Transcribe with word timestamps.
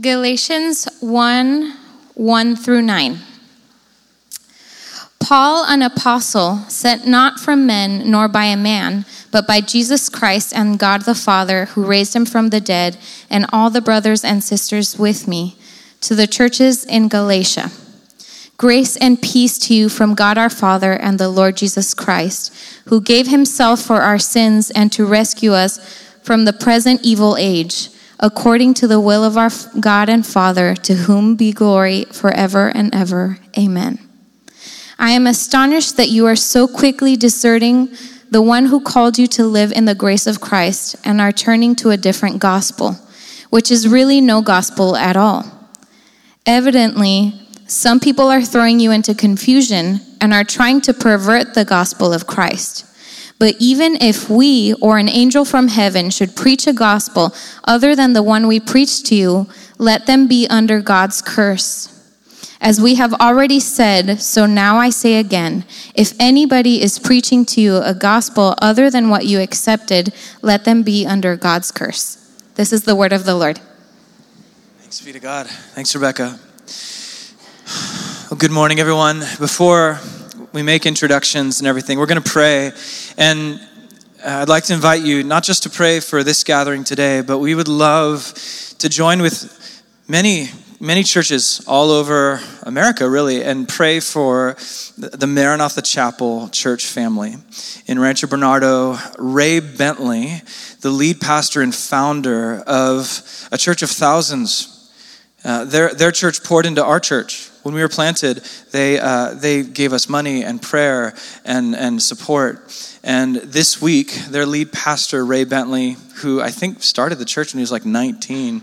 Galatians 0.00 0.88
1 0.98 1.72
1 2.14 2.56
through 2.56 2.82
9. 2.82 3.18
Paul, 5.20 5.64
an 5.66 5.82
apostle, 5.82 6.56
sent 6.68 7.06
not 7.06 7.38
from 7.38 7.64
men 7.64 8.10
nor 8.10 8.26
by 8.26 8.46
a 8.46 8.56
man, 8.56 9.06
but 9.30 9.46
by 9.46 9.60
Jesus 9.60 10.08
Christ 10.08 10.52
and 10.52 10.80
God 10.80 11.02
the 11.02 11.14
Father, 11.14 11.66
who 11.66 11.86
raised 11.86 12.16
him 12.16 12.26
from 12.26 12.48
the 12.48 12.60
dead, 12.60 12.96
and 13.30 13.46
all 13.52 13.70
the 13.70 13.80
brothers 13.80 14.24
and 14.24 14.42
sisters 14.42 14.98
with 14.98 15.28
me, 15.28 15.56
to 16.00 16.16
the 16.16 16.26
churches 16.26 16.84
in 16.84 17.06
Galatia. 17.06 17.70
Grace 18.56 18.96
and 18.96 19.22
peace 19.22 19.60
to 19.60 19.74
you 19.74 19.88
from 19.88 20.16
God 20.16 20.36
our 20.36 20.50
Father 20.50 20.94
and 20.94 21.20
the 21.20 21.28
Lord 21.28 21.56
Jesus 21.56 21.94
Christ, 21.94 22.52
who 22.86 23.00
gave 23.00 23.28
himself 23.28 23.80
for 23.80 24.02
our 24.02 24.18
sins 24.18 24.72
and 24.72 24.90
to 24.90 25.06
rescue 25.06 25.52
us 25.52 25.78
from 26.20 26.46
the 26.46 26.52
present 26.52 27.00
evil 27.04 27.36
age 27.38 27.90
according 28.24 28.72
to 28.72 28.88
the 28.88 28.98
will 28.98 29.22
of 29.22 29.36
our 29.36 29.50
God 29.78 30.08
and 30.08 30.26
Father, 30.26 30.74
to 30.76 30.94
whom 30.94 31.36
be 31.36 31.52
glory 31.52 32.06
forever 32.06 32.68
and 32.74 32.92
ever. 32.94 33.38
Amen. 33.58 33.98
I 34.98 35.10
am 35.10 35.26
astonished 35.26 35.98
that 35.98 36.08
you 36.08 36.24
are 36.24 36.34
so 36.34 36.66
quickly 36.66 37.16
deserting 37.16 37.94
the 38.30 38.40
one 38.40 38.64
who 38.64 38.80
called 38.80 39.18
you 39.18 39.26
to 39.26 39.44
live 39.44 39.72
in 39.72 39.84
the 39.84 39.94
grace 39.94 40.26
of 40.26 40.40
Christ 40.40 40.96
and 41.04 41.20
are 41.20 41.32
turning 41.32 41.76
to 41.76 41.90
a 41.90 41.98
different 41.98 42.38
gospel, 42.38 42.92
which 43.50 43.70
is 43.70 43.86
really 43.86 44.22
no 44.22 44.40
gospel 44.40 44.96
at 44.96 45.18
all. 45.18 45.44
Evidently, 46.46 47.34
some 47.66 48.00
people 48.00 48.30
are 48.30 48.40
throwing 48.40 48.80
you 48.80 48.90
into 48.90 49.14
confusion 49.14 50.00
and 50.22 50.32
are 50.32 50.44
trying 50.44 50.80
to 50.80 50.94
pervert 50.94 51.52
the 51.52 51.66
gospel 51.66 52.14
of 52.14 52.26
Christ. 52.26 52.86
But 53.38 53.56
even 53.58 53.96
if 54.00 54.30
we 54.30 54.74
or 54.74 54.98
an 54.98 55.08
angel 55.08 55.44
from 55.44 55.68
heaven 55.68 56.10
should 56.10 56.36
preach 56.36 56.66
a 56.66 56.72
gospel 56.72 57.34
other 57.64 57.96
than 57.96 58.12
the 58.12 58.22
one 58.22 58.46
we 58.46 58.60
preach 58.60 59.02
to 59.04 59.14
you, 59.14 59.48
let 59.78 60.06
them 60.06 60.28
be 60.28 60.46
under 60.48 60.80
God's 60.80 61.20
curse. 61.20 61.90
As 62.60 62.80
we 62.80 62.94
have 62.94 63.12
already 63.14 63.60
said, 63.60 64.22
so 64.22 64.46
now 64.46 64.78
I 64.78 64.88
say 64.88 65.16
again 65.16 65.64
if 65.94 66.14
anybody 66.18 66.80
is 66.80 66.98
preaching 66.98 67.44
to 67.46 67.60
you 67.60 67.76
a 67.76 67.92
gospel 67.92 68.54
other 68.62 68.90
than 68.90 69.10
what 69.10 69.26
you 69.26 69.40
accepted, 69.40 70.14
let 70.40 70.64
them 70.64 70.82
be 70.82 71.04
under 71.04 71.36
God's 71.36 71.70
curse. 71.70 72.16
This 72.54 72.72
is 72.72 72.84
the 72.84 72.94
word 72.94 73.12
of 73.12 73.24
the 73.24 73.34
Lord. 73.34 73.60
Thanks 74.78 75.00
be 75.00 75.12
to 75.12 75.20
God. 75.20 75.46
Thanks, 75.46 75.94
Rebecca. 75.94 76.38
Well, 78.30 78.38
good 78.38 78.50
morning, 78.50 78.80
everyone. 78.80 79.20
Before 79.38 80.00
we 80.54 80.62
make 80.62 80.86
introductions 80.86 81.58
and 81.58 81.66
everything, 81.66 81.98
we're 81.98 82.06
going 82.06 82.22
to 82.22 82.30
pray. 82.30 82.70
And 83.18 83.60
uh, 84.24 84.42
I'd 84.42 84.48
like 84.48 84.62
to 84.64 84.72
invite 84.72 85.02
you 85.02 85.24
not 85.24 85.42
just 85.42 85.64
to 85.64 85.70
pray 85.70 85.98
for 85.98 86.22
this 86.22 86.44
gathering 86.44 86.84
today, 86.84 87.22
but 87.22 87.40
we 87.40 87.56
would 87.56 87.66
love 87.66 88.32
to 88.78 88.88
join 88.88 89.20
with 89.20 89.82
many 90.06 90.48
many 90.80 91.02
churches 91.02 91.64
all 91.66 91.90
over 91.90 92.40
America, 92.62 93.08
really, 93.08 93.42
and 93.42 93.66
pray 93.66 94.00
for 94.00 94.54
the 94.98 95.26
Maranatha 95.26 95.80
Chapel 95.80 96.48
church 96.50 96.86
family. 96.86 97.36
In 97.86 97.98
Rancho 97.98 98.26
Bernardo, 98.26 98.98
Ray 99.18 99.60
Bentley, 99.60 100.42
the 100.82 100.90
lead 100.90 101.20
pastor 101.20 101.62
and 101.62 101.74
founder 101.74 102.62
of 102.66 103.48
a 103.50 103.56
church 103.56 103.82
of 103.82 103.90
thousands, 103.90 104.73
uh, 105.44 105.64
their, 105.64 105.92
their 105.94 106.10
church 106.10 106.42
poured 106.42 106.64
into 106.64 106.82
our 106.82 106.98
church. 106.98 107.50
When 107.62 107.74
we 107.74 107.82
were 107.82 107.88
planted, 107.88 108.38
they, 108.72 108.98
uh, 108.98 109.34
they 109.34 109.62
gave 109.62 109.92
us 109.92 110.08
money 110.08 110.42
and 110.42 110.60
prayer 110.60 111.14
and, 111.44 111.74
and 111.74 112.02
support. 112.02 112.98
And 113.02 113.36
this 113.36 113.80
week, 113.80 114.12
their 114.28 114.46
lead 114.46 114.72
pastor, 114.72 115.24
Ray 115.24 115.44
Bentley, 115.44 115.96
who 116.16 116.40
I 116.40 116.50
think 116.50 116.82
started 116.82 117.16
the 117.16 117.24
church 117.24 117.52
when 117.52 117.58
he 117.58 117.62
was 117.62 117.72
like 117.72 117.84
19, 117.84 118.62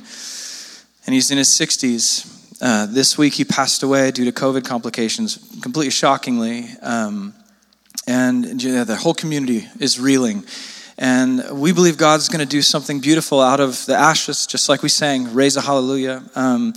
and 1.06 1.14
he's 1.16 1.32
in 1.32 1.38
his 1.38 1.50
60s. 1.50 2.62
Uh, 2.62 2.86
this 2.88 3.18
week 3.18 3.34
he 3.34 3.44
passed 3.44 3.82
away 3.84 4.12
due 4.12 4.26
to 4.26 4.32
COVID 4.32 4.66
complications, 4.66 5.38
completely 5.62 5.92
shockingly. 5.92 6.66
Um, 6.82 7.34
and 8.08 8.60
the 8.60 8.96
whole 8.96 9.14
community 9.14 9.68
is 9.80 10.00
reeling. 10.00 10.44
And 11.02 11.60
we 11.60 11.74
believe 11.74 11.98
God's 11.98 12.30
going 12.30 12.42
to 12.42 12.46
do 12.46 12.62
something 12.62 13.00
beautiful 13.00 13.42
out 13.42 13.60
of 13.60 13.84
the 13.88 13.96
ashes, 13.96 14.46
just 14.46 14.70
like 14.70 14.84
we 14.84 14.90
sang, 14.90 15.34
Raise 15.34 15.58
a 15.58 15.62
Hallelujah. 15.62 16.22
Um, 16.36 16.74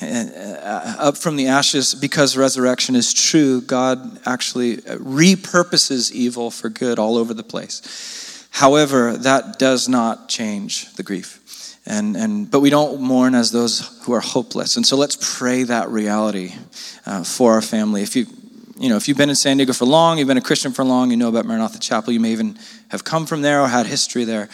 uh, 0.00 0.96
up 0.98 1.16
from 1.16 1.34
the 1.34 1.48
ashes 1.48 1.92
because 1.92 2.36
resurrection 2.36 2.94
is 2.94 3.12
true, 3.12 3.60
God 3.60 4.20
actually 4.26 4.76
repurposes 4.76 6.12
evil 6.12 6.52
for 6.52 6.68
good 6.68 7.00
all 7.00 7.16
over 7.16 7.34
the 7.34 7.42
place. 7.42 8.46
However, 8.52 9.16
that 9.16 9.58
does 9.58 9.88
not 9.88 10.28
change 10.28 10.92
the 10.94 11.02
grief 11.02 11.40
and, 11.86 12.16
and 12.16 12.50
but 12.50 12.60
we 12.60 12.70
don't 12.70 13.00
mourn 13.00 13.34
as 13.34 13.50
those 13.50 14.00
who 14.04 14.12
are 14.12 14.20
hopeless 14.20 14.76
and 14.76 14.86
so 14.86 14.96
let's 14.96 15.18
pray 15.38 15.64
that 15.64 15.88
reality 15.90 16.54
uh, 17.06 17.22
for 17.22 17.52
our 17.52 17.62
family 17.62 18.02
if 18.02 18.16
you 18.16 18.26
you 18.78 18.88
know 18.88 18.96
if 18.96 19.06
you've 19.06 19.18
been 19.18 19.28
in 19.28 19.36
san 19.36 19.56
diego 19.56 19.72
for 19.72 19.84
long 19.84 20.18
you've 20.18 20.28
been 20.28 20.38
a 20.38 20.42
christian 20.42 20.72
for 20.72 20.84
long 20.84 21.10
you 21.10 21.16
know 21.16 21.28
about 21.28 21.44
maranatha 21.44 21.78
chapel 21.78 22.12
you 22.12 22.20
may 22.20 22.32
even 22.32 22.58
have 22.90 23.04
come 23.04 23.26
from 23.26 23.42
there 23.42 23.60
or 23.60 23.68
had 23.68 23.86
history 23.86 24.24
there 24.24 24.48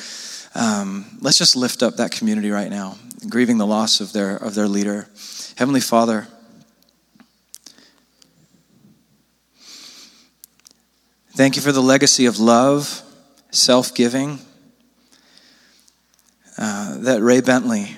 um, 0.54 1.04
let's 1.20 1.38
just 1.38 1.56
lift 1.56 1.82
up 1.82 1.96
that 1.96 2.10
community 2.10 2.50
right 2.50 2.70
now 2.70 2.96
grieving 3.28 3.58
the 3.58 3.66
loss 3.66 4.00
of 4.00 4.12
their 4.12 4.36
of 4.36 4.54
their 4.54 4.68
leader 4.68 5.08
heavenly 5.56 5.80
father 5.80 6.26
thank 11.36 11.56
you 11.56 11.62
for 11.62 11.72
the 11.72 11.82
legacy 11.82 12.26
of 12.26 12.38
love 12.38 13.02
self-giving 13.50 14.38
uh, 16.58 16.98
that 16.98 17.22
Ray 17.22 17.40
Bentley 17.40 17.96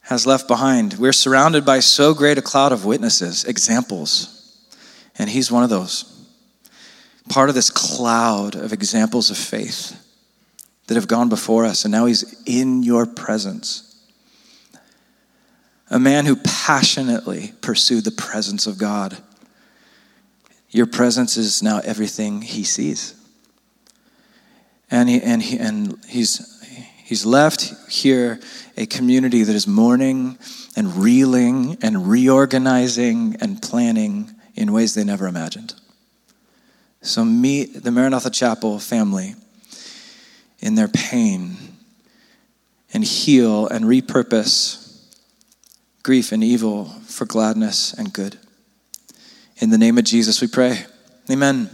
has 0.00 0.26
left 0.26 0.48
behind. 0.48 0.94
We're 0.94 1.12
surrounded 1.12 1.64
by 1.64 1.80
so 1.80 2.14
great 2.14 2.38
a 2.38 2.42
cloud 2.42 2.72
of 2.72 2.84
witnesses, 2.84 3.44
examples, 3.44 4.64
and 5.18 5.28
he's 5.28 5.52
one 5.52 5.62
of 5.62 5.70
those. 5.70 6.23
Part 7.28 7.48
of 7.48 7.54
this 7.54 7.70
cloud 7.70 8.54
of 8.54 8.72
examples 8.72 9.30
of 9.30 9.36
faith 9.36 10.00
that 10.86 10.94
have 10.94 11.08
gone 11.08 11.28
before 11.28 11.64
us, 11.64 11.84
and 11.84 11.92
now 11.92 12.06
he's 12.06 12.42
in 12.44 12.82
your 12.82 13.06
presence. 13.06 13.90
A 15.90 15.98
man 15.98 16.26
who 16.26 16.36
passionately 16.36 17.52
pursued 17.60 18.04
the 18.04 18.10
presence 18.10 18.66
of 18.66 18.78
God. 18.78 19.16
Your 20.70 20.86
presence 20.86 21.36
is 21.36 21.62
now 21.62 21.80
everything 21.84 22.42
he 22.42 22.64
sees. 22.64 23.14
And, 24.90 25.08
he, 25.08 25.20
and, 25.22 25.42
he, 25.42 25.58
and 25.58 25.98
he's 26.06 26.54
He's 27.04 27.26
left 27.26 27.74
here 27.90 28.40
a 28.78 28.86
community 28.86 29.42
that 29.42 29.54
is 29.54 29.66
mourning 29.66 30.38
and 30.74 30.96
reeling 30.96 31.76
and 31.82 32.08
reorganizing 32.08 33.36
and 33.42 33.60
planning 33.60 34.34
in 34.54 34.72
ways 34.72 34.94
they 34.94 35.04
never 35.04 35.26
imagined. 35.26 35.74
So 37.04 37.22
meet 37.22 37.84
the 37.84 37.90
Maranatha 37.90 38.30
Chapel 38.30 38.78
family 38.78 39.34
in 40.60 40.74
their 40.74 40.88
pain 40.88 41.58
and 42.94 43.04
heal 43.04 43.68
and 43.68 43.84
repurpose 43.84 45.04
grief 46.02 46.32
and 46.32 46.42
evil 46.42 46.86
for 47.06 47.26
gladness 47.26 47.92
and 47.92 48.10
good. 48.10 48.38
In 49.58 49.68
the 49.68 49.76
name 49.76 49.98
of 49.98 50.04
Jesus, 50.04 50.40
we 50.40 50.46
pray. 50.46 50.86
Amen. 51.30 51.68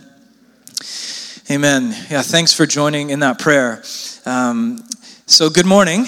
Amen. 1.48 1.94
Yeah, 2.10 2.22
thanks 2.22 2.52
for 2.52 2.66
joining 2.66 3.10
in 3.10 3.20
that 3.20 3.38
prayer. 3.38 3.84
Um, 4.26 4.84
so, 5.26 5.48
good 5.48 5.66
morning. 5.66 6.06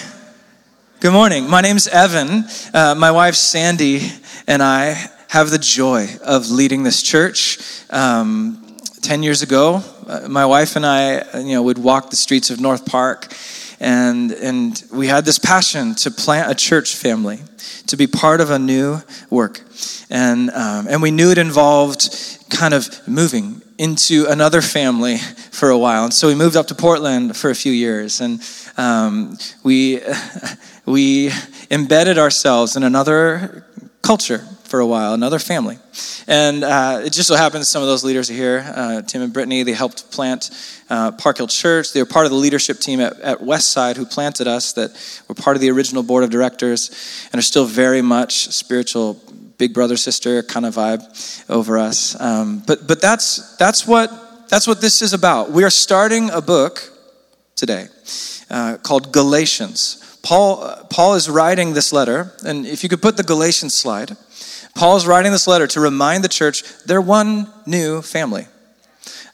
Good 0.99 1.13
morning. 1.13 1.49
My 1.49 1.61
name's 1.61 1.87
Evan. 1.87 2.45
Uh, 2.75 2.97
my 2.97 3.13
wife 3.13 3.37
Sandy 3.37 4.11
and 4.49 4.61
I 4.65 4.97
have 5.29 5.51
the 5.51 5.59
joy 5.59 6.09
of 6.25 6.51
leading 6.51 6.83
this 6.83 7.03
church. 7.03 7.59
Um, 7.89 8.62
Ten 9.03 9.25
years 9.25 9.43
ago, 9.43 9.83
uh, 10.07 10.29
my 10.29 10.47
wife 10.47 10.77
and 10.77 10.87
I, 10.87 11.41
you 11.41 11.55
know, 11.55 11.63
would 11.65 11.77
walk 11.77 12.11
the 12.11 12.17
streets 12.17 12.51
of 12.51 12.61
North 12.61 12.87
Park, 12.87 13.35
and 13.81 14.31
and 14.31 14.81
we 14.93 15.09
had 15.09 15.25
this 15.25 15.41
passion 15.41 15.97
to 15.97 16.11
plant 16.13 16.49
a 16.49 16.55
church 16.55 16.95
family, 16.95 17.41
to 17.89 17.97
be 17.97 18.07
part 18.07 18.41
of 18.41 18.51
a 18.51 18.61
new 18.61 19.03
work, 19.29 19.61
and 20.09 20.51
um, 20.51 20.87
and 20.89 21.03
we 21.03 21.11
knew 21.11 21.33
it 21.33 21.39
involved 21.39 22.15
kind 22.49 22.73
of 22.73 22.89
moving 23.09 23.61
into 23.77 24.27
another 24.29 24.63
family 24.63 25.17
for 25.51 25.71
a 25.71 25.79
while. 25.79 26.05
And 26.05 26.15
so 26.15 26.29
we 26.29 26.37
moved 26.37 26.55
up 26.55 26.69
to 26.69 26.75
Portland 26.77 27.37
for 27.37 27.51
a 27.51 27.57
few 27.57 27.73
years, 27.73 28.21
and 28.21 28.41
um, 28.77 29.37
we 29.65 30.01
we 30.87 31.33
embedded 31.73 32.19
ourselves 32.19 32.77
in 32.77 32.85
another 32.85 33.67
culture 34.01 34.47
for 34.73 34.81
a 34.81 34.87
while, 34.87 35.13
another 35.13 35.39
family. 35.39 35.79
And 36.27 36.65
uh, 36.65 37.03
it 37.05 37.13
just 37.13 37.29
so 37.29 37.37
happens 37.37 37.69
some 37.69 37.83
of 37.83 37.89
those 37.89 38.05
leaders 38.05 38.31
are 38.31 38.33
here. 38.33 38.65
Uh, 38.75 39.03
Tim 39.03 39.21
and 39.21 39.31
Brittany, 39.31 39.65
they 39.65 39.75
helped 39.75 40.11
plant 40.11 40.51
uh, 40.89 41.13
Park 41.13 41.37
Hill 41.37 41.47
Church. 41.47 41.93
They 41.93 42.01
were 42.01 42.07
part 42.07 42.25
of 42.25 42.33
the 42.33 42.39
leadership 42.39 42.79
team 42.79 42.99
at, 42.99 43.21
at 43.21 43.41
Westside 43.41 43.97
who 43.97 44.07
planted 44.07 44.47
us, 44.47 44.73
that 44.73 44.91
were 45.29 45.35
part 45.35 45.57
of 45.59 45.61
the 45.61 45.71
original 45.71 46.03
board 46.03 46.25
of 46.25 46.31
directors 46.31 46.91
and 47.31 47.39
are 47.39 47.43
still 47.43 47.67
very 47.67 48.01
much 48.01 48.49
spiritual 48.49 49.21
big 49.59 49.75
brother 49.75 49.99
sister 49.99 50.43
kind 50.43 50.65
of 50.65 50.75
vibe 50.75 51.03
over 51.51 51.77
us. 51.77 52.19
Um, 52.19 52.63
but 52.67 52.87
but 52.89 53.03
that's 53.03 53.55
that's 53.59 53.87
what 53.87 54.49
that's 54.49 54.67
what 54.67 54.81
this 54.81 55.03
is 55.03 55.13
about. 55.13 55.51
We 55.51 55.65
are 55.65 55.71
starting 55.87 56.31
a 56.31 56.41
book 56.41 56.81
today 57.57 57.89
uh, 58.49 58.79
called 58.83 59.13
Galatians. 59.13 59.99
Paul, 60.23 60.63
uh, 60.63 60.85
Paul 60.85 61.15
is 61.15 61.29
writing 61.29 61.75
this 61.75 61.93
letter, 61.93 62.33
and 62.45 62.65
if 62.65 62.83
you 62.83 62.89
could 62.89 63.03
put 63.03 63.17
the 63.17 63.25
Galatians 63.25 63.75
slide, 63.75 64.17
Paul 64.75 64.97
is 64.97 65.07
writing 65.07 65.33
this 65.33 65.47
letter 65.47 65.67
to 65.69 65.81
remind 65.81 66.25
the 66.25 66.29
church 66.29 66.65
they're 66.85 67.01
one 67.01 67.53
new 67.67 68.03
family. 68.03 68.47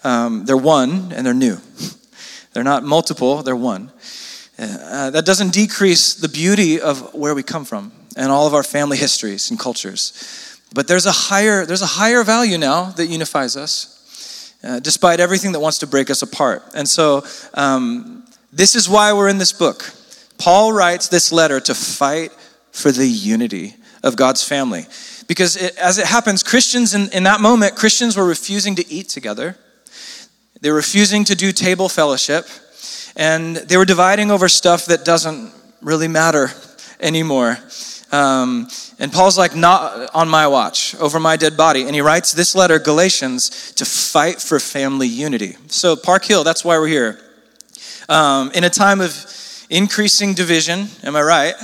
Um, 0.05 0.45
they're 0.45 0.57
one 0.57 1.13
and 1.13 1.27
they're 1.27 1.35
new. 1.35 1.59
They're 2.53 2.65
not 2.65 2.83
multiple, 2.83 3.43
they're 3.43 3.55
one. 3.55 3.93
Uh, 4.59 5.11
that 5.11 5.25
doesn't 5.25 5.53
decrease 5.53 6.15
the 6.15 6.29
beauty 6.29 6.81
of 6.81 7.15
where 7.15 7.35
we 7.35 7.43
come 7.43 7.65
from 7.65 7.93
and 8.17 8.33
all 8.33 8.47
of 8.47 8.55
our 8.55 8.65
family 8.65 8.97
histories 8.97 9.51
and 9.51 9.59
cultures. 9.59 10.59
But 10.75 10.89
there's 10.89 11.07
a 11.07 11.13
higher, 11.13 11.65
there's 11.65 11.83
a 11.83 11.87
higher 11.87 12.25
value 12.25 12.59
now 12.59 12.87
that 12.97 13.07
unifies 13.07 13.57
us, 13.57 14.55
uh, 14.65 14.81
despite 14.81 15.21
everything 15.21 15.53
that 15.53 15.61
wants 15.61 15.79
to 15.79 15.87
break 15.87 16.11
us 16.11 16.23
apart. 16.23 16.63
And 16.75 16.89
so, 16.89 17.25
um, 17.55 18.25
this 18.53 18.75
is 18.75 18.89
why 18.89 19.13
we're 19.13 19.29
in 19.29 19.39
this 19.39 19.53
book. 19.53 19.93
Paul 20.39 20.73
writes 20.73 21.09
this 21.09 21.31
letter 21.31 21.61
to 21.61 21.75
fight 21.75 22.33
for 22.73 22.91
the 22.91 23.07
unity 23.07 23.77
of 24.03 24.17
God's 24.17 24.43
family. 24.43 24.87
Because 25.29 25.57
it, 25.57 25.77
as 25.77 25.99
it 25.99 26.07
happens, 26.07 26.43
Christians 26.43 26.95
in, 26.95 27.13
in 27.13 27.23
that 27.25 27.41
moment, 27.41 27.77
Christians 27.77 28.17
were 28.17 28.27
refusing 28.27 28.75
to 28.77 28.93
eat 28.93 29.09
together. 29.09 29.57
They 30.61 30.71
were 30.71 30.77
refusing 30.77 31.23
to 31.25 31.37
do 31.37 31.53
table 31.53 31.89
fellowship. 31.89 32.49
And 33.15 33.57
they 33.57 33.77
were 33.77 33.85
dividing 33.85 34.31
over 34.31 34.49
stuff 34.49 34.87
that 34.87 35.05
doesn't 35.05 35.53
really 35.83 36.09
matter 36.09 36.51
anymore. 36.99 37.59
Um, 38.11 38.69
and 38.99 39.13
Paul's 39.13 39.37
like, 39.37 39.55
not 39.55 40.15
on 40.15 40.29
my 40.29 40.47
watch, 40.47 40.95
over 40.97 41.21
my 41.21 41.37
dead 41.37 41.57
body. 41.57 41.83
And 41.83 41.95
he 41.95 42.01
writes 42.01 42.33
this 42.33 42.55
letter, 42.55 42.79
Galatians, 42.79 43.73
to 43.73 43.85
fight 43.85 44.41
for 44.41 44.59
family 44.59 45.07
unity. 45.07 45.57
So, 45.67 45.95
Park 45.95 46.25
Hill, 46.25 46.43
that's 46.43 46.65
why 46.65 46.79
we're 46.79 46.89
here. 46.89 47.21
Um, 48.09 48.51
in 48.55 48.65
a 48.65 48.71
time 48.71 49.03
of 49.03 49.13
increasing 49.69 50.33
division, 50.33 50.89
am 51.03 51.17
I 51.17 51.23
right? 51.23 51.55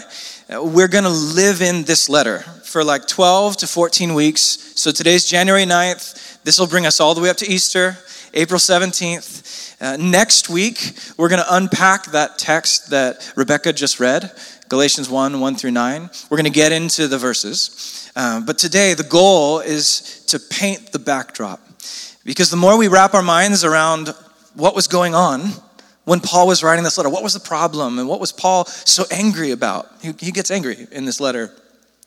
We're 0.51 0.89
going 0.89 1.05
to 1.05 1.11
live 1.11 1.63
in 1.63 1.85
this 1.85 2.11
letter 2.11 2.45
for 2.75 2.83
like 2.83 3.07
12 3.07 3.59
to 3.59 3.69
14 3.69 4.15
weeks. 4.15 4.73
So, 4.75 4.91
today's 4.91 5.25
January 5.25 5.63
9th. 5.63 6.43
This 6.43 6.59
will 6.59 6.67
bring 6.67 6.87
us 6.87 6.99
all 6.99 7.15
the 7.15 7.21
way 7.21 7.31
up 7.31 7.37
to 7.37 7.47
Easter, 7.47 7.97
April 8.35 8.59
17th. 8.59 9.81
Uh, 9.81 9.97
next 9.97 10.49
week, 10.49 10.99
we're 11.17 11.29
going 11.29 11.41
to 11.41 11.55
unpack 11.55 12.07
that 12.07 12.37
text 12.37 12.91
that 12.91 13.33
Rebecca 13.37 13.73
just 13.73 14.01
read. 14.01 14.33
Galatians 14.69 15.09
1 15.09 15.39
1 15.39 15.55
through 15.55 15.71
9. 15.71 16.11
We're 16.29 16.37
going 16.37 16.47
to 16.47 16.51
get 16.51 16.73
into 16.73 17.07
the 17.07 17.17
verses. 17.17 18.11
Um, 18.17 18.45
but 18.45 18.59
today, 18.59 18.95
the 18.95 19.05
goal 19.05 19.61
is 19.61 20.25
to 20.27 20.41
paint 20.41 20.91
the 20.91 20.99
backdrop. 20.99 21.61
Because 22.25 22.51
the 22.51 22.57
more 22.57 22.77
we 22.77 22.89
wrap 22.89 23.15
our 23.15 23.23
minds 23.23 23.63
around 23.63 24.09
what 24.55 24.75
was 24.75 24.89
going 24.89 25.15
on 25.15 25.43
when 26.07 26.19
Paul 26.19 26.49
was 26.49 26.65
writing 26.65 26.83
this 26.83 26.99
letter, 26.99 27.09
what 27.09 27.23
was 27.23 27.35
the 27.35 27.47
problem 27.49 28.01
and 28.01 28.09
what 28.09 28.19
was 28.19 28.33
Paul 28.33 28.65
so 28.65 29.05
angry 29.13 29.53
about? 29.53 29.87
He, 30.03 30.13
he 30.19 30.33
gets 30.33 30.51
angry 30.51 30.89
in 30.91 31.05
this 31.05 31.21
letter. 31.21 31.53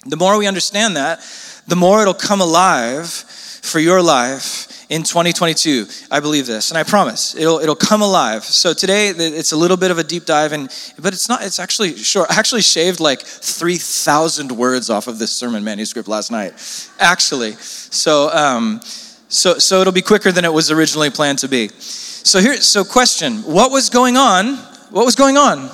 The 0.10 0.18
more 0.18 0.38
we 0.38 0.48
understand 0.48 0.96
that, 0.96 1.20
the 1.68 1.76
more 1.76 2.02
it'll 2.02 2.14
come 2.14 2.40
alive 2.40 3.10
for 3.10 3.80
your 3.80 4.02
life 4.02 4.68
in 4.90 5.04
2022. 5.04 5.86
I 6.10 6.22
believe 6.22 6.48
this, 6.48 6.72
and 6.72 6.78
I 6.78 6.84
promise 6.84 7.36
it'll 7.36 7.60
it'll 7.60 7.76
come 7.76 8.02
alive. 8.02 8.44
So 8.46 8.74
today 8.74 9.10
it's 9.10 9.52
a 9.52 9.58
little 9.58 9.78
bit 9.78 9.92
of 9.92 9.98
a 9.98 10.04
deep 10.04 10.26
dive, 10.26 10.54
and 10.54 10.70
but 11.00 11.14
it's 11.14 11.28
not. 11.28 11.44
It's 11.44 11.60
actually 11.60 11.96
short. 11.98 12.32
I 12.32 12.40
actually 12.40 12.62
shaved 12.62 13.00
like 13.00 13.22
3,000 13.22 14.52
words 14.52 14.90
off 14.90 15.08
of 15.08 15.20
this 15.20 15.32
sermon 15.32 15.64
manuscript 15.64 16.08
last 16.08 16.32
night. 16.32 16.54
Actually, 17.00 17.54
so 17.54 18.30
um, 18.34 18.80
so 19.28 19.58
so 19.58 19.82
it'll 19.82 19.94
be 19.94 20.02
quicker 20.02 20.32
than 20.32 20.46
it 20.46 20.54
was 20.54 20.72
originally 20.72 21.10
planned 21.10 21.40
to 21.40 21.50
be. 21.50 21.70
So 21.80 22.40
here, 22.40 22.56
so 22.62 22.86
question: 22.86 23.40
What 23.44 23.72
was 23.72 23.90
going 23.90 24.16
on? 24.16 24.56
What 24.90 25.06
was 25.06 25.16
going 25.16 25.36
on 25.36 25.70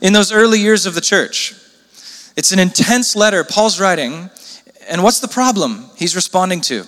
in 0.00 0.12
those 0.12 0.30
early 0.30 0.60
years 0.60 0.86
of 0.86 0.94
the 0.94 1.00
church? 1.00 1.54
It's 2.36 2.52
an 2.52 2.58
intense 2.58 3.14
letter 3.14 3.44
Paul's 3.44 3.78
writing, 3.78 4.28
and 4.88 5.02
what's 5.02 5.20
the 5.20 5.28
problem 5.28 5.84
he's 5.96 6.16
responding 6.16 6.60
to? 6.62 6.84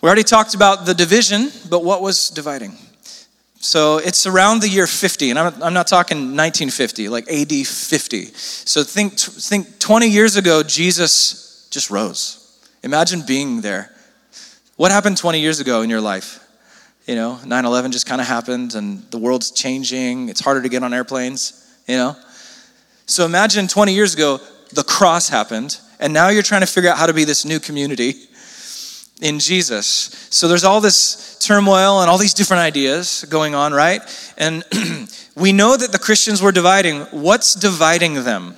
We 0.00 0.06
already 0.08 0.24
talked 0.24 0.54
about 0.54 0.86
the 0.86 0.94
division, 0.94 1.50
but 1.68 1.84
what 1.84 2.02
was 2.02 2.30
dividing? 2.30 2.76
So 3.60 3.98
it's 3.98 4.26
around 4.26 4.60
the 4.60 4.68
year 4.68 4.86
50, 4.88 5.30
and 5.30 5.38
I'm, 5.38 5.62
I'm 5.62 5.74
not 5.74 5.86
talking 5.86 6.18
1950, 6.18 7.08
like 7.08 7.30
AD 7.30 7.52
50. 7.66 8.24
So 8.24 8.82
think, 8.82 9.12
think 9.12 9.78
20 9.78 10.08
years 10.08 10.34
ago, 10.36 10.64
Jesus 10.64 11.68
just 11.70 11.90
rose. 11.90 12.38
Imagine 12.82 13.22
being 13.24 13.60
there. 13.60 13.92
What 14.76 14.90
happened 14.90 15.16
20 15.18 15.38
years 15.38 15.60
ago 15.60 15.82
in 15.82 15.90
your 15.90 16.00
life? 16.00 16.40
You 17.06 17.14
know, 17.14 17.38
9 17.44 17.64
11 17.64 17.92
just 17.92 18.06
kind 18.06 18.20
of 18.20 18.26
happened, 18.26 18.74
and 18.74 19.02
the 19.12 19.18
world's 19.18 19.50
changing. 19.50 20.28
It's 20.28 20.40
harder 20.40 20.62
to 20.62 20.68
get 20.68 20.82
on 20.82 20.92
airplanes, 20.92 21.72
you 21.86 21.96
know? 21.96 22.16
So 23.06 23.24
imagine 23.24 23.68
20 23.68 23.92
years 23.92 24.14
ago, 24.14 24.40
the 24.72 24.82
cross 24.82 25.28
happened, 25.28 25.78
and 26.00 26.12
now 26.12 26.28
you're 26.28 26.42
trying 26.42 26.62
to 26.62 26.66
figure 26.66 26.90
out 26.90 26.98
how 26.98 27.06
to 27.06 27.12
be 27.12 27.24
this 27.24 27.44
new 27.44 27.60
community 27.60 28.14
in 29.20 29.38
Jesus. 29.38 30.26
So 30.30 30.48
there's 30.48 30.64
all 30.64 30.80
this 30.80 31.38
turmoil 31.38 32.00
and 32.00 32.10
all 32.10 32.18
these 32.18 32.34
different 32.34 32.62
ideas 32.62 33.24
going 33.28 33.54
on, 33.54 33.72
right? 33.72 34.02
And 34.36 34.64
we 35.36 35.52
know 35.52 35.76
that 35.76 35.92
the 35.92 35.98
Christians 35.98 36.42
were 36.42 36.52
dividing. 36.52 37.02
What's 37.10 37.54
dividing 37.54 38.24
them? 38.24 38.56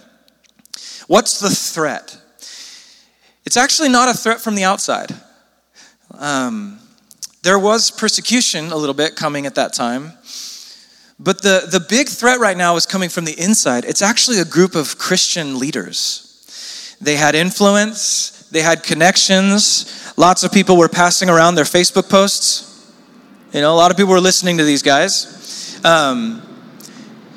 What's 1.07 1.39
the 1.41 1.51
threat? 1.51 2.19
It's 3.45 3.57
actually 3.57 3.91
not 3.91 4.09
a 4.09 4.15
threat 4.15 4.41
from 4.41 4.55
the 4.55 4.65
outside. 4.65 5.11
Um, 6.13 6.79
there 7.43 7.59
was 7.59 7.91
persecution 7.91 8.73
a 8.73 8.77
little 8.77 8.95
bit 8.95 9.17
coming 9.17 9.45
at 9.45 9.57
that 9.57 9.75
time. 9.75 10.13
But 11.19 11.43
the, 11.43 11.69
the 11.71 11.81
big 11.81 12.09
threat 12.09 12.41
right 12.41 12.57
now 12.57 12.77
is 12.77 12.87
coming 12.87 13.09
from 13.09 13.25
the 13.25 13.39
inside. 13.41 13.85
It's 13.85 14.03
actually 14.03 14.41
a 14.41 14.45
group 14.45 14.75
of 14.75 14.99
Christian 14.99 15.59
leaders. 15.59 16.97
They 17.01 17.17
had 17.17 17.35
influence, 17.35 18.49
they 18.51 18.63
had 18.63 18.83
connections, 18.83 20.05
Lots 20.17 20.45
of 20.45 20.53
people 20.53 20.77
were 20.77 20.89
passing 20.89 21.29
around 21.29 21.57
their 21.57 21.65
Facebook 21.65 22.09
posts. 22.09 22.71
You 23.53 23.61
know, 23.61 23.73
a 23.73 23.77
lot 23.77 23.91
of 23.91 23.97
people 23.97 24.13
were 24.13 24.21
listening 24.21 24.59
to 24.59 24.65
these 24.65 24.83
guys. 24.83 25.81
Um, 25.85 26.41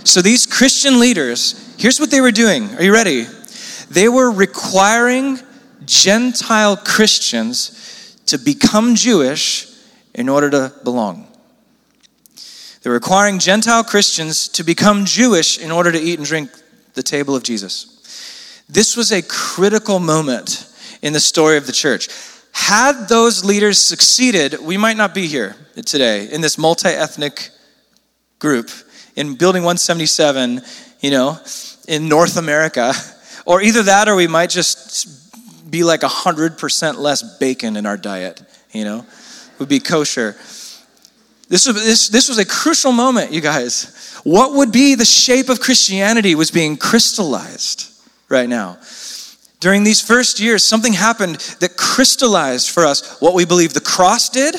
so 0.04 0.22
these 0.22 0.46
Christian 0.46 1.00
leaders, 1.00 1.76
here's 1.80 2.00
what 2.00 2.12
they 2.12 2.22
were 2.22 2.32
doing. 2.32 2.70
Are 2.76 2.84
you 2.84 2.94
ready? 2.94 3.26
They 3.90 4.10
were 4.10 4.30
requiring 4.30 5.40
Gentile 5.86 6.78
Christians 6.78 8.16
to 8.28 8.38
become 8.38 8.94
Jewish 8.94 9.68
in 10.14 10.30
order 10.30 10.52
to 10.52 10.74
belong. 10.84 11.28
They're 12.88 12.94
requiring 12.94 13.40
Gentile 13.40 13.84
Christians 13.84 14.48
to 14.48 14.64
become 14.64 15.04
Jewish 15.04 15.58
in 15.58 15.72
order 15.72 15.92
to 15.92 16.00
eat 16.00 16.20
and 16.20 16.26
drink 16.26 16.50
the 16.94 17.04
table 17.04 17.36
of 17.36 17.44
Jesus. 17.44 18.64
This 18.70 18.96
was 18.96 19.12
a 19.12 19.22
critical 19.22 20.00
moment 20.00 20.74
in 21.02 21.12
the 21.12 21.20
story 21.20 21.58
of 21.58 21.66
the 21.66 21.74
church. 21.74 22.08
Had 22.54 23.10
those 23.10 23.44
leaders 23.44 23.78
succeeded, 23.78 24.60
we 24.62 24.78
might 24.78 24.96
not 24.96 25.14
be 25.14 25.28
here 25.28 25.58
today 25.86 26.30
in 26.32 26.40
this 26.40 26.58
multi 26.58 26.88
ethnic 26.88 27.50
group 28.40 28.72
in 29.18 29.36
Building 29.36 29.64
177, 29.64 30.62
you 31.02 31.12
know, 31.12 31.38
in 31.90 32.08
North 32.08 32.38
America. 32.38 32.94
Or 33.46 33.62
either 33.62 33.84
that, 33.84 34.08
or 34.08 34.16
we 34.16 34.28
might 34.28 34.50
just 34.50 35.72
be 35.72 35.84
like 35.84 36.02
100% 36.02 36.98
less 36.98 37.38
bacon 37.38 37.76
in 37.76 37.86
our 37.86 37.98
diet, 37.98 38.42
you 38.72 38.86
know, 38.86 39.06
would 39.60 39.70
be 39.70 39.80
kosher. 39.80 40.36
This 41.50 41.66
was, 41.66 41.76
this, 41.76 42.08
this 42.10 42.28
was 42.28 42.40
a 42.40 42.46
crucial 42.46 42.92
moment, 42.92 43.32
you 43.32 43.42
guys. 43.42 44.20
What 44.24 44.54
would 44.54 44.72
be 44.72 44.96
the 44.96 45.06
shape 45.06 45.50
of 45.50 45.62
Christianity 45.62 46.36
was 46.36 46.52
being 46.52 46.76
crystallized 46.76 47.90
right 48.28 48.50
now. 48.50 48.78
During 49.60 49.84
these 49.84 50.02
first 50.02 50.40
years, 50.40 50.64
something 50.64 50.94
happened 50.94 51.38
that 51.62 51.78
crystallized 51.78 52.70
for 52.70 52.86
us 52.86 53.20
what 53.20 53.34
we 53.34 53.46
believe 53.46 53.74
the 53.74 53.82
cross 53.82 54.30
did 54.30 54.56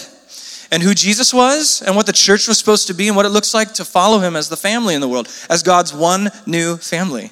and 0.70 0.82
who 0.82 0.94
Jesus 0.94 1.32
was 1.32 1.82
and 1.82 1.94
what 1.94 2.06
the 2.06 2.12
church 2.12 2.48
was 2.48 2.58
supposed 2.58 2.88
to 2.88 2.94
be 2.94 3.06
and 3.08 3.16
what 3.16 3.26
it 3.26 3.30
looks 3.30 3.54
like 3.54 3.74
to 3.74 3.84
follow 3.84 4.18
him 4.18 4.34
as 4.34 4.48
the 4.48 4.56
family 4.56 4.94
in 4.94 5.00
the 5.00 5.08
world, 5.08 5.28
as 5.48 5.62
God's 5.62 5.94
one 5.94 6.30
new 6.46 6.76
family. 6.76 7.30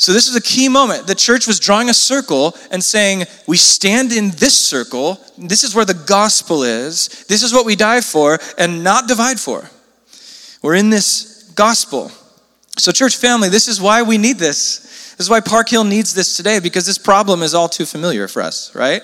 So, 0.00 0.12
this 0.12 0.28
is 0.28 0.36
a 0.36 0.40
key 0.40 0.68
moment. 0.68 1.08
The 1.08 1.14
church 1.16 1.48
was 1.48 1.58
drawing 1.58 1.90
a 1.90 1.94
circle 1.94 2.56
and 2.70 2.82
saying, 2.82 3.24
We 3.48 3.56
stand 3.56 4.12
in 4.12 4.30
this 4.30 4.56
circle. 4.56 5.20
This 5.36 5.64
is 5.64 5.74
where 5.74 5.84
the 5.84 5.92
gospel 5.94 6.62
is. 6.62 7.08
This 7.28 7.42
is 7.42 7.52
what 7.52 7.66
we 7.66 7.74
die 7.74 8.00
for 8.00 8.38
and 8.56 8.84
not 8.84 9.08
divide 9.08 9.40
for. 9.40 9.68
We're 10.62 10.76
in 10.76 10.90
this 10.90 11.50
gospel. 11.56 12.12
So, 12.76 12.92
church 12.92 13.16
family, 13.16 13.48
this 13.48 13.66
is 13.66 13.80
why 13.80 14.02
we 14.02 14.18
need 14.18 14.38
this. 14.38 15.14
This 15.16 15.26
is 15.26 15.30
why 15.30 15.40
Park 15.40 15.68
Hill 15.68 15.82
needs 15.82 16.14
this 16.14 16.36
today 16.36 16.60
because 16.60 16.86
this 16.86 16.96
problem 16.96 17.42
is 17.42 17.52
all 17.52 17.68
too 17.68 17.84
familiar 17.84 18.28
for 18.28 18.40
us, 18.40 18.72
right? 18.76 19.02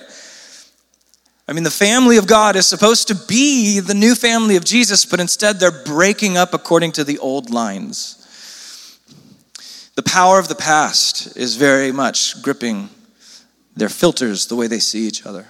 I 1.45 1.51
mean, 1.51 1.65
the 1.65 1.71
family 1.71 2.15
of 2.15 2.25
God 2.25 2.55
is 2.55 2.67
supposed 2.67 3.09
to 3.09 3.15
be 3.15 3.81
the 3.81 3.93
new 3.93 4.15
family 4.15 4.55
of 4.55 4.63
Jesus, 4.63 5.03
but 5.03 5.19
instead 5.19 5.59
they're 5.59 5.83
breaking 5.83 6.37
up 6.37 6.53
according 6.53 6.93
to 6.93 7.03
the 7.03 7.19
old 7.19 7.49
lines. 7.49 8.24
The 9.95 10.03
power 10.03 10.39
of 10.39 10.49
the 10.49 10.55
past 10.55 11.37
is 11.37 11.55
very 11.55 11.91
much 11.91 12.41
gripping 12.41 12.89
their 13.75 13.89
filters, 13.89 14.47
the 14.47 14.55
way 14.55 14.67
they 14.67 14.79
see 14.79 15.07
each 15.07 15.25
other. 15.25 15.47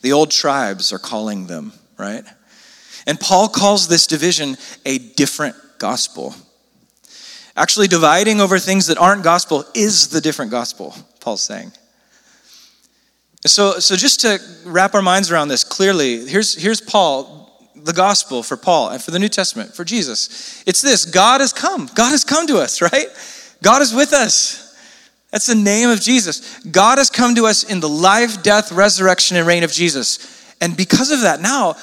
The 0.00 0.12
old 0.12 0.30
tribes 0.30 0.92
are 0.92 0.98
calling 0.98 1.46
them, 1.46 1.72
right? 1.98 2.24
And 3.06 3.20
Paul 3.20 3.48
calls 3.48 3.88
this 3.88 4.06
division 4.06 4.56
a 4.86 4.98
different 4.98 5.56
gospel. 5.78 6.34
Actually, 7.54 7.88
dividing 7.88 8.40
over 8.40 8.58
things 8.58 8.86
that 8.86 8.96
aren't 8.96 9.24
gospel 9.24 9.64
is 9.74 10.08
the 10.08 10.20
different 10.20 10.50
gospel, 10.50 10.94
Paul's 11.20 11.42
saying. 11.42 11.72
So, 13.44 13.78
so 13.80 13.96
just 13.96 14.20
to 14.20 14.38
wrap 14.64 14.94
our 14.94 15.02
minds 15.02 15.30
around 15.30 15.48
this 15.48 15.64
clearly, 15.64 16.26
here's, 16.26 16.54
here's 16.54 16.80
Paul, 16.80 17.70
the 17.74 17.92
gospel 17.92 18.42
for 18.42 18.56
Paul 18.56 18.90
and 18.90 19.02
for 19.02 19.10
the 19.10 19.18
New 19.18 19.28
Testament, 19.28 19.74
for 19.74 19.84
Jesus. 19.84 20.62
It's 20.66 20.80
this 20.80 21.04
God 21.04 21.40
has 21.40 21.52
come. 21.52 21.90
God 21.94 22.10
has 22.10 22.24
come 22.24 22.46
to 22.46 22.58
us, 22.58 22.80
right? 22.92 23.08
God 23.62 23.80
is 23.80 23.94
with 23.94 24.12
us. 24.12 24.76
That's 25.30 25.46
the 25.46 25.54
name 25.54 25.88
of 25.88 26.00
Jesus. 26.00 26.58
God 26.64 26.98
has 26.98 27.08
come 27.08 27.34
to 27.36 27.46
us 27.46 27.64
in 27.64 27.80
the 27.80 27.88
life, 27.88 28.42
death, 28.42 28.70
resurrection, 28.70 29.36
and 29.38 29.46
reign 29.46 29.62
of 29.62 29.72
Jesus. 29.72 30.54
And 30.60 30.76
because 30.76 31.10
of 31.10 31.22
that, 31.22 31.40
now 31.40 31.76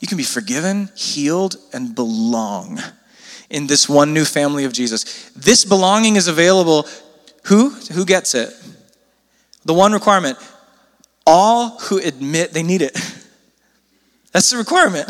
you 0.00 0.08
can 0.08 0.18
be 0.18 0.22
forgiven, 0.22 0.90
healed, 0.94 1.56
and 1.72 1.94
belong 1.94 2.78
in 3.48 3.66
this 3.66 3.88
one 3.88 4.12
new 4.12 4.24
family 4.24 4.64
of 4.64 4.72
Jesus. 4.72 5.30
This 5.30 5.64
belonging 5.64 6.16
is 6.16 6.28
available. 6.28 6.86
Who? 7.44 7.70
Who 7.70 8.04
gets 8.04 8.34
it? 8.34 8.50
The 9.64 9.74
one 9.74 9.92
requirement 9.92 10.38
all 11.26 11.78
who 11.78 11.98
admit 11.98 12.52
they 12.52 12.62
need 12.62 12.82
it. 12.82 12.94
That's 14.32 14.50
the 14.50 14.56
requirement. 14.56 15.08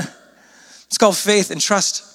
It's 0.86 0.98
called 0.98 1.16
faith 1.16 1.50
and 1.50 1.60
trust. 1.60 2.09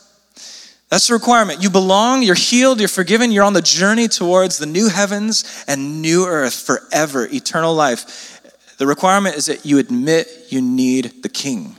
That's 0.96 1.08
the 1.08 1.14
requirement. 1.14 1.62
You 1.62 1.70
belong, 1.70 2.24
you're 2.24 2.36
healed, 2.36 2.80
you're 2.80 2.88
forgiven, 2.88 3.30
you're 3.30 3.44
on 3.44 3.52
the 3.52 3.62
journey 3.62 4.08
towards 4.08 4.60
the 4.60 4.66
new 4.66 4.88
heavens 4.88 5.66
and 5.68 6.02
new 6.02 6.25
earth 6.25 6.54
forever, 6.54 7.28
eternal 7.30 7.75
life. 7.75 8.40
The 8.78 8.88
requirement 8.88 9.36
is 9.36 9.48
that 9.48 9.66
you 9.66 9.78
admit 9.78 10.30
you 10.48 10.62
need 10.62 11.22
the 11.22 11.28
king. 11.28 11.75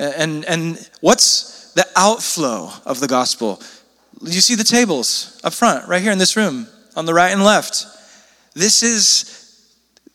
And, 0.00 0.44
and 0.46 0.90
what's 1.00 1.72
the 1.74 1.86
outflow 1.94 2.72
of 2.84 2.98
the 2.98 3.06
gospel? 3.06 3.62
You 4.20 4.40
see 4.40 4.56
the 4.56 4.64
tables 4.64 5.40
up 5.44 5.52
front, 5.52 5.86
right 5.86 6.02
here 6.02 6.10
in 6.10 6.18
this 6.18 6.36
room, 6.36 6.66
on 6.96 7.06
the 7.06 7.14
right 7.14 7.30
and 7.30 7.44
left. 7.44 7.86
This 8.54 8.82
is 8.82 9.70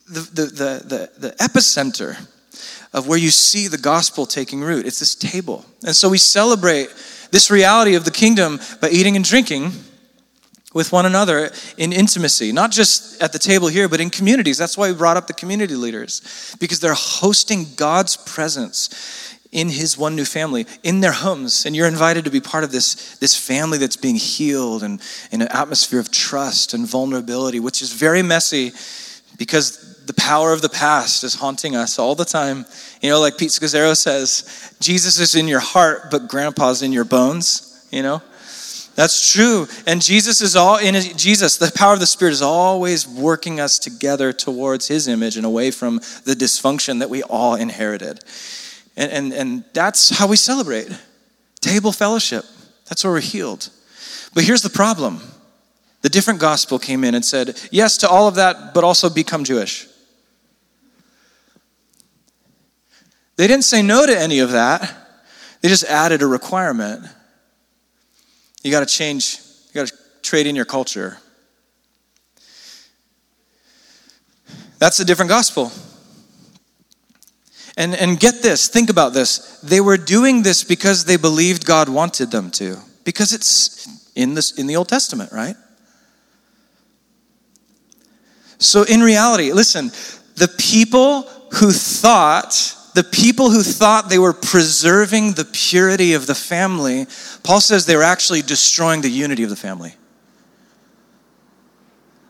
the, 0.09 0.19
the, 0.19 0.45
the, 0.47 1.09
the, 1.15 1.29
the 1.29 1.35
epicenter 1.37 2.27
of 2.91 3.07
where 3.07 3.17
you 3.17 3.29
see 3.29 3.69
the 3.69 3.77
gospel 3.77 4.25
taking 4.25 4.59
root. 4.59 4.85
It's 4.85 4.99
this 4.99 5.15
table. 5.15 5.63
And 5.85 5.95
so 5.95 6.09
we 6.09 6.17
celebrate 6.17 6.89
this 7.35 7.51
reality 7.51 7.95
of 7.95 8.05
the 8.05 8.11
kingdom 8.11 8.61
by 8.79 8.87
eating 8.89 9.17
and 9.17 9.25
drinking 9.25 9.69
with 10.73 10.93
one 10.93 11.05
another 11.05 11.51
in 11.77 11.91
intimacy, 11.91 12.53
not 12.53 12.71
just 12.71 13.21
at 13.21 13.33
the 13.33 13.39
table 13.39 13.67
here, 13.67 13.89
but 13.89 13.99
in 13.99 14.09
communities. 14.09 14.57
That's 14.57 14.77
why 14.77 14.89
we 14.89 14.97
brought 14.97 15.17
up 15.17 15.27
the 15.27 15.33
community 15.33 15.75
leaders, 15.75 16.55
because 16.61 16.79
they're 16.79 16.93
hosting 16.93 17.65
God's 17.75 18.15
presence 18.15 19.35
in 19.51 19.67
his 19.67 19.97
one 19.97 20.15
new 20.15 20.23
family, 20.23 20.65
in 20.81 21.01
their 21.01 21.11
homes. 21.11 21.65
And 21.65 21.75
you're 21.75 21.89
invited 21.89 22.23
to 22.23 22.31
be 22.31 22.39
part 22.39 22.63
of 22.63 22.71
this, 22.71 23.17
this 23.17 23.37
family 23.37 23.79
that's 23.79 23.97
being 23.97 24.15
healed 24.15 24.81
and 24.81 25.01
in 25.29 25.41
an 25.41 25.49
atmosphere 25.49 25.99
of 25.99 26.11
trust 26.11 26.73
and 26.73 26.87
vulnerability, 26.87 27.59
which 27.59 27.81
is 27.81 27.91
very 27.91 28.21
messy 28.21 28.71
because 29.37 29.94
the 30.05 30.13
power 30.13 30.53
of 30.53 30.61
the 30.61 30.69
past 30.69 31.23
is 31.23 31.35
haunting 31.35 31.75
us 31.75 31.97
all 31.97 32.15
the 32.15 32.25
time. 32.25 32.65
You 33.01 33.09
know, 33.09 33.19
like 33.19 33.37
Pete 33.37 33.49
Scazzero 33.49 33.95
says, 33.95 34.75
Jesus 34.79 35.19
is 35.19 35.35
in 35.35 35.47
your 35.47 35.59
heart, 35.59 36.11
but 36.11 36.27
grandpa's 36.27 36.81
in 36.81 36.91
your 36.91 37.05
bones, 37.05 37.87
you 37.91 38.03
know? 38.03 38.21
That's 38.95 39.33
true. 39.33 39.67
And 39.85 40.01
Jesus 40.01 40.41
is 40.41 40.55
all 40.55 40.77
in 40.77 40.95
Jesus, 41.17 41.57
the 41.57 41.71
power 41.75 41.93
of 41.93 41.99
the 41.99 42.05
Spirit 42.05 42.31
is 42.31 42.41
always 42.41 43.05
working 43.07 43.59
us 43.59 43.77
together 43.77 44.31
towards 44.31 44.87
his 44.87 45.07
image 45.07 45.35
and 45.35 45.45
away 45.45 45.71
from 45.71 45.97
the 46.23 46.33
dysfunction 46.33 46.99
that 46.99 47.09
we 47.09 47.21
all 47.23 47.55
inherited. 47.55 48.21
And, 48.95 49.11
and, 49.11 49.33
and 49.33 49.63
that's 49.73 50.17
how 50.17 50.27
we 50.27 50.37
celebrate 50.37 50.87
table 51.59 51.91
fellowship. 51.91 52.45
That's 52.87 53.03
where 53.03 53.11
we're 53.11 53.21
healed. 53.21 53.69
But 54.33 54.43
here's 54.43 54.61
the 54.61 54.69
problem 54.69 55.21
the 56.01 56.09
different 56.09 56.39
gospel 56.39 56.77
came 56.77 57.03
in 57.03 57.15
and 57.15 57.25
said, 57.25 57.59
yes 57.71 57.97
to 57.97 58.07
all 58.07 58.27
of 58.27 58.35
that, 58.35 58.75
but 58.75 58.83
also 58.83 59.09
become 59.09 59.43
Jewish. 59.43 59.87
They 63.35 63.47
didn't 63.47 63.65
say 63.65 63.81
no 63.81 64.05
to 64.05 64.17
any 64.17 64.39
of 64.39 64.51
that, 64.51 64.95
they 65.61 65.69
just 65.69 65.85
added 65.85 66.21
a 66.21 66.27
requirement. 66.27 67.05
You 68.63 68.71
got 68.71 68.79
to 68.79 68.85
change, 68.85 69.39
you 69.67 69.81
got 69.81 69.87
to 69.87 69.93
trade 70.21 70.47
in 70.47 70.55
your 70.55 70.65
culture. 70.65 71.17
That's 74.79 74.99
a 74.99 75.05
different 75.05 75.29
gospel. 75.29 75.71
And, 77.77 77.93
and 77.93 78.19
get 78.19 78.41
this, 78.41 78.67
think 78.67 78.89
about 78.89 79.13
this. 79.13 79.59
They 79.61 79.81
were 79.81 79.97
doing 79.97 80.43
this 80.43 80.63
because 80.63 81.05
they 81.05 81.17
believed 81.17 81.65
God 81.65 81.89
wanted 81.89 82.31
them 82.31 82.49
to, 82.51 82.77
because 83.03 83.33
it's 83.33 84.13
in, 84.15 84.33
this, 84.33 84.57
in 84.57 84.67
the 84.67 84.77
Old 84.77 84.87
Testament, 84.87 85.31
right? 85.31 85.55
So, 88.57 88.83
in 88.83 89.01
reality, 89.01 89.51
listen, 89.51 89.91
the 90.35 90.47
people 90.57 91.23
who 91.55 91.71
thought, 91.71 92.75
the 92.95 93.03
people 93.03 93.49
who 93.49 93.61
thought 93.61 94.07
they 94.07 94.17
were 94.17 94.31
preserving 94.31 95.33
the 95.33 95.43
purity 95.43 96.13
of 96.13 96.27
the 96.27 96.33
family, 96.33 97.07
Paul 97.43 97.59
says 97.59 97.85
they 97.85 97.97
were 97.97 98.03
actually 98.03 98.41
destroying 98.41 99.01
the 99.01 99.09
unity 99.09 99.43
of 99.43 99.49
the 99.49 99.57
family. 99.57 99.93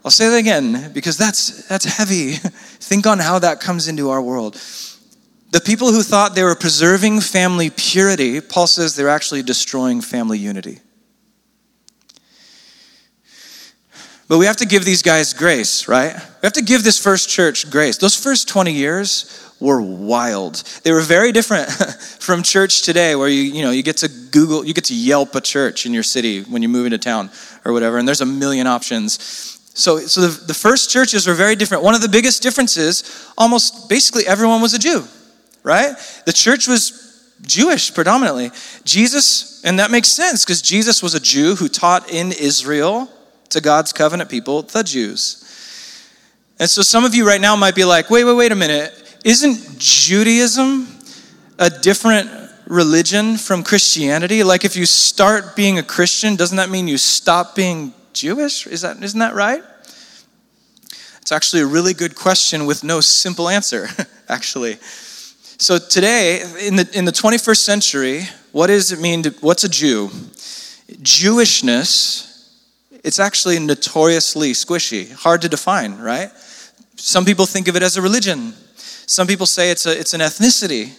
I'll 0.04 0.10
say 0.10 0.28
that 0.28 0.38
again 0.38 0.92
because 0.92 1.18
that's, 1.18 1.68
that's 1.68 1.86
heavy. 1.86 2.32
Think 2.34 3.06
on 3.06 3.20
how 3.20 3.38
that 3.40 3.60
comes 3.60 3.88
into 3.88 4.10
our 4.10 4.22
world. 4.22 4.60
The 5.52 5.62
people 5.62 5.92
who 5.92 6.02
thought 6.02 6.34
they 6.34 6.44
were 6.44 6.56
preserving 6.56 7.22
family 7.22 7.70
purity, 7.70 8.42
Paul 8.42 8.66
says 8.66 8.96
they're 8.96 9.08
actually 9.08 9.44
destroying 9.44 10.02
family 10.02 10.40
unity. 10.40 10.80
But 14.28 14.40
we 14.40 14.48
have 14.48 14.58
to 14.58 14.66
give 14.66 14.84
these 14.84 15.04
guys 15.04 15.34
grace, 15.34 15.88
right? 15.88 16.16
We 16.16 16.46
have 16.46 16.54
to 16.54 16.64
give 16.64 16.84
this 16.84 16.98
first 16.98 17.30
church 17.30 17.70
grace. 17.70 18.00
Those 18.00 18.16
first 18.16 18.50
20 18.50 18.72
years 18.72 19.45
were 19.66 19.82
wild. 19.82 20.56
They 20.84 20.92
were 20.92 21.02
very 21.02 21.32
different 21.32 21.70
from 22.20 22.44
church 22.44 22.84
today 22.84 23.16
where 23.16 23.28
you, 23.28 23.42
you 23.42 23.64
know, 23.64 23.72
you 23.72 23.84
get 23.84 23.98
to 23.98 24.08
Google, 24.08 24.66
you 24.66 24.74
get 24.74 24.86
to 24.86 24.96
Yelp 24.96 25.36
a 25.36 25.42
church 25.42 25.86
in 25.86 25.94
your 25.94 26.04
city 26.04 26.44
when 26.44 26.62
you 26.62 26.70
move 26.70 26.86
into 26.86 26.98
town 26.98 27.30
or 27.66 27.74
whatever, 27.74 27.98
and 27.98 28.08
there's 28.08 28.22
a 28.22 28.26
million 28.26 28.68
options. 28.68 29.22
So, 29.74 30.00
so 30.00 30.22
the, 30.22 30.46
the 30.46 30.54
first 30.54 30.90
churches 30.90 31.28
were 31.28 31.34
very 31.34 31.56
different. 31.56 31.84
One 31.84 31.96
of 31.96 32.02
the 32.02 32.10
biggest 32.10 32.42
differences, 32.42 33.04
almost 33.38 33.90
basically 33.90 34.26
everyone 34.26 34.62
was 34.62 34.74
a 34.74 34.80
Jew 34.80 35.06
right? 35.66 35.96
The 36.26 36.32
church 36.32 36.68
was 36.68 37.34
Jewish 37.42 37.94
predominantly. 37.94 38.52
Jesus, 38.86 39.66
and 39.66 39.80
that 39.80 39.92
makes 39.92 40.08
sense 40.08 40.46
because 40.46 40.62
Jesus 40.62 41.04
was 41.04 41.16
a 41.16 41.20
Jew 41.20 41.56
who 41.56 41.68
taught 41.68 42.10
in 42.10 42.32
Israel 42.32 43.10
to 43.50 43.60
God's 43.60 43.92
covenant 43.92 44.30
people, 44.30 44.62
the 44.62 44.84
Jews. 44.84 45.42
And 46.60 46.70
so 46.70 46.84
some 46.84 47.04
of 47.04 47.14
you 47.14 47.28
right 47.28 47.42
now 47.42 47.56
might 47.56 47.76
be 47.76 47.84
like, 47.84 48.10
wait, 48.10 48.24
wait, 48.24 48.36
wait 48.36 48.52
a 48.54 48.56
minute. 48.56 48.94
Isn't 49.26 49.80
Judaism 49.80 50.88
a 51.58 51.68
different 51.68 52.30
religion 52.68 53.38
from 53.38 53.64
Christianity? 53.64 54.44
Like 54.44 54.64
if 54.64 54.76
you 54.76 54.86
start 54.86 55.56
being 55.56 55.80
a 55.80 55.84
Christian, 55.84 56.36
doesn't 56.36 56.58
that 56.58 56.70
mean 56.70 56.88
you 56.88 57.00
stop 57.00 57.56
being 57.56 57.92
Jewish? 58.14 58.68
Is 58.68 58.82
that, 58.82 59.02
isn't 59.02 59.20
that 59.20 59.34
right? 59.34 59.64
It's 61.22 61.32
actually 61.32 61.64
a 61.64 61.66
really 61.66 61.96
good 61.96 62.14
question 62.14 62.68
with 62.68 62.84
no 62.84 63.02
simple 63.02 63.50
answer, 63.50 63.88
actually. 64.30 64.76
So 65.58 65.80
today, 65.80 66.44
in 66.62 66.76
the, 66.76 66.88
in 66.94 67.06
the 67.06 67.12
21st 67.12 67.58
century, 67.58 68.22
what 68.52 68.68
does 68.68 68.92
it 68.92 69.00
mean 69.00 69.24
to, 69.24 69.32
what's 69.42 69.64
a 69.64 69.70
Jew? 69.70 70.10
Jewishness, 71.02 72.52
it's 73.04 73.18
actually 73.18 73.58
notoriously 73.58 74.52
squishy, 74.52 75.12
hard 75.12 75.42
to 75.42 75.50
define, 75.50 75.98
right? 75.98 76.30
Some 76.96 77.26
people 77.26 77.48
think 77.48 77.68
of 77.68 77.76
it 77.76 77.82
as 77.82 77.98
a 77.98 78.04
religion. 78.04 78.54
Some 79.08 79.28
people 79.28 79.46
say 79.46 79.72
it's, 79.72 79.86
a, 79.86 79.98
it's 79.98 80.14
an 80.14 80.22
ethnicity. 80.22 80.94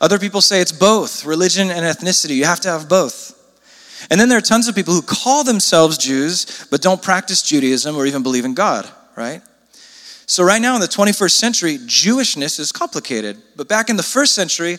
Other 0.00 0.18
people 0.18 0.40
say 0.40 0.60
it's 0.60 0.72
both, 0.72 1.24
religion 1.24 1.70
and 1.70 1.80
ethnicity. 1.80 2.36
You 2.36 2.44
have 2.44 2.60
to 2.60 2.68
have 2.68 2.88
both. 2.88 3.34
And 4.10 4.20
then 4.20 4.28
there 4.28 4.38
are 4.38 4.42
tons 4.42 4.68
of 4.68 4.74
people 4.74 4.94
who 4.94 5.02
call 5.02 5.44
themselves 5.44 5.98
Jews 5.98 6.66
but 6.70 6.80
don't 6.80 7.02
practice 7.02 7.42
Judaism 7.42 7.96
or 7.96 8.06
even 8.06 8.22
believe 8.22 8.44
in 8.44 8.54
God, 8.54 8.88
right? 9.16 9.42
So, 10.26 10.44
right 10.44 10.60
now 10.60 10.74
in 10.74 10.80
the 10.80 10.86
21st 10.86 11.32
century, 11.32 11.78
Jewishness 11.78 12.60
is 12.60 12.70
complicated. 12.70 13.38
But 13.56 13.66
back 13.66 13.88
in 13.88 13.96
the 13.96 14.02
first 14.02 14.34
century, 14.34 14.78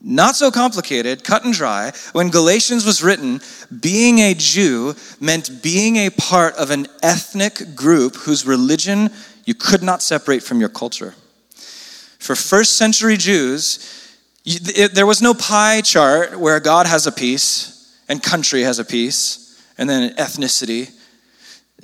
not 0.00 0.36
so 0.36 0.50
complicated, 0.50 1.24
cut 1.24 1.44
and 1.44 1.52
dry. 1.52 1.92
When 2.12 2.30
Galatians 2.30 2.86
was 2.86 3.02
written, 3.02 3.40
being 3.80 4.20
a 4.20 4.34
Jew 4.34 4.94
meant 5.20 5.62
being 5.62 5.96
a 5.96 6.10
part 6.10 6.54
of 6.54 6.70
an 6.70 6.86
ethnic 7.02 7.74
group 7.74 8.14
whose 8.14 8.46
religion 8.46 9.10
you 9.44 9.54
could 9.54 9.82
not 9.82 10.02
separate 10.02 10.42
from 10.42 10.60
your 10.60 10.68
culture. 10.68 11.14
For 12.24 12.34
first 12.34 12.76
century 12.76 13.16
Jews, 13.16 14.18
there 14.92 15.06
was 15.06 15.20
no 15.22 15.34
pie 15.34 15.80
chart 15.80 16.38
where 16.38 16.58
God 16.60 16.86
has 16.86 17.06
a 17.06 17.12
piece 17.12 18.00
and 18.08 18.22
country 18.22 18.62
has 18.62 18.78
a 18.78 18.84
piece 18.84 19.62
and 19.78 19.88
then 19.88 20.14
ethnicity 20.16 20.90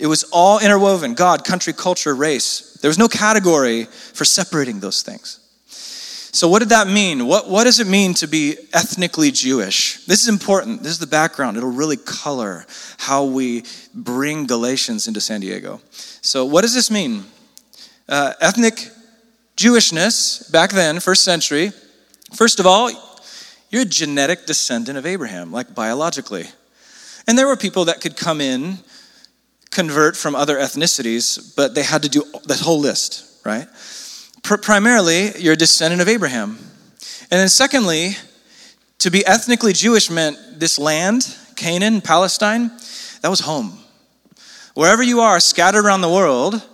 it 0.00 0.06
was 0.06 0.24
all 0.32 0.58
interwoven 0.58 1.14
God, 1.14 1.44
country, 1.44 1.74
culture, 1.74 2.14
race. 2.14 2.78
There 2.80 2.88
was 2.88 2.98
no 2.98 3.06
category 3.06 3.84
for 3.84 4.24
separating 4.24 4.80
those 4.80 5.02
things. 5.02 5.36
So, 6.32 6.48
what 6.48 6.60
did 6.60 6.70
that 6.70 6.86
mean? 6.86 7.26
What, 7.26 7.50
what 7.50 7.64
does 7.64 7.80
it 7.80 7.86
mean 7.86 8.14
to 8.14 8.26
be 8.26 8.56
ethnically 8.72 9.30
Jewish? 9.30 10.04
This 10.06 10.22
is 10.22 10.28
important. 10.28 10.82
This 10.82 10.92
is 10.92 10.98
the 10.98 11.06
background. 11.06 11.56
It'll 11.56 11.70
really 11.70 11.98
color 11.98 12.64
how 12.98 13.24
we 13.24 13.64
bring 13.94 14.46
Galatians 14.46 15.06
into 15.06 15.20
San 15.20 15.40
Diego. 15.40 15.80
So, 16.22 16.46
what 16.46 16.62
does 16.62 16.72
this 16.72 16.90
mean? 16.90 17.24
Uh, 18.08 18.32
ethnic 18.40 18.88
Jewishness, 19.60 20.50
back 20.50 20.70
then, 20.70 21.00
first 21.00 21.22
century, 21.22 21.70
first 22.32 22.60
of 22.60 22.66
all, 22.66 22.90
you're 23.68 23.82
a 23.82 23.84
genetic 23.84 24.46
descendant 24.46 24.96
of 24.96 25.04
Abraham, 25.04 25.52
like 25.52 25.74
biologically. 25.74 26.46
And 27.28 27.36
there 27.36 27.46
were 27.46 27.58
people 27.58 27.84
that 27.84 28.00
could 28.00 28.16
come 28.16 28.40
in, 28.40 28.78
convert 29.70 30.16
from 30.16 30.34
other 30.34 30.56
ethnicities, 30.56 31.54
but 31.54 31.74
they 31.74 31.82
had 31.82 32.02
to 32.04 32.08
do 32.08 32.24
the 32.44 32.56
whole 32.56 32.80
list, 32.80 33.44
right? 33.44 33.68
Pr- 34.42 34.56
primarily, 34.56 35.32
you're 35.38 35.52
a 35.52 35.58
descendant 35.58 36.00
of 36.00 36.08
Abraham. 36.08 36.56
And 37.30 37.38
then, 37.38 37.50
secondly, 37.50 38.16
to 39.00 39.10
be 39.10 39.26
ethnically 39.26 39.74
Jewish 39.74 40.08
meant 40.08 40.38
this 40.58 40.78
land, 40.78 41.36
Canaan, 41.56 42.00
Palestine, 42.00 42.70
that 43.20 43.28
was 43.28 43.40
home. 43.40 43.78
Wherever 44.72 45.02
you 45.02 45.20
are, 45.20 45.38
scattered 45.38 45.84
around 45.84 46.00
the 46.00 46.08
world, 46.08 46.66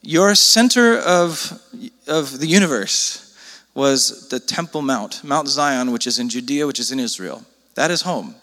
your 0.00 0.34
center 0.34 0.98
of, 0.98 1.60
of 2.06 2.38
the 2.38 2.46
universe 2.46 3.36
was 3.74 4.28
the 4.28 4.40
Temple 4.40 4.82
Mount, 4.82 5.24
Mount 5.24 5.48
Zion, 5.48 5.92
which 5.92 6.06
is 6.06 6.18
in 6.18 6.28
Judea, 6.28 6.66
which 6.66 6.78
is 6.78 6.92
in 6.92 7.00
Israel. 7.00 7.44
That 7.74 7.90
is 7.90 8.02
home. 8.02 8.34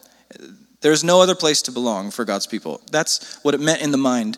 There's 0.81 1.03
no 1.03 1.21
other 1.21 1.35
place 1.35 1.61
to 1.63 1.71
belong 1.71 2.11
for 2.11 2.25
God's 2.25 2.47
people. 2.47 2.81
That's 2.91 3.39
what 3.43 3.53
it 3.53 3.59
meant 3.59 3.81
in 3.81 3.91
the 3.91 3.97
mind 3.97 4.37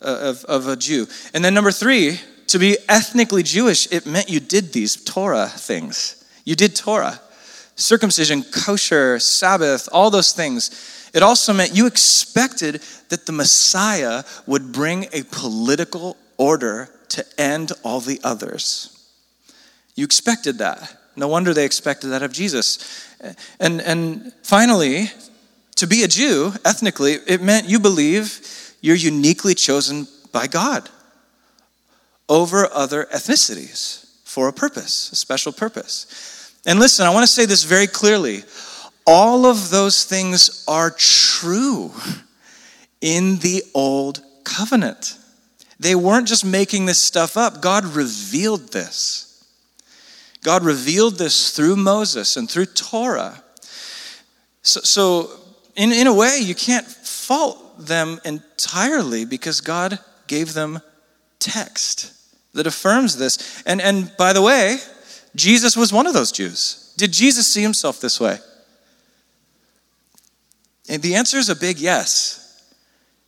uh, 0.00 0.18
of, 0.22 0.44
of 0.46 0.66
a 0.66 0.76
Jew. 0.76 1.06
And 1.34 1.44
then, 1.44 1.54
number 1.54 1.70
three, 1.70 2.18
to 2.48 2.58
be 2.58 2.76
ethnically 2.88 3.42
Jewish, 3.42 3.90
it 3.92 4.06
meant 4.06 4.28
you 4.28 4.40
did 4.40 4.72
these 4.72 4.96
Torah 4.96 5.48
things. 5.48 6.24
You 6.44 6.56
did 6.56 6.74
Torah, 6.74 7.20
circumcision, 7.76 8.42
kosher, 8.42 9.18
Sabbath, 9.18 9.88
all 9.92 10.10
those 10.10 10.32
things. 10.32 11.10
It 11.14 11.22
also 11.22 11.52
meant 11.52 11.76
you 11.76 11.86
expected 11.86 12.82
that 13.10 13.26
the 13.26 13.32
Messiah 13.32 14.24
would 14.46 14.72
bring 14.72 15.06
a 15.12 15.22
political 15.30 16.16
order 16.38 16.88
to 17.12 17.24
end 17.38 17.72
all 17.82 18.00
the 18.00 18.20
others. 18.22 18.88
You 19.94 20.04
expected 20.04 20.58
that. 20.58 20.96
No 21.16 21.28
wonder 21.28 21.52
they 21.52 21.64
expected 21.64 22.08
that 22.08 22.22
of 22.22 22.32
Jesus. 22.32 23.06
And, 23.60 23.80
and 23.82 24.32
finally, 24.42 25.10
to 25.76 25.86
be 25.86 26.02
a 26.02 26.08
Jew, 26.08 26.52
ethnically, 26.64 27.18
it 27.26 27.42
meant 27.42 27.68
you 27.68 27.78
believe 27.78 28.74
you're 28.80 28.96
uniquely 28.96 29.54
chosen 29.54 30.06
by 30.32 30.46
God 30.46 30.88
over 32.28 32.68
other 32.72 33.06
ethnicities 33.12 34.06
for 34.24 34.48
a 34.48 34.52
purpose, 34.52 35.12
a 35.12 35.16
special 35.16 35.52
purpose. 35.52 36.56
And 36.66 36.78
listen, 36.78 37.06
I 37.06 37.10
want 37.10 37.24
to 37.24 37.32
say 37.32 37.44
this 37.44 37.64
very 37.64 37.86
clearly. 37.86 38.44
All 39.06 39.44
of 39.44 39.70
those 39.70 40.04
things 40.04 40.64
are 40.66 40.90
true 40.90 41.92
in 43.00 43.38
the 43.38 43.62
old 43.74 44.22
covenant. 44.44 45.18
They 45.82 45.96
weren't 45.96 46.28
just 46.28 46.44
making 46.44 46.86
this 46.86 47.00
stuff 47.00 47.36
up, 47.36 47.60
God 47.60 47.84
revealed 47.84 48.72
this. 48.72 49.28
God 50.44 50.64
revealed 50.64 51.18
this 51.18 51.50
through 51.50 51.74
Moses 51.74 52.36
and 52.36 52.48
through 52.48 52.66
Torah. 52.66 53.42
So, 54.62 54.80
so 54.80 55.30
in, 55.74 55.90
in 55.90 56.06
a 56.06 56.14
way, 56.14 56.38
you 56.40 56.54
can't 56.54 56.86
fault 56.86 57.58
them 57.86 58.20
entirely 58.24 59.24
because 59.24 59.60
God 59.60 59.98
gave 60.28 60.54
them 60.54 60.80
text 61.40 62.12
that 62.54 62.66
affirms 62.68 63.16
this. 63.16 63.62
And, 63.66 63.80
and 63.80 64.12
by 64.16 64.32
the 64.32 64.42
way, 64.42 64.78
Jesus 65.34 65.76
was 65.76 65.92
one 65.92 66.06
of 66.06 66.14
those 66.14 66.30
Jews. 66.30 66.94
Did 66.96 67.12
Jesus 67.12 67.48
see 67.48 67.62
himself 67.62 68.00
this 68.00 68.20
way? 68.20 68.38
And 70.88 71.02
the 71.02 71.16
answer 71.16 71.38
is 71.38 71.48
a 71.48 71.56
big 71.56 71.78
yes. 71.78 72.38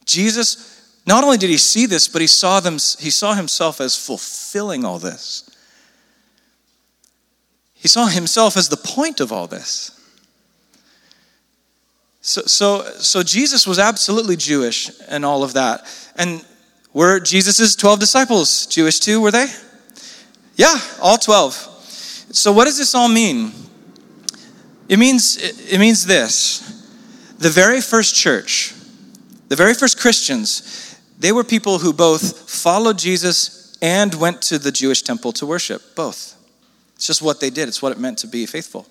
Jesus, 0.04 0.73
not 1.06 1.24
only 1.24 1.36
did 1.36 1.50
he 1.50 1.58
see 1.58 1.86
this, 1.86 2.08
but 2.08 2.20
he 2.20 2.26
saw, 2.26 2.60
them, 2.60 2.74
he 2.74 3.10
saw 3.10 3.34
himself 3.34 3.80
as 3.80 3.96
fulfilling 3.96 4.84
all 4.84 4.98
this. 4.98 5.50
He 7.74 7.88
saw 7.88 8.06
himself 8.06 8.56
as 8.56 8.70
the 8.70 8.78
point 8.78 9.20
of 9.20 9.30
all 9.30 9.46
this. 9.46 9.90
So, 12.22 12.40
so, 12.46 12.84
so 12.98 13.22
Jesus 13.22 13.66
was 13.66 13.78
absolutely 13.78 14.36
Jewish 14.36 14.90
and 15.08 15.26
all 15.26 15.44
of 15.44 15.52
that. 15.52 15.86
And 16.16 16.42
were 16.94 17.20
Jesus' 17.20 17.76
12 17.76 18.00
disciples 18.00 18.64
Jewish 18.66 18.98
too, 18.98 19.20
were 19.20 19.30
they? 19.30 19.46
Yeah, 20.56 20.74
all 21.02 21.18
12. 21.18 21.52
So 22.30 22.50
what 22.52 22.64
does 22.64 22.78
this 22.78 22.94
all 22.94 23.08
mean? 23.08 23.52
It 24.88 24.98
means, 24.98 25.36
it 25.70 25.78
means 25.78 26.06
this. 26.06 26.60
The 27.38 27.50
very 27.50 27.82
first 27.82 28.14
church, 28.14 28.72
the 29.48 29.56
very 29.56 29.74
first 29.74 30.00
Christians, 30.00 30.93
they 31.18 31.32
were 31.32 31.44
people 31.44 31.78
who 31.78 31.92
both 31.92 32.50
followed 32.50 32.98
Jesus 32.98 33.76
and 33.80 34.14
went 34.14 34.42
to 34.42 34.58
the 34.58 34.72
Jewish 34.72 35.02
temple 35.02 35.32
to 35.32 35.46
worship, 35.46 35.94
both. 35.94 36.36
It's 36.96 37.06
just 37.06 37.22
what 37.22 37.40
they 37.40 37.50
did, 37.50 37.68
it's 37.68 37.82
what 37.82 37.92
it 37.92 37.98
meant 37.98 38.18
to 38.18 38.26
be 38.26 38.46
faithful. 38.46 38.86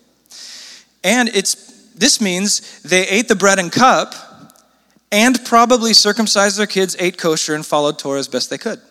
And 1.04 1.30
it's 1.30 1.72
this 1.96 2.22
means 2.22 2.82
they 2.82 3.08
ate 3.08 3.28
the 3.28 3.36
bread 3.36 3.60
and 3.60 3.72
cup 3.72 4.16
and 5.12 5.44
probably 5.46 5.94
circumcised 5.94 6.58
their 6.58 6.68
kids, 6.68 6.96
ate 7.00 7.18
kosher, 7.18 7.54
and 7.54 7.66
followed 7.66 8.00
Torah 8.00 8.20
as 8.20 8.28
best 8.28 8.50
they 8.50 8.58
could. 8.58 8.82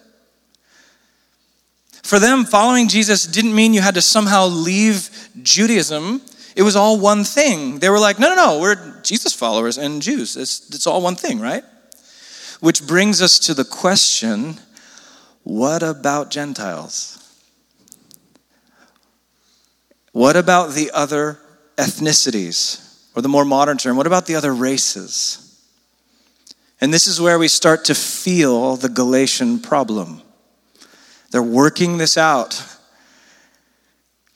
For 2.02 2.18
them, 2.18 2.44
following 2.44 2.88
Jesus 2.88 3.26
didn't 3.26 3.54
mean 3.54 3.74
you 3.74 3.80
had 3.80 3.94
to 3.94 4.02
somehow 4.02 4.46
leave 4.46 5.30
Judaism. 5.42 6.20
It 6.54 6.62
was 6.62 6.76
all 6.76 6.98
one 6.98 7.24
thing. 7.24 7.78
They 7.78 7.88
were 7.88 7.98
like, 7.98 8.18
no, 8.18 8.34
no, 8.34 8.36
no, 8.36 8.60
we're 8.60 9.00
Jesus 9.02 9.32
followers 9.32 9.78
and 9.78 10.02
Jews. 10.02 10.36
It's, 10.36 10.68
it's 10.74 10.86
all 10.86 11.00
one 11.00 11.16
thing, 11.16 11.40
right? 11.40 11.64
Which 12.62 12.86
brings 12.86 13.20
us 13.20 13.40
to 13.40 13.54
the 13.54 13.64
question 13.64 14.54
what 15.42 15.82
about 15.82 16.30
Gentiles? 16.30 17.18
What 20.12 20.36
about 20.36 20.70
the 20.70 20.92
other 20.94 21.40
ethnicities? 21.76 23.08
Or 23.16 23.22
the 23.22 23.28
more 23.28 23.44
modern 23.44 23.78
term, 23.78 23.96
what 23.96 24.06
about 24.06 24.26
the 24.26 24.36
other 24.36 24.54
races? 24.54 25.60
And 26.80 26.94
this 26.94 27.08
is 27.08 27.20
where 27.20 27.36
we 27.36 27.48
start 27.48 27.84
to 27.86 27.96
feel 27.96 28.76
the 28.76 28.88
Galatian 28.88 29.58
problem. 29.58 30.22
They're 31.32 31.42
working 31.42 31.98
this 31.98 32.16
out. 32.16 32.64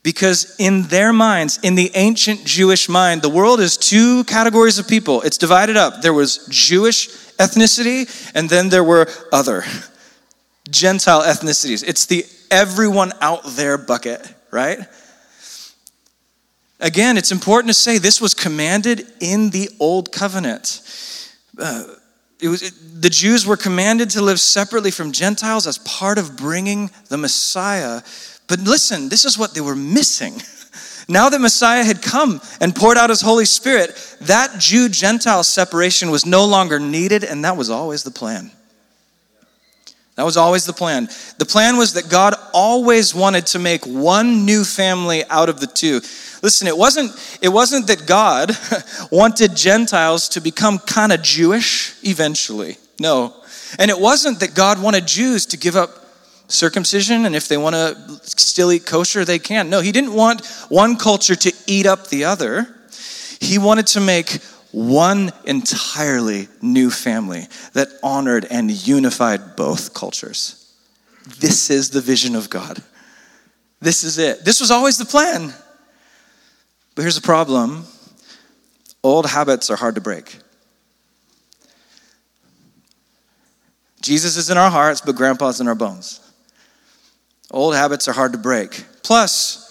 Because 0.07 0.55
in 0.61 0.83
their 0.83 1.13
minds, 1.13 1.59
in 1.65 1.75
the 1.75 1.91
ancient 1.97 2.45
Jewish 2.45 2.89
mind, 2.89 3.23
the 3.23 3.29
world 3.29 3.59
is 3.59 3.77
two 3.77 4.23
categories 4.23 4.79
of 4.79 4.87
people. 4.87 5.21
It's 5.23 5.37
divided 5.37 5.77
up. 5.77 6.01
There 6.01 6.15
was 6.15 6.47
Jewish 6.49 7.09
ethnicity, 7.39 8.09
and 8.33 8.49
then 8.49 8.69
there 8.69 8.85
were 8.85 9.09
other 9.33 9.65
Gentile 10.71 11.23
ethnicities. 11.23 11.83
It's 11.85 12.07
the 12.07 12.25
everyone 12.53 13.15
out 13.21 13.41
there 13.57 13.77
bucket, 13.77 14.33
right? 14.53 14.79
Again, 16.79 17.17
it's 17.17 17.33
important 17.33 17.71
to 17.71 17.75
say 17.75 17.99
this 17.99 18.21
was 18.21 18.33
commanded 18.33 19.09
in 19.19 19.51
the 19.51 19.71
Old 19.81 20.13
Covenant. 20.13 20.83
Uh, 21.59 21.83
it 22.41 22.47
was, 22.47 22.63
it, 22.63 22.75
the 23.03 23.11
Jews 23.11 23.45
were 23.45 23.57
commanded 23.57 24.11
to 24.11 24.23
live 24.23 24.39
separately 24.39 24.93
from 24.93 25.11
Gentiles 25.11 25.67
as 25.67 25.79
part 25.79 26.17
of 26.17 26.37
bringing 26.37 26.93
the 27.09 27.17
Messiah. 27.17 28.03
But 28.49 28.61
listen, 28.61 29.09
this 29.09 29.25
is 29.25 29.39
what 29.39 29.55
they 29.55 29.61
were 29.61 29.77
missing. 29.77 30.35
Now 31.09 31.29
that 31.29 31.41
Messiah 31.41 31.85
had 31.85 32.03
come 32.03 32.41
and 32.61 32.75
poured 32.75 32.97
out 32.97 33.11
his 33.11 33.21
Holy 33.21 33.45
Spirit, 33.45 33.95
that 34.23 34.59
Jew 34.59 34.89
Gentile 34.89 35.45
separation 35.45 36.11
was 36.11 36.27
no 36.27 36.45
longer 36.45 36.81
needed, 36.81 37.23
and 37.23 37.45
that 37.45 37.57
was 37.57 37.71
always 37.71 38.03
the 38.03 38.11
plan. 38.11 38.51
That 40.17 40.25
was 40.25 40.37
always 40.37 40.65
the 40.65 40.73
plan. 40.73 41.09
The 41.39 41.45
plan 41.45 41.77
was 41.77 41.93
that 41.93 42.09
God 42.09 42.35
always 42.53 43.15
wanted 43.15 43.47
to 43.49 43.59
make 43.59 43.87
one 43.87 44.47
new 44.47 44.65
family 44.65 45.23
out 45.27 45.49
of 45.49 45.61
the 45.61 45.67
two. 45.67 46.01
Listen, 46.43 46.67
it 46.67 46.77
wasn't, 46.77 47.13
it 47.43 47.51
wasn't 47.51 47.87
that 47.87 48.07
God 48.07 48.51
wanted 49.13 49.55
Gentiles 49.55 50.29
to 50.31 50.41
become 50.41 50.79
kind 50.79 51.13
of 51.13 51.23
Jewish 51.23 51.95
eventually. 52.03 52.79
No. 52.99 53.35
And 53.79 53.91
it 53.91 53.99
wasn't 53.99 54.41
that 54.41 54.55
God 54.55 54.83
wanted 54.83 55.07
Jews 55.07 55.47
to 55.47 55.59
give 55.59 55.77
up 55.77 56.06
circumcision 56.49 57.27
and 57.27 57.35
if 57.35 57.49
they 57.49 57.57
want 57.57 57.75
to 57.75 58.21
still 58.25 58.73
eat 58.73 58.87
kosher, 58.87 59.25
they 59.25 59.39
can. 59.39 59.71
No, 59.71 59.81
He 59.81 59.93
didn't 59.93 60.13
want 60.13 60.47
one 60.69 60.97
culture 60.97 61.37
to 61.37 61.53
eat 61.67 61.87
up 61.87 62.09
the 62.09 62.25
other. 62.25 62.67
He 63.41 63.59
wanted 63.59 63.87
to 63.89 64.01
make 64.01 64.41
one 64.73 65.33
entirely 65.45 66.49
new 66.61 66.91
family 66.91 67.47
that 67.73 67.89
honored 68.03 68.47
and 68.51 68.71
unified 68.71 69.57
both 69.57 69.95
cultures. 69.95 70.63
This 71.39 71.71
is 71.71 71.91
the 71.91 72.01
vision 72.01 72.35
of 72.35 72.51
God. 72.51 72.83
This 73.81 74.05
is 74.05 74.19
it. 74.19 74.45
This 74.45 74.61
was 74.61 74.71
always 74.71 74.99
the 74.99 75.05
plan. 75.05 75.53
But 76.95 77.03
here's 77.03 77.17
the 77.17 77.23
problem 77.23 77.87
old 79.03 79.27
habits 79.27 79.71
are 79.71 79.77
hard 79.77 79.95
to 79.95 80.01
break. 80.01 80.39
Jesus 84.01 84.37
is 84.37 84.51
in 84.51 84.57
our 84.57 84.71
hearts, 84.71 85.01
but 85.01 85.17
grandpa's 85.17 85.61
in 85.61 85.69
our 85.69 85.75
bones. 85.75 86.21
Old 87.51 87.75
habits 87.75 88.09
are 88.09 88.13
hard 88.13 88.33
to 88.33 88.39
break. 88.39 88.85
Plus, 89.03 89.63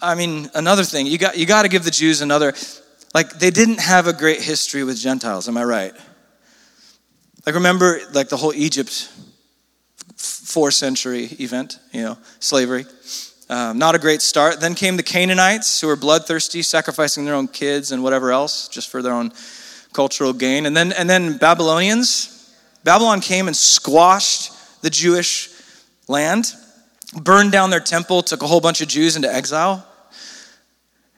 I 0.00 0.14
mean, 0.14 0.50
another 0.54 0.84
thing, 0.84 1.06
you 1.06 1.18
got, 1.18 1.36
you 1.36 1.46
got 1.46 1.62
to 1.62 1.68
give 1.68 1.84
the 1.84 1.90
Jews 1.90 2.20
another, 2.20 2.54
like, 3.14 3.38
they 3.38 3.50
didn't 3.50 3.80
have 3.80 4.06
a 4.06 4.12
great 4.12 4.40
history 4.40 4.84
with 4.84 4.98
Gentiles, 4.98 5.48
am 5.48 5.56
I 5.56 5.64
right? 5.64 5.92
Like, 7.44 7.54
remember, 7.54 8.00
like, 8.12 8.28
the 8.28 8.36
whole 8.36 8.54
Egypt 8.54 9.10
four 10.16 10.70
century 10.70 11.24
event, 11.38 11.78
you 11.92 12.02
know, 12.02 12.18
slavery. 12.40 12.86
Um, 13.48 13.78
not 13.78 13.94
a 13.94 13.98
great 13.98 14.22
start. 14.22 14.60
Then 14.60 14.74
came 14.74 14.96
the 14.96 15.02
Canaanites, 15.02 15.80
who 15.80 15.86
were 15.86 15.96
bloodthirsty, 15.96 16.62
sacrificing 16.62 17.24
their 17.24 17.34
own 17.34 17.46
kids 17.46 17.92
and 17.92 18.02
whatever 18.02 18.32
else, 18.32 18.68
just 18.68 18.88
for 18.88 19.02
their 19.02 19.12
own 19.12 19.32
cultural 19.92 20.32
gain. 20.32 20.66
And 20.66 20.76
then, 20.76 20.92
and 20.92 21.08
then 21.08 21.36
Babylonians. 21.38 22.32
Babylon 22.84 23.20
came 23.20 23.48
and 23.48 23.56
squashed 23.56 24.82
the 24.82 24.90
Jewish 24.90 25.50
land, 26.08 26.52
burned 27.14 27.52
down 27.52 27.70
their 27.70 27.80
temple, 27.80 28.22
took 28.22 28.42
a 28.42 28.46
whole 28.46 28.60
bunch 28.60 28.80
of 28.80 28.88
Jews 28.88 29.16
into 29.16 29.32
exile. 29.32 29.86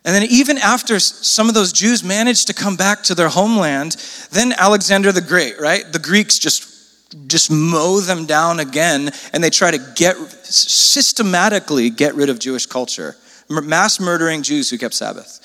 And 0.05 0.15
then, 0.15 0.23
even 0.31 0.59
after 0.59 0.99
some 1.01 1.49
of 1.49 1.55
those 1.55 1.73
Jews 1.73 2.03
managed 2.03 2.47
to 2.47 2.55
come 2.55 2.77
back 2.77 3.03
to 3.05 3.15
their 3.15 3.29
homeland, 3.29 3.97
then 4.31 4.53
Alexander 4.53 5.13
the 5.13 5.21
Great, 5.21 5.61
right? 5.61 5.85
The 5.91 5.99
Greeks 5.99 6.39
just 6.39 6.79
just 7.27 7.51
mow 7.51 8.01
them 8.01 8.27
down 8.27 8.61
again 8.61 9.11
and 9.33 9.43
they 9.43 9.51
try 9.51 9.71
to 9.71 9.79
get 9.95 10.17
systematically 10.45 11.91
get 11.91 12.15
rid 12.15 12.29
of 12.29 12.39
Jewish 12.39 12.67
culture, 12.67 13.17
mass 13.49 13.99
murdering 13.99 14.43
Jews 14.43 14.69
who 14.69 14.77
kept 14.77 14.95
Sabbath. 14.95 15.41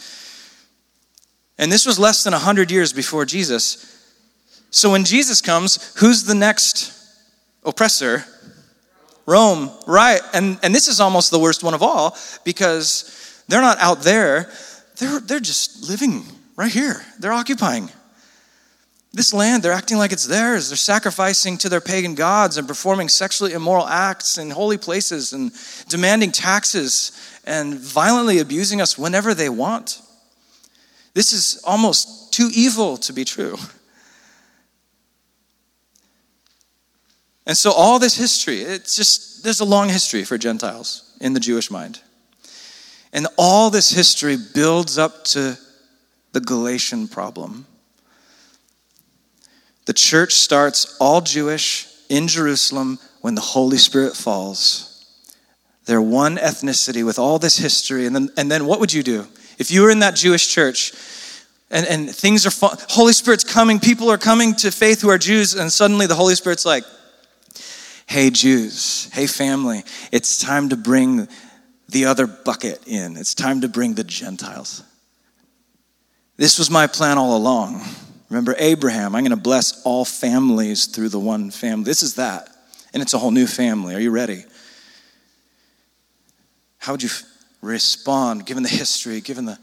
And 1.57 1.71
this 1.71 1.85
was 1.85 1.99
less 1.99 2.23
than 2.23 2.33
100 2.33 2.71
years 2.71 2.91
before 2.91 3.25
Jesus. 3.25 3.89
So 4.71 4.91
when 4.91 5.05
Jesus 5.05 5.39
comes, 5.39 5.93
who's 5.97 6.23
the 6.23 6.35
next 6.35 6.91
oppressor? 7.63 8.25
Rome, 9.25 9.71
right. 9.87 10.21
And, 10.33 10.59
and 10.63 10.75
this 10.75 10.87
is 10.87 10.99
almost 10.99 11.31
the 11.31 11.39
worst 11.39 11.63
one 11.63 11.73
of 11.73 11.81
all 11.81 12.17
because 12.43 13.43
they're 13.47 13.61
not 13.61 13.77
out 13.79 14.01
there, 14.01 14.51
they're, 14.97 15.19
they're 15.19 15.39
just 15.39 15.89
living 15.89 16.23
right 16.55 16.71
here, 16.71 17.01
they're 17.19 17.33
occupying. 17.33 17.89
This 19.15 19.31
land, 19.31 19.61
they're 19.61 19.73
acting 19.73 19.99
like 19.99 20.11
it's 20.11 20.25
theirs. 20.25 20.69
They're 20.69 20.75
sacrificing 20.75 21.59
to 21.59 21.69
their 21.69 21.81
pagan 21.81 22.15
gods 22.15 22.57
and 22.57 22.67
performing 22.67 23.09
sexually 23.09 23.53
immoral 23.53 23.87
acts 23.87 24.39
in 24.39 24.49
holy 24.49 24.79
places 24.79 25.33
and 25.33 25.51
demanding 25.87 26.31
taxes 26.31 27.11
and 27.45 27.75
violently 27.75 28.39
abusing 28.39 28.81
us 28.81 28.97
whenever 28.97 29.35
they 29.35 29.49
want. 29.49 30.01
This 31.13 31.31
is 31.31 31.61
almost 31.63 32.33
too 32.33 32.49
evil 32.55 32.97
to 32.97 33.13
be 33.13 33.23
true. 33.23 33.57
And 37.45 37.57
so, 37.57 37.71
all 37.71 37.99
this 37.99 38.15
history, 38.15 38.61
it's 38.61 38.95
just, 38.95 39.43
there's 39.43 39.59
a 39.59 39.65
long 39.65 39.89
history 39.89 40.23
for 40.23 40.37
Gentiles 40.37 41.15
in 41.19 41.33
the 41.33 41.39
Jewish 41.39 41.69
mind. 41.69 41.99
And 43.11 43.27
all 43.37 43.69
this 43.69 43.91
history 43.91 44.37
builds 44.37 44.97
up 44.97 45.25
to 45.25 45.57
the 46.31 46.39
Galatian 46.39 47.07
problem 47.07 47.67
the 49.85 49.93
church 49.93 50.33
starts 50.33 50.95
all 50.99 51.21
Jewish 51.21 51.87
in 52.09 52.27
Jerusalem 52.27 52.99
when 53.21 53.35
the 53.35 53.41
Holy 53.41 53.77
Spirit 53.77 54.15
falls. 54.15 54.89
They're 55.85 56.01
one 56.01 56.37
ethnicity 56.37 57.05
with 57.05 57.19
all 57.19 57.39
this 57.39 57.57
history. 57.57 58.05
And 58.05 58.15
then, 58.15 58.29
and 58.37 58.49
then 58.49 58.65
what 58.65 58.79
would 58.79 58.93
you 58.93 59.03
do? 59.03 59.27
If 59.59 59.71
you 59.71 59.81
were 59.81 59.89
in 59.89 59.99
that 59.99 60.15
Jewish 60.15 60.47
church 60.47 60.93
and, 61.69 61.85
and 61.85 62.09
things 62.09 62.45
are, 62.45 62.77
Holy 62.89 63.13
Spirit's 63.13 63.43
coming, 63.43 63.79
people 63.79 64.09
are 64.09 64.17
coming 64.17 64.55
to 64.55 64.71
faith 64.71 65.01
who 65.01 65.09
are 65.09 65.17
Jews, 65.17 65.53
and 65.53 65.71
suddenly 65.71 66.07
the 66.07 66.15
Holy 66.15 66.35
Spirit's 66.35 66.65
like, 66.65 66.83
hey, 68.13 68.29
Jews, 68.29 69.09
hey, 69.11 69.25
family, 69.25 69.83
it's 70.11 70.37
time 70.37 70.69
to 70.69 70.77
bring 70.77 71.27
the 71.89 72.05
other 72.05 72.27
bucket 72.27 72.87
in. 72.87 73.17
It's 73.17 73.33
time 73.33 73.61
to 73.61 73.67
bring 73.67 73.95
the 73.95 74.03
Gentiles. 74.03 74.83
This 76.37 76.59
was 76.59 76.69
my 76.69 76.85
plan 76.85 77.17
all 77.17 77.35
along. 77.35 77.81
Remember 78.29 78.53
Abraham, 78.59 79.15
I'm 79.15 79.23
going 79.23 79.35
to 79.35 79.35
bless 79.35 79.81
all 79.81 80.05
families 80.05 80.85
through 80.85 81.09
the 81.09 81.19
one 81.19 81.49
family. 81.49 81.85
This 81.85 82.03
is 82.03 82.13
that. 82.15 82.49
And 82.93 83.01
it's 83.01 83.15
a 83.15 83.17
whole 83.17 83.31
new 83.31 83.47
family. 83.47 83.95
Are 83.95 83.99
you 83.99 84.11
ready? 84.11 84.45
How 86.77 86.91
would 86.91 87.01
you 87.01 87.09
respond 87.63 88.45
given 88.45 88.61
the 88.61 88.69
history, 88.69 89.21
given 89.21 89.45
the 89.45 89.57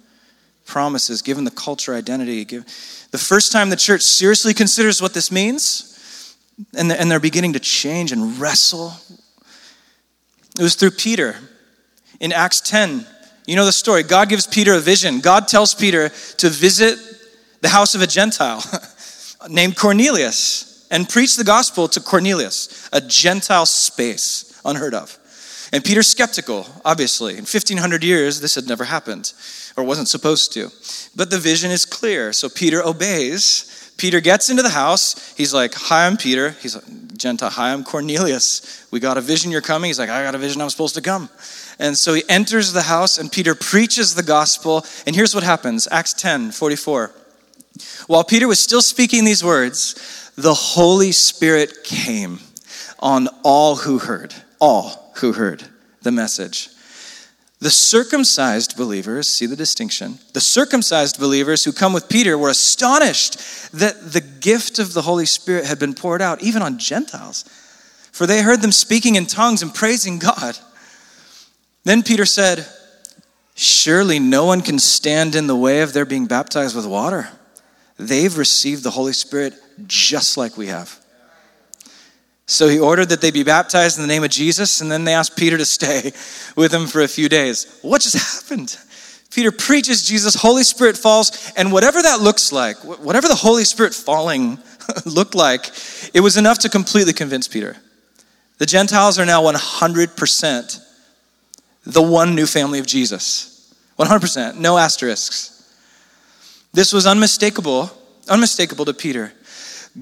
promises, 0.67 1.23
given 1.23 1.45
the 1.45 1.53
culture 1.53 1.95
identity? 1.95 2.45
Give, 2.45 2.65
the 3.13 3.19
first 3.19 3.53
time 3.53 3.71
the 3.71 3.77
church 3.77 4.03
seriously 4.03 4.55
considers 4.55 5.01
what 5.01 5.15
this 5.15 5.31
means, 5.31 5.90
and, 6.77 6.93
and 6.93 7.11
they're 7.11 7.21
beginning 7.21 7.55
to 7.55 7.61
change 7.61 8.13
and 8.13 8.39
wrestle, 8.39 8.93
it 10.59 10.63
was 10.63 10.75
through 10.75 10.93
Peter. 10.93 11.37
In 12.21 12.33
Acts 12.33 12.61
10, 12.61 13.07
you 13.47 13.57
know 13.57 13.65
the 13.65 13.73
story. 13.73 14.03
God 14.03 14.29
gives 14.29 14.47
Peter 14.47 14.75
a 14.75 14.81
vision. 14.81 15.21
God 15.21 15.49
tells 15.49 15.75
Peter 15.75 16.11
to 16.39 16.49
visit 16.49 16.99
the 17.63 17.69
house 17.69 17.95
of 17.95 18.03
a 18.03 18.07
Gentile 18.07 18.63
named 19.49 19.77
Cornelius 19.77 20.87
and 20.91 21.09
preach 21.09 21.37
the 21.37 21.45
gospel 21.45 21.89
to 21.89 22.01
Cornelius, 22.01 22.89
a 22.93 23.01
Gentile 23.01 23.67
space, 23.67 24.61
unheard 24.65 24.95
of. 24.95 25.17
And 25.73 25.85
Peter's 25.85 26.09
skeptical, 26.09 26.67
obviously. 26.85 27.33
In 27.35 27.41
1500 27.41 28.03
years, 28.03 28.41
this 28.41 28.57
had 28.57 28.67
never 28.67 28.85
happened 28.85 29.33
or 29.77 29.85
wasn't 29.85 30.09
supposed 30.09 30.53
to. 30.55 30.71
But 31.15 31.31
the 31.31 31.39
vision 31.39 31.71
is 31.71 31.85
clear. 31.85 32.33
So 32.33 32.49
Peter 32.49 32.85
obeys. 32.85 33.80
Peter 34.01 34.23
gets 34.23 34.49
into 34.49 34.63
the 34.63 34.71
house. 34.71 35.35
He's 35.37 35.53
like, 35.53 35.75
Hi, 35.75 36.07
I'm 36.07 36.17
Peter. 36.17 36.57
He's 36.63 36.75
like, 36.75 37.19
Gentile, 37.19 37.51
Hi, 37.51 37.71
I'm 37.71 37.85
Cornelius. 37.85 38.87
We 38.91 38.99
got 38.99 39.19
a 39.19 39.21
vision, 39.21 39.51
you're 39.51 39.61
coming. 39.61 39.91
He's 39.91 39.99
like, 39.99 40.09
I 40.09 40.23
got 40.23 40.35
a 40.35 40.39
vision, 40.39 40.63
I'm 40.63 40.71
supposed 40.71 40.95
to 40.95 41.03
come. 41.03 41.29
And 41.79 41.99
so 41.99 42.15
he 42.15 42.23
enters 42.27 42.73
the 42.73 42.81
house, 42.81 43.19
and 43.19 43.31
Peter 43.31 43.55
preaches 43.55 44.15
the 44.15 44.23
gospel. 44.23 44.87
And 45.07 45.15
here's 45.15 45.35
what 45.35 45.45
happens 45.45 45.87
Acts 45.91 46.15
10 46.15 46.51
44. 46.51 47.13
While 48.07 48.25
Peter 48.25 48.49
was 48.49 48.59
still 48.59 48.81
speaking 48.81 49.27
these 49.27 49.45
words, 49.45 50.33
the 50.35 50.55
Holy 50.55 51.13
Spirit 51.13 51.85
came 51.85 52.39
on 53.01 53.29
all 53.43 53.77
who 53.77 53.99
heard, 53.99 54.35
all 54.61 55.13
who 55.17 55.35
heard 55.35 55.63
the 56.01 56.11
message. 56.11 56.71
The 57.61 57.71
circumcised 57.71 58.77
believers, 58.77 59.29
see 59.29 59.45
the 59.45 59.57
distinction, 59.57 60.19
the 60.33 60.41
circumcised 60.41 61.21
believers 61.21 61.63
who 61.63 61.73
come 61.73 61.93
with 61.93 62.09
Peter 62.09 62.39
were 62.39 62.49
astonished 62.49 63.39
that 63.73 64.13
the 64.13 64.23
gift 64.23 64.79
of 64.79 64.95
the 64.95 65.03
Holy 65.03 65.27
Spirit 65.27 65.67
had 65.67 65.79
been 65.79 65.95
poured 65.95 66.23
out, 66.23 66.43
even 66.43 66.63
on 66.63 66.79
Gentiles, 66.79 67.45
for 68.13 68.27
they 68.27 68.41
heard 68.41 68.63
them 68.63 68.73
speaking 68.73 69.15
in 69.15 69.27
tongues 69.27 69.63
and 69.63 69.75
praising 69.75 70.19
God. 70.19 70.59
Then 71.85 72.03
Peter 72.03 72.25
said, 72.25 72.67
Surely 73.55 74.19
no 74.19 74.47
one 74.47 74.63
can 74.63 74.79
stand 74.79 75.35
in 75.35 75.47
the 75.47 75.57
way 75.57 75.83
of 75.83 75.93
their 75.93 76.07
being 76.07 76.27
baptized 76.27 76.75
with 76.75 76.87
water. 76.87 77.29
They've 77.99 78.37
received 78.37 78.83
the 78.83 78.91
Holy 78.91 79.13
Spirit 79.13 79.55
just 79.87 80.39
like 80.39 80.57
we 80.57 80.69
have. 80.69 81.00
So 82.51 82.67
he 82.67 82.81
ordered 82.81 83.11
that 83.11 83.21
they 83.21 83.31
be 83.31 83.45
baptized 83.45 83.97
in 83.97 84.03
the 84.03 84.09
name 84.09 84.25
of 84.25 84.31
Jesus, 84.31 84.81
and 84.81 84.91
then 84.91 85.05
they 85.05 85.15
asked 85.15 85.37
Peter 85.37 85.57
to 85.57 85.65
stay 85.65 86.13
with 86.57 86.75
him 86.75 86.89
for 86.89 87.01
a 87.01 87.07
few 87.07 87.29
days. 87.29 87.79
What 87.81 88.03
just 88.03 88.17
happened? 88.51 88.77
Peter 89.31 89.53
preaches 89.53 90.03
Jesus, 90.03 90.35
Holy 90.35 90.65
Spirit 90.65 90.97
falls, 90.97 91.53
and 91.57 91.71
whatever 91.71 92.03
that 92.03 92.21
looks 92.21 92.51
like, 92.51 92.77
whatever 92.79 93.29
the 93.29 93.37
Holy 93.37 93.63
Spirit 93.63 93.95
falling 93.95 94.59
looked 95.07 95.37
like, 95.37 95.71
it 96.13 96.19
was 96.19 96.37
enough 96.37 96.59
to 96.59 96.69
completely 96.69 97.13
convince 97.13 97.47
Peter. 97.47 97.77
The 98.59 98.67
Gentiles 98.67 99.17
are 99.21 99.27
now 99.27 99.45
100% 99.45 100.81
the 101.87 102.03
one 102.03 102.35
new 102.35 102.47
family 102.47 102.81
of 102.81 102.87
Jesus. 102.87 103.73
100%, 103.97 104.57
no 104.57 104.77
asterisks. 104.77 105.73
This 106.73 106.93
was 106.93 107.07
unmistakable, 107.07 107.93
unmistakable 108.29 108.87
to 108.87 108.93
Peter. 108.93 109.33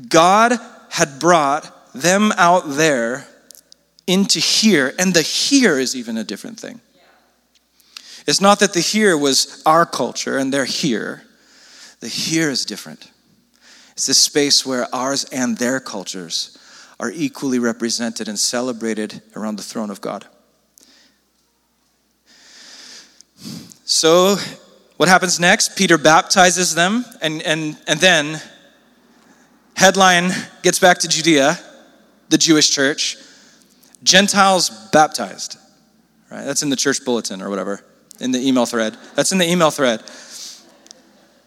God 0.08 0.58
had 0.88 1.18
brought 1.18 1.74
them 2.00 2.32
out 2.36 2.62
there 2.66 3.26
into 4.06 4.40
here, 4.40 4.94
and 4.98 5.12
the 5.12 5.22
here 5.22 5.78
is 5.78 5.94
even 5.94 6.16
a 6.16 6.24
different 6.24 6.58
thing. 6.58 6.80
It's 8.26 8.40
not 8.40 8.58
that 8.60 8.74
the 8.74 8.80
here 8.80 9.16
was 9.16 9.62
our 9.64 9.86
culture 9.86 10.36
and 10.36 10.52
they're 10.52 10.66
here. 10.66 11.22
The 12.00 12.08
here 12.08 12.50
is 12.50 12.66
different. 12.66 13.10
It's 13.92 14.06
this 14.06 14.18
space 14.18 14.66
where 14.66 14.86
ours 14.94 15.24
and 15.24 15.56
their 15.56 15.80
cultures 15.80 16.58
are 17.00 17.10
equally 17.10 17.58
represented 17.58 18.28
and 18.28 18.38
celebrated 18.38 19.22
around 19.34 19.56
the 19.56 19.62
throne 19.62 19.90
of 19.90 20.00
God. 20.00 20.26
So 23.84 24.36
what 24.98 25.08
happens 25.08 25.40
next? 25.40 25.76
Peter 25.76 25.96
baptizes 25.96 26.74
them, 26.74 27.04
and, 27.22 27.40
and, 27.42 27.78
and 27.86 27.98
then, 27.98 28.42
headline 29.74 30.32
gets 30.62 30.78
back 30.78 30.98
to 30.98 31.08
Judea, 31.08 31.58
the 32.28 32.38
Jewish 32.38 32.70
church. 32.70 33.16
Gentiles 34.02 34.70
baptized. 34.92 35.58
Right? 36.30 36.44
That's 36.44 36.62
in 36.62 36.70
the 36.70 36.76
church 36.76 37.04
bulletin 37.04 37.42
or 37.42 37.48
whatever, 37.48 37.80
in 38.20 38.32
the 38.32 38.38
email 38.38 38.66
thread. 38.66 38.96
That's 39.14 39.32
in 39.32 39.38
the 39.38 39.50
email 39.50 39.70
thread. 39.70 40.02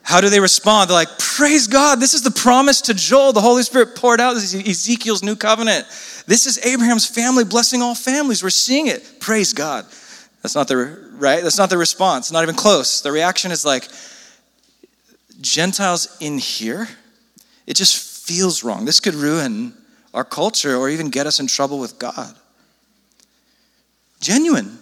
How 0.03 0.19
do 0.19 0.29
they 0.29 0.39
respond? 0.39 0.89
They're 0.89 0.95
like, 0.95 1.19
Praise 1.19 1.67
God, 1.67 1.99
this 1.99 2.13
is 2.13 2.23
the 2.23 2.31
promise 2.31 2.81
to 2.81 2.93
Joel. 2.93 3.33
The 3.33 3.41
Holy 3.41 3.63
Spirit 3.63 3.95
poured 3.95 4.19
out. 4.19 4.33
This 4.33 4.53
is 4.53 4.67
Ezekiel's 4.67 5.23
new 5.23 5.35
covenant. 5.35 5.85
This 6.27 6.45
is 6.45 6.63
Abraham's 6.65 7.07
family 7.07 7.43
blessing 7.43 7.81
all 7.81 7.95
families. 7.95 8.43
We're 8.43 8.49
seeing 8.49 8.87
it. 8.87 9.19
Praise 9.19 9.53
God. 9.53 9.85
That's 10.41 10.55
not 10.55 10.67
the 10.67 10.77
right. 11.13 11.43
That's 11.43 11.57
not 11.57 11.69
the 11.69 11.77
response. 11.77 12.31
Not 12.31 12.43
even 12.43 12.55
close. 12.55 13.01
The 13.01 13.11
reaction 13.11 13.51
is 13.51 13.63
like 13.63 13.87
Gentiles 15.39 16.17
in 16.19 16.39
here. 16.39 16.87
It 17.67 17.75
just 17.75 18.25
feels 18.27 18.63
wrong. 18.63 18.85
This 18.85 18.99
could 18.99 19.15
ruin 19.15 19.73
our 20.13 20.24
culture 20.24 20.76
or 20.76 20.89
even 20.89 21.10
get 21.10 21.28
us 21.28 21.39
in 21.39 21.47
trouble 21.47 21.80
with 21.80 22.00
God. 22.00 22.36
Genuine. 24.19 24.78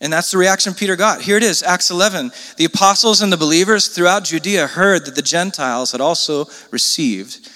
And 0.00 0.12
that's 0.12 0.30
the 0.30 0.38
reaction 0.38 0.74
Peter 0.74 0.94
got. 0.94 1.22
Here 1.22 1.36
it 1.36 1.42
is, 1.42 1.62
Acts 1.62 1.90
11. 1.90 2.30
The 2.58 2.66
apostles 2.66 3.22
and 3.22 3.32
the 3.32 3.36
believers 3.36 3.88
throughout 3.88 4.24
Judea 4.24 4.66
heard 4.66 5.06
that 5.06 5.14
the 5.14 5.22
Gentiles 5.22 5.92
had 5.92 6.00
also 6.00 6.46
received 6.70 7.48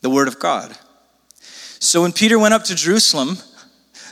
the 0.00 0.10
word 0.10 0.28
of 0.28 0.38
God. 0.38 0.76
So 1.78 2.02
when 2.02 2.12
Peter 2.12 2.38
went 2.38 2.54
up 2.54 2.64
to 2.64 2.74
Jerusalem, 2.74 3.38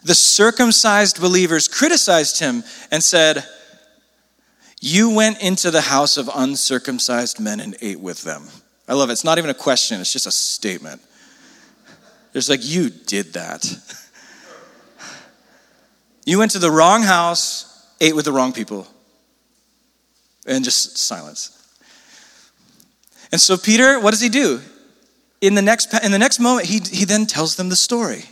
the 0.04 0.14
circumcised 0.14 1.20
believers 1.20 1.66
criticized 1.66 2.38
him 2.38 2.62
and 2.90 3.02
said, 3.02 3.44
You 4.80 5.10
went 5.10 5.42
into 5.42 5.70
the 5.70 5.80
house 5.80 6.16
of 6.16 6.30
uncircumcised 6.34 7.40
men 7.40 7.58
and 7.58 7.76
ate 7.80 8.00
with 8.00 8.22
them. 8.22 8.48
I 8.86 8.94
love 8.94 9.08
it. 9.08 9.12
It's 9.12 9.24
not 9.24 9.38
even 9.38 9.50
a 9.50 9.54
question, 9.54 10.00
it's 10.00 10.12
just 10.12 10.26
a 10.26 10.32
statement. 10.32 11.00
There's 12.32 12.50
like, 12.50 12.64
You 12.64 12.90
did 12.90 13.34
that. 13.34 13.64
You 16.26 16.38
went 16.38 16.52
to 16.52 16.58
the 16.58 16.70
wrong 16.70 17.02
house, 17.02 17.86
ate 18.00 18.16
with 18.16 18.24
the 18.24 18.32
wrong 18.32 18.52
people. 18.52 18.86
And 20.46 20.64
just 20.64 20.96
silence. 20.96 21.50
And 23.30 23.40
so 23.40 23.56
Peter, 23.56 24.00
what 24.00 24.12
does 24.12 24.20
he 24.20 24.28
do? 24.28 24.60
In 25.40 25.54
the 25.54 25.62
next, 25.62 25.92
in 26.02 26.12
the 26.12 26.18
next 26.18 26.40
moment, 26.40 26.66
he, 26.66 26.78
he 26.78 27.04
then 27.04 27.26
tells 27.26 27.56
them 27.56 27.68
the 27.68 27.76
story. 27.76 28.24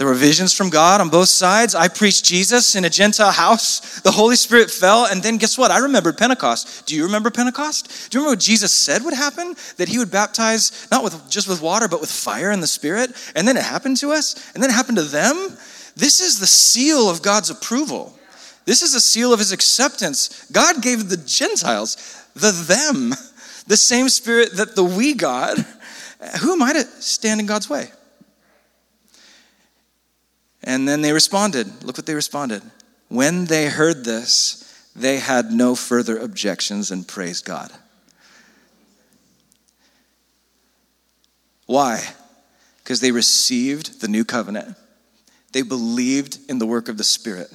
There 0.00 0.06
were 0.06 0.14
visions 0.14 0.54
from 0.54 0.70
God 0.70 1.02
on 1.02 1.10
both 1.10 1.28
sides. 1.28 1.74
I 1.74 1.88
preached 1.88 2.24
Jesus 2.24 2.74
in 2.74 2.86
a 2.86 2.88
Gentile 2.88 3.32
house. 3.32 4.00
The 4.00 4.10
Holy 4.10 4.34
Spirit 4.34 4.70
fell. 4.70 5.04
And 5.04 5.22
then 5.22 5.36
guess 5.36 5.58
what? 5.58 5.70
I 5.70 5.76
remembered 5.76 6.16
Pentecost. 6.16 6.86
Do 6.86 6.96
you 6.96 7.04
remember 7.04 7.30
Pentecost? 7.30 8.08
Do 8.08 8.16
you 8.16 8.22
remember 8.22 8.36
what 8.36 8.40
Jesus 8.42 8.72
said 8.72 9.04
would 9.04 9.12
happen? 9.12 9.54
That 9.76 9.90
he 9.90 9.98
would 9.98 10.10
baptize 10.10 10.88
not 10.90 11.04
with 11.04 11.28
just 11.28 11.48
with 11.48 11.60
water, 11.60 11.86
but 11.86 12.00
with 12.00 12.10
fire 12.10 12.50
and 12.50 12.62
the 12.62 12.66
Spirit. 12.66 13.10
And 13.36 13.46
then 13.46 13.58
it 13.58 13.62
happened 13.62 13.98
to 13.98 14.12
us. 14.12 14.50
And 14.54 14.62
then 14.62 14.70
it 14.70 14.72
happened 14.72 14.96
to 14.96 15.04
them. 15.04 15.36
This 15.96 16.22
is 16.22 16.40
the 16.40 16.46
seal 16.46 17.10
of 17.10 17.20
God's 17.20 17.50
approval. 17.50 18.18
This 18.64 18.80
is 18.80 18.94
a 18.94 19.02
seal 19.02 19.34
of 19.34 19.38
his 19.38 19.52
acceptance. 19.52 20.46
God 20.50 20.80
gave 20.80 21.10
the 21.10 21.18
Gentiles, 21.18 22.24
the 22.32 22.52
them, 22.52 23.10
the 23.66 23.76
same 23.76 24.08
spirit 24.08 24.56
that 24.56 24.76
the 24.76 24.82
we 24.82 25.12
God. 25.12 25.58
Who 26.40 26.54
am 26.54 26.62
I 26.62 26.72
to 26.72 26.84
stand 27.02 27.38
in 27.38 27.44
God's 27.44 27.68
way? 27.68 27.90
And 30.62 30.86
then 30.86 31.02
they 31.02 31.12
responded. 31.12 31.84
Look 31.84 31.96
what 31.96 32.06
they 32.06 32.14
responded. 32.14 32.62
When 33.08 33.46
they 33.46 33.68
heard 33.68 34.04
this, 34.04 34.66
they 34.94 35.18
had 35.18 35.52
no 35.52 35.74
further 35.74 36.18
objections 36.18 36.90
and 36.90 37.06
praised 37.06 37.44
God. 37.44 37.72
Why? 41.66 42.02
Because 42.78 43.00
they 43.00 43.12
received 43.12 44.00
the 44.00 44.08
new 44.08 44.24
covenant. 44.24 44.76
They 45.52 45.62
believed 45.62 46.38
in 46.48 46.58
the 46.58 46.66
work 46.66 46.88
of 46.88 46.98
the 46.98 47.04
Spirit. 47.04 47.52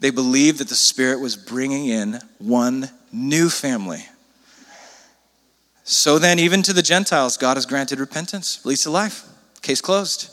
They 0.00 0.10
believed 0.10 0.58
that 0.58 0.68
the 0.68 0.74
Spirit 0.74 1.20
was 1.20 1.36
bringing 1.36 1.86
in 1.86 2.20
one 2.38 2.90
new 3.12 3.48
family. 3.48 4.04
So 5.84 6.18
then, 6.18 6.38
even 6.38 6.62
to 6.62 6.72
the 6.72 6.82
Gentiles, 6.82 7.36
God 7.36 7.56
has 7.56 7.66
granted 7.66 8.00
repentance, 8.00 8.64
leads 8.64 8.82
to 8.84 8.90
life. 8.90 9.24
Case 9.62 9.80
closed. 9.80 10.30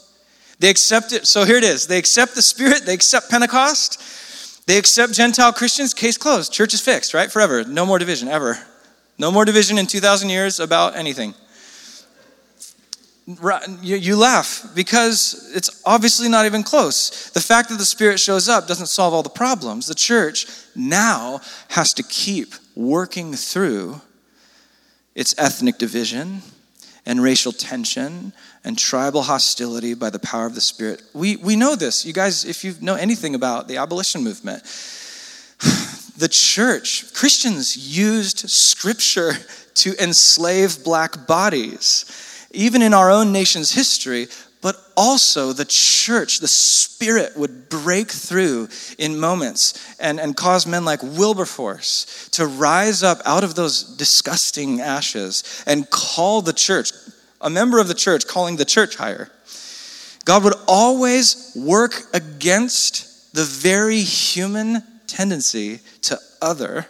They 0.59 0.69
accept 0.69 1.13
it. 1.13 1.25
So 1.25 1.45
here 1.45 1.57
it 1.57 1.63
is. 1.63 1.87
They 1.87 1.97
accept 1.97 2.35
the 2.35 2.41
Spirit, 2.41 2.85
they 2.85 2.93
accept 2.93 3.29
Pentecost, 3.29 4.67
they 4.67 4.77
accept 4.77 5.13
Gentile 5.13 5.51
Christians. 5.51 5.93
Case 5.93 6.17
closed. 6.17 6.53
Church 6.53 6.73
is 6.73 6.81
fixed, 6.81 7.13
right? 7.13 7.31
Forever. 7.31 7.63
No 7.63 7.85
more 7.85 7.97
division, 7.97 8.27
ever. 8.27 8.59
No 9.17 9.31
more 9.31 9.43
division 9.43 9.77
in 9.77 9.87
2,000 9.87 10.29
years 10.29 10.59
about 10.59 10.95
anything 10.95 11.33
you 13.81 14.15
laugh 14.15 14.65
because 14.73 15.51
it's 15.55 15.83
obviously 15.85 16.27
not 16.27 16.45
even 16.45 16.63
close. 16.63 17.29
The 17.29 17.39
fact 17.39 17.69
that 17.69 17.77
the 17.77 17.85
Spirit 17.85 18.19
shows 18.19 18.49
up 18.49 18.67
doesn't 18.67 18.87
solve 18.87 19.13
all 19.13 19.21
the 19.21 19.29
problems. 19.29 19.85
The 19.85 19.93
church 19.93 20.47
now 20.75 21.41
has 21.69 21.93
to 21.95 22.03
keep 22.03 22.55
working 22.75 23.33
through 23.33 24.01
its 25.13 25.35
ethnic 25.37 25.77
division 25.77 26.41
and 27.05 27.21
racial 27.21 27.51
tension 27.51 28.33
and 28.63 28.77
tribal 28.77 29.23
hostility 29.23 29.93
by 29.93 30.09
the 30.09 30.19
power 30.19 30.45
of 30.45 30.55
the 30.55 30.61
Spirit. 30.61 31.01
We, 31.13 31.37
we 31.37 31.55
know 31.55 31.75
this. 31.75 32.05
You 32.05 32.13
guys, 32.13 32.45
if 32.45 32.63
you 32.63 32.75
know 32.81 32.95
anything 32.95 33.35
about 33.35 33.67
the 33.67 33.77
abolition 33.77 34.23
movement, 34.23 34.63
the 36.17 36.29
church, 36.29 37.13
Christians 37.13 37.77
used 37.97 38.49
scripture 38.49 39.33
to 39.75 39.93
enslave 40.01 40.83
black 40.83 41.27
bodies 41.27 42.27
even 42.51 42.81
in 42.81 42.93
our 42.93 43.11
own 43.11 43.31
nation's 43.31 43.71
history, 43.71 44.27
but 44.61 44.75
also 44.97 45.53
the 45.53 45.65
church, 45.65 46.39
the 46.39 46.47
spirit 46.47 47.37
would 47.37 47.69
break 47.69 48.11
through 48.11 48.67
in 48.97 49.17
moments 49.17 49.95
and, 49.99 50.19
and 50.19 50.35
cause 50.35 50.67
men 50.67 50.83
like 50.83 51.01
Wilberforce 51.01 52.27
to 52.31 52.45
rise 52.45 53.03
up 53.03 53.19
out 53.25 53.43
of 53.43 53.55
those 53.55 53.83
disgusting 53.83 54.81
ashes 54.81 55.63
and 55.65 55.89
call 55.89 56.41
the 56.41 56.53
church, 56.53 56.91
a 57.41 57.49
member 57.49 57.79
of 57.79 57.87
the 57.87 57.93
church 57.93 58.27
calling 58.27 58.57
the 58.57 58.65
church 58.65 58.95
higher. 58.95 59.31
God 60.25 60.43
would 60.43 60.53
always 60.67 61.53
work 61.55 62.03
against 62.13 63.33
the 63.33 63.43
very 63.43 64.01
human 64.01 64.83
tendency 65.07 65.79
to 66.01 66.19
other. 66.41 66.87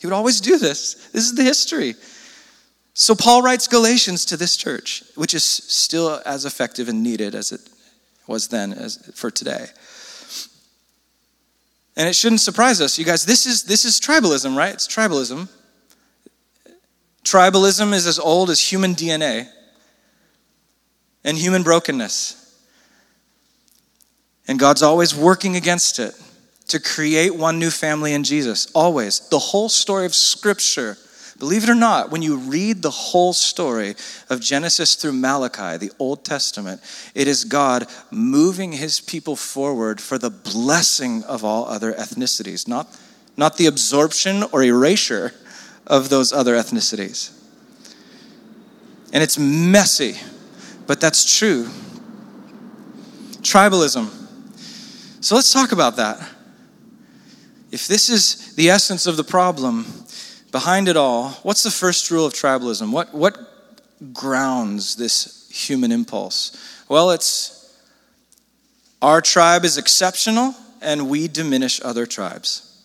He 0.00 0.06
would 0.06 0.14
always 0.14 0.40
do 0.40 0.58
this. 0.58 0.94
This 1.12 1.24
is 1.24 1.34
the 1.34 1.44
history. 1.44 1.94
So 2.94 3.14
Paul 3.14 3.42
writes 3.42 3.68
Galatians 3.68 4.24
to 4.26 4.36
this 4.36 4.56
church, 4.56 5.02
which 5.14 5.34
is 5.34 5.44
still 5.44 6.20
as 6.26 6.44
effective 6.44 6.88
and 6.88 7.02
needed 7.02 7.34
as 7.34 7.52
it 7.52 7.60
was 8.26 8.48
then 8.48 8.72
as 8.72 9.10
for 9.14 9.30
today. 9.30 9.66
And 11.96 12.08
it 12.08 12.16
shouldn't 12.16 12.40
surprise 12.40 12.80
us, 12.80 12.98
you 12.98 13.04
guys. 13.04 13.24
This 13.24 13.46
is 13.46 13.64
this 13.64 13.84
is 13.84 14.00
tribalism, 14.00 14.56
right? 14.56 14.72
It's 14.72 14.88
tribalism. 14.88 15.48
Tribalism 17.22 17.92
is 17.92 18.06
as 18.06 18.18
old 18.18 18.50
as 18.50 18.60
human 18.60 18.94
DNA 18.94 19.48
and 21.24 21.36
human 21.36 21.62
brokenness. 21.62 22.38
And 24.48 24.58
God's 24.58 24.82
always 24.82 25.14
working 25.14 25.56
against 25.56 25.98
it 25.98 26.14
to 26.68 26.80
create 26.80 27.34
one 27.34 27.58
new 27.58 27.70
family 27.70 28.12
in 28.12 28.24
Jesus. 28.24 28.70
Always. 28.72 29.28
The 29.28 29.38
whole 29.38 29.68
story 29.68 30.06
of 30.06 30.14
Scripture 30.14 30.96
Believe 31.42 31.64
it 31.64 31.70
or 31.70 31.74
not, 31.74 32.12
when 32.12 32.22
you 32.22 32.36
read 32.36 32.82
the 32.82 32.90
whole 32.92 33.32
story 33.32 33.96
of 34.30 34.38
Genesis 34.38 34.94
through 34.94 35.14
Malachi, 35.14 35.76
the 35.76 35.90
Old 35.98 36.24
Testament, 36.24 36.80
it 37.16 37.26
is 37.26 37.44
God 37.44 37.88
moving 38.12 38.70
his 38.70 39.00
people 39.00 39.34
forward 39.34 40.00
for 40.00 40.18
the 40.18 40.30
blessing 40.30 41.24
of 41.24 41.44
all 41.44 41.66
other 41.66 41.94
ethnicities, 41.94 42.68
not, 42.68 42.86
not 43.36 43.56
the 43.56 43.66
absorption 43.66 44.44
or 44.52 44.62
erasure 44.62 45.34
of 45.84 46.10
those 46.10 46.32
other 46.32 46.54
ethnicities. 46.54 47.36
And 49.12 49.20
it's 49.20 49.36
messy, 49.36 50.20
but 50.92 51.00
that's 51.00 51.38
true. 51.38 51.64
Tribalism. 53.40 54.10
So 55.22 55.34
let's 55.34 55.50
talk 55.50 55.72
about 55.72 55.96
that. 55.96 56.20
If 57.70 57.88
this 57.88 58.10
is 58.10 58.54
the 58.56 58.68
essence 58.68 59.06
of 59.06 59.16
the 59.16 59.24
problem, 59.24 59.86
behind 60.50 60.88
it 60.88 60.98
all, 60.98 61.30
what's 61.44 61.62
the 61.62 61.70
first 61.70 62.10
rule 62.10 62.26
of 62.26 62.34
tribalism? 62.34 62.92
What, 62.92 63.14
what 63.14 63.38
grounds 64.12 64.96
this 64.96 65.48
human 65.50 65.92
impulse? 65.92 66.84
Well, 66.90 67.10
it's 67.12 67.74
our 69.00 69.22
tribe 69.22 69.64
is 69.64 69.78
exceptional 69.78 70.54
and 70.82 71.08
we 71.08 71.26
diminish 71.26 71.80
other 71.82 72.04
tribes. 72.04 72.84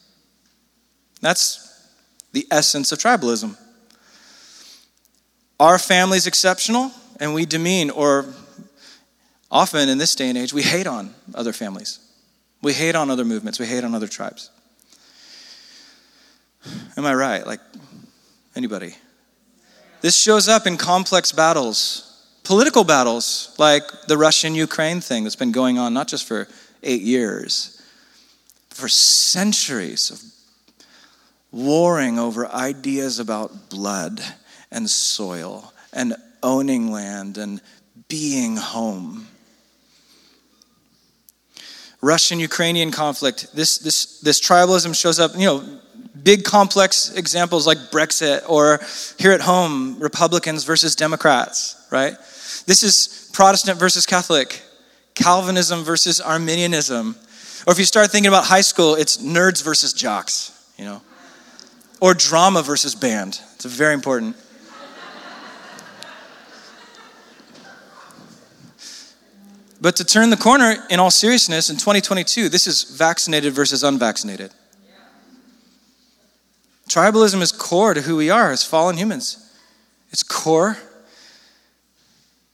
That's 1.20 1.89
the 2.32 2.48
essence 2.52 2.93
of 2.93 3.00
tribalism. 3.00 3.58
Our 5.60 5.78
family 5.78 6.15
is 6.15 6.26
exceptional 6.26 6.93
and 7.19 7.34
we 7.34 7.45
demean, 7.45 7.89
or 7.89 8.25
often 9.49 9.89
in 9.89 9.97
this 9.97 10.15
day 10.15 10.30
and 10.30 10.38
age, 10.38 10.53
we 10.53 10.62
hate 10.62 10.88
on 10.88 11.13
other 11.34 11.53
families. 11.53 11.99
We 12.62 12.73
hate 12.73 12.95
on 12.95 13.10
other 13.10 13.25
movements. 13.25 13.60
We 13.60 13.65
hate 13.65 13.84
on 13.84 13.93
other 13.93 14.08
tribes. 14.08 14.49
Am 16.95 17.06
I 17.06 17.13
right? 17.13 17.45
Like 17.45 17.60
anybody? 18.56 18.95
This 20.01 20.19
shows 20.19 20.47
up 20.47 20.67
in 20.67 20.77
complex 20.77 21.32
battles, 21.32 22.27
political 22.43 22.84
battles, 22.84 23.56
like 23.58 23.84
the 24.08 24.17
Russian 24.17 24.56
Ukraine 24.56 25.01
thing 25.01 25.23
that's 25.23 25.36
been 25.36 25.51
going 25.51 25.77
on 25.77 25.93
not 25.93 26.08
just 26.08 26.27
for 26.27 26.47
eight 26.84 27.01
years, 27.01 27.82
for 28.69 28.88
centuries 28.88 30.12
of 30.12 30.21
warring 31.51 32.19
over 32.19 32.47
ideas 32.47 33.19
about 33.19 33.69
blood 33.69 34.21
and 34.71 34.89
soil 34.89 35.73
and 35.93 36.15
owning 36.48 36.92
land 36.92 37.38
and 37.38 37.62
being 38.08 38.56
home. 38.56 39.28
Russian 42.02 42.40
Ukrainian 42.40 42.92
conflict. 42.92 43.54
This, 43.54 43.78
this, 43.80 44.22
this 44.22 44.40
tribalism 44.40 44.96
shows 44.96 45.20
up, 45.20 45.32
you 45.36 45.46
know, 45.46 45.80
big 46.24 46.46
complex 46.46 47.14
examples 47.16 47.68
like 47.68 47.78
Brexit 47.92 48.48
or 48.48 48.80
here 49.20 49.34
at 49.34 49.42
home, 49.42 50.00
Republicans 50.00 50.64
versus 50.64 50.96
Democrats, 50.96 51.76
right? 51.92 52.14
This 52.66 52.82
is 52.82 53.30
Protestant 53.34 53.78
versus 53.78 54.06
Catholic, 54.06 54.62
Calvinism 55.16 55.84
versus 55.84 56.22
Arminianism. 56.22 57.16
Or 57.66 57.74
if 57.74 57.80
you 57.80 57.86
start 57.86 58.10
thinking 58.10 58.30
about 58.30 58.46
high 58.46 58.62
school, 58.62 58.96
it's 58.96 59.18
nerds 59.18 59.62
versus 59.64 59.92
jocks, 59.92 60.38
you 60.78 60.86
know, 60.86 61.02
or 62.00 62.14
drama 62.14 62.62
versus 62.62 62.96
band. 62.96 63.42
It's 63.56 63.66
very 63.66 63.94
important. 63.94 64.38
But 69.80 69.96
to 69.98 70.04
turn 70.04 70.30
the 70.30 70.38
corner, 70.38 70.76
in 70.90 71.00
all 71.00 71.12
seriousness, 71.12 71.70
in 71.70 71.78
2022, 71.78 72.50
this 72.50 72.66
is 72.68 72.84
vaccinated 72.84 73.54
versus 73.54 73.84
unvaccinated. 73.84 74.52
Tribalism 76.90 77.42
is 77.42 77.52
core 77.52 77.94
to 77.94 78.02
who 78.02 78.16
we 78.16 78.30
are 78.30 78.52
as 78.52 78.63
fallen 78.63 78.98
humans. 78.98 79.54
It's 80.10 80.24
core. 80.24 80.78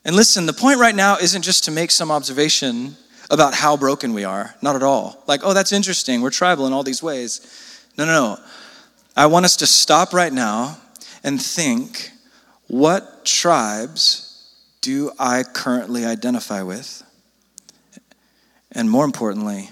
And 0.03 0.15
listen, 0.15 0.47
the 0.47 0.53
point 0.53 0.79
right 0.79 0.95
now 0.95 1.17
isn't 1.17 1.43
just 1.43 1.63
to 1.65 1.71
make 1.71 1.91
some 1.91 2.11
observation 2.11 2.97
about 3.29 3.53
how 3.53 3.77
broken 3.77 4.13
we 4.13 4.23
are. 4.23 4.53
Not 4.61 4.75
at 4.75 4.83
all. 4.83 5.23
Like, 5.27 5.41
oh, 5.43 5.53
that's 5.53 5.71
interesting. 5.71 6.21
We're 6.21 6.31
tribal 6.31 6.67
in 6.67 6.73
all 6.73 6.83
these 6.83 7.01
ways. 7.01 7.87
No, 7.97 8.05
no, 8.05 8.11
no. 8.11 8.39
I 9.15 9.27
want 9.27 9.45
us 9.45 9.55
to 9.57 9.67
stop 9.67 10.13
right 10.13 10.33
now 10.33 10.77
and 11.23 11.41
think 11.41 12.09
what 12.67 13.23
tribes 13.23 14.29
do 14.81 15.11
I 15.19 15.43
currently 15.43 16.05
identify 16.05 16.63
with? 16.63 17.02
And 18.73 18.89
more 18.89 19.05
importantly, 19.05 19.69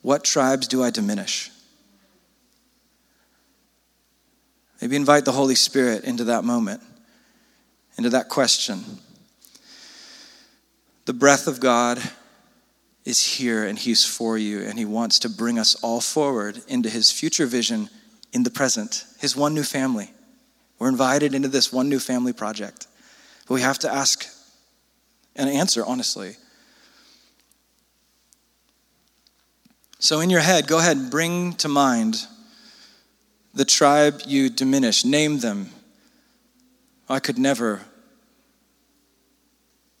what 0.00 0.24
tribes 0.24 0.66
do 0.66 0.82
I 0.82 0.90
diminish? 0.90 1.50
Maybe 4.80 4.96
invite 4.96 5.24
the 5.24 5.32
Holy 5.32 5.54
Spirit 5.54 6.02
into 6.04 6.24
that 6.24 6.42
moment, 6.42 6.82
into 7.96 8.10
that 8.10 8.28
question. 8.28 8.82
The 11.04 11.12
breath 11.12 11.46
of 11.46 11.60
God 11.60 12.02
is 13.04 13.22
here 13.36 13.64
and 13.64 13.78
He's 13.78 14.04
for 14.04 14.38
you, 14.38 14.62
and 14.62 14.78
He 14.78 14.84
wants 14.84 15.20
to 15.20 15.28
bring 15.28 15.58
us 15.58 15.74
all 15.82 16.00
forward 16.00 16.62
into 16.66 16.88
His 16.88 17.10
future 17.10 17.46
vision 17.46 17.90
in 18.32 18.42
the 18.42 18.50
present, 18.50 19.04
His 19.20 19.36
one 19.36 19.54
new 19.54 19.62
family. 19.62 20.10
We're 20.78 20.88
invited 20.88 21.34
into 21.34 21.48
this 21.48 21.72
one 21.72 21.88
new 21.88 22.00
family 22.00 22.32
project. 22.32 22.88
But 23.46 23.54
we 23.54 23.60
have 23.60 23.78
to 23.80 23.92
ask 23.92 24.26
and 25.36 25.48
answer 25.48 25.84
honestly 25.84 26.36
So, 30.02 30.18
in 30.18 30.30
your 30.30 30.40
head, 30.40 30.66
go 30.66 30.80
ahead 30.80 30.96
and 30.96 31.12
bring 31.12 31.52
to 31.58 31.68
mind 31.68 32.26
the 33.54 33.64
tribe 33.64 34.22
you 34.26 34.50
diminish. 34.50 35.04
Name 35.04 35.38
them. 35.38 35.70
I 37.08 37.20
could 37.20 37.38
never 37.38 37.82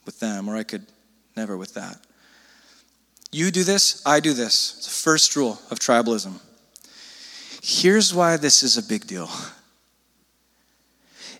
with 0.04 0.18
them, 0.18 0.48
or 0.48 0.56
I 0.56 0.64
could 0.64 0.84
never 1.36 1.56
with 1.56 1.74
that. 1.74 1.98
You 3.30 3.52
do 3.52 3.62
this, 3.62 4.02
I 4.04 4.18
do 4.18 4.32
this. 4.32 4.74
It's 4.78 4.86
the 4.86 5.08
first 5.08 5.36
rule 5.36 5.60
of 5.70 5.78
tribalism. 5.78 6.40
Here's 7.62 8.12
why 8.12 8.36
this 8.38 8.64
is 8.64 8.76
a 8.76 8.82
big 8.82 9.06
deal. 9.06 9.30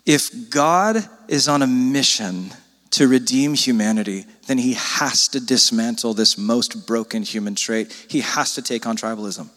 If 0.06 0.50
God 0.50 1.04
is 1.26 1.48
on 1.48 1.62
a 1.62 1.66
mission 1.66 2.52
to 2.90 3.08
redeem 3.08 3.54
humanity, 3.54 4.24
then 4.52 4.58
he 4.58 4.74
has 4.74 5.28
to 5.28 5.40
dismantle 5.40 6.12
this 6.12 6.36
most 6.36 6.86
broken 6.86 7.22
human 7.22 7.54
trait. 7.54 7.90
He 8.06 8.20
has 8.20 8.54
to 8.56 8.60
take 8.60 8.86
on 8.86 8.98
tribalism. 8.98 9.48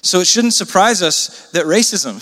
So 0.00 0.20
it 0.20 0.26
shouldn't 0.26 0.54
surprise 0.54 1.02
us 1.02 1.50
that 1.50 1.66
racism, 1.66 2.16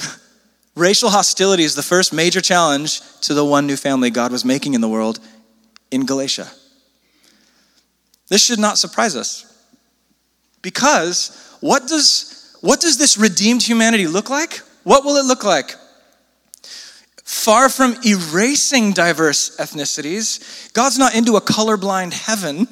racial 0.74 1.10
hostility, 1.10 1.62
is 1.62 1.76
the 1.76 1.84
first 1.84 2.12
major 2.12 2.40
challenge 2.40 3.00
to 3.20 3.32
the 3.32 3.44
one 3.44 3.64
new 3.64 3.76
family 3.76 4.10
God 4.10 4.32
was 4.32 4.44
making 4.44 4.74
in 4.74 4.80
the 4.80 4.88
world 4.88 5.20
in 5.92 6.04
Galatia. 6.04 6.50
This 8.26 8.44
should 8.44 8.58
not 8.58 8.76
surprise 8.76 9.14
us. 9.14 9.46
Because 10.62 11.56
what 11.60 11.86
does, 11.86 12.56
what 12.60 12.80
does 12.80 12.98
this 12.98 13.16
redeemed 13.16 13.62
humanity 13.62 14.08
look 14.08 14.30
like? 14.30 14.62
What 14.82 15.04
will 15.04 15.14
it 15.14 15.26
look 15.26 15.44
like? 15.44 15.76
Far 17.24 17.70
from 17.70 17.96
erasing 18.04 18.92
diverse 18.92 19.56
ethnicities, 19.56 20.72
God's 20.74 20.98
not 20.98 21.14
into 21.14 21.36
a 21.36 21.40
colorblind 21.40 22.12
heaven. 22.12 22.66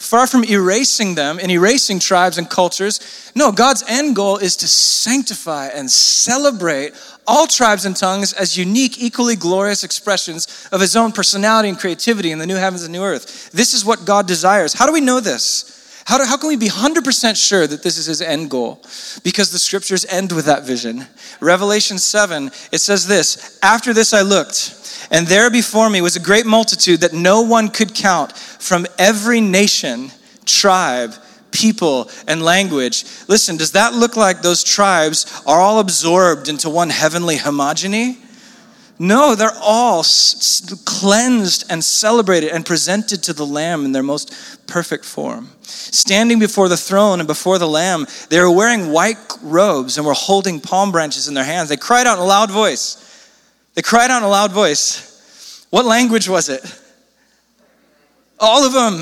Far 0.00 0.26
from 0.26 0.44
erasing 0.44 1.14
them 1.14 1.38
and 1.40 1.50
erasing 1.50 1.98
tribes 1.98 2.36
and 2.36 2.50
cultures, 2.50 3.32
no, 3.34 3.50
God's 3.52 3.84
end 3.88 4.16
goal 4.16 4.36
is 4.36 4.56
to 4.56 4.68
sanctify 4.68 5.68
and 5.68 5.90
celebrate 5.90 6.92
all 7.26 7.46
tribes 7.46 7.86
and 7.86 7.96
tongues 7.96 8.32
as 8.34 8.58
unique, 8.58 9.00
equally 9.00 9.36
glorious 9.36 9.82
expressions 9.82 10.68
of 10.72 10.80
His 10.80 10.94
own 10.94 11.10
personality 11.12 11.70
and 11.70 11.78
creativity 11.78 12.32
in 12.32 12.38
the 12.38 12.46
new 12.46 12.56
heavens 12.56 12.82
and 12.82 12.92
new 12.92 13.02
earth. 13.02 13.50
This 13.52 13.72
is 13.72 13.84
what 13.84 14.04
God 14.04 14.26
desires. 14.26 14.74
How 14.74 14.86
do 14.86 14.92
we 14.92 15.00
know 15.00 15.20
this? 15.20 15.83
How, 16.06 16.18
do, 16.18 16.24
how 16.24 16.36
can 16.36 16.48
we 16.48 16.56
be 16.56 16.68
100% 16.68 17.36
sure 17.36 17.66
that 17.66 17.82
this 17.82 17.96
is 17.96 18.06
his 18.06 18.20
end 18.20 18.50
goal? 18.50 18.82
Because 19.22 19.50
the 19.50 19.58
scriptures 19.58 20.04
end 20.06 20.32
with 20.32 20.44
that 20.44 20.64
vision. 20.64 21.06
Revelation 21.40 21.98
7, 21.98 22.50
it 22.72 22.78
says 22.78 23.06
this 23.06 23.58
After 23.62 23.94
this 23.94 24.12
I 24.12 24.20
looked, 24.20 25.08
and 25.10 25.26
there 25.26 25.50
before 25.50 25.88
me 25.88 26.02
was 26.02 26.16
a 26.16 26.20
great 26.20 26.44
multitude 26.44 27.00
that 27.00 27.14
no 27.14 27.40
one 27.40 27.68
could 27.68 27.94
count 27.94 28.36
from 28.36 28.86
every 28.98 29.40
nation, 29.40 30.10
tribe, 30.44 31.14
people, 31.52 32.10
and 32.26 32.42
language. 32.42 33.04
Listen, 33.28 33.56
does 33.56 33.72
that 33.72 33.94
look 33.94 34.16
like 34.16 34.42
those 34.42 34.62
tribes 34.62 35.42
are 35.46 35.60
all 35.60 35.78
absorbed 35.78 36.48
into 36.48 36.68
one 36.68 36.90
heavenly 36.90 37.36
homogeny? 37.36 38.18
No, 38.98 39.34
they're 39.34 39.56
all 39.60 40.00
s- 40.00 40.72
cleansed 40.84 41.64
and 41.68 41.82
celebrated 41.82 42.50
and 42.50 42.64
presented 42.64 43.22
to 43.24 43.32
the 43.32 43.44
Lamb 43.44 43.84
in 43.84 43.92
their 43.92 44.02
most 44.02 44.32
perfect 44.66 45.04
form. 45.04 45.50
Standing 45.62 46.38
before 46.38 46.68
the 46.68 46.76
throne 46.76 47.18
and 47.20 47.26
before 47.26 47.58
the 47.58 47.66
Lamb, 47.68 48.06
they 48.28 48.38
were 48.40 48.50
wearing 48.50 48.92
white 48.92 49.18
robes 49.42 49.98
and 49.98 50.06
were 50.06 50.14
holding 50.14 50.60
palm 50.60 50.92
branches 50.92 51.26
in 51.26 51.34
their 51.34 51.44
hands. 51.44 51.68
They 51.68 51.76
cried 51.76 52.06
out 52.06 52.18
in 52.18 52.22
a 52.22 52.26
loud 52.26 52.50
voice. 52.50 52.96
They 53.74 53.82
cried 53.82 54.10
out 54.10 54.18
in 54.18 54.24
a 54.24 54.28
loud 54.28 54.52
voice. 54.52 55.66
What 55.70 55.84
language 55.86 56.28
was 56.28 56.48
it? 56.48 56.62
All 58.40 58.66
of 58.66 58.72
them 58.72 59.00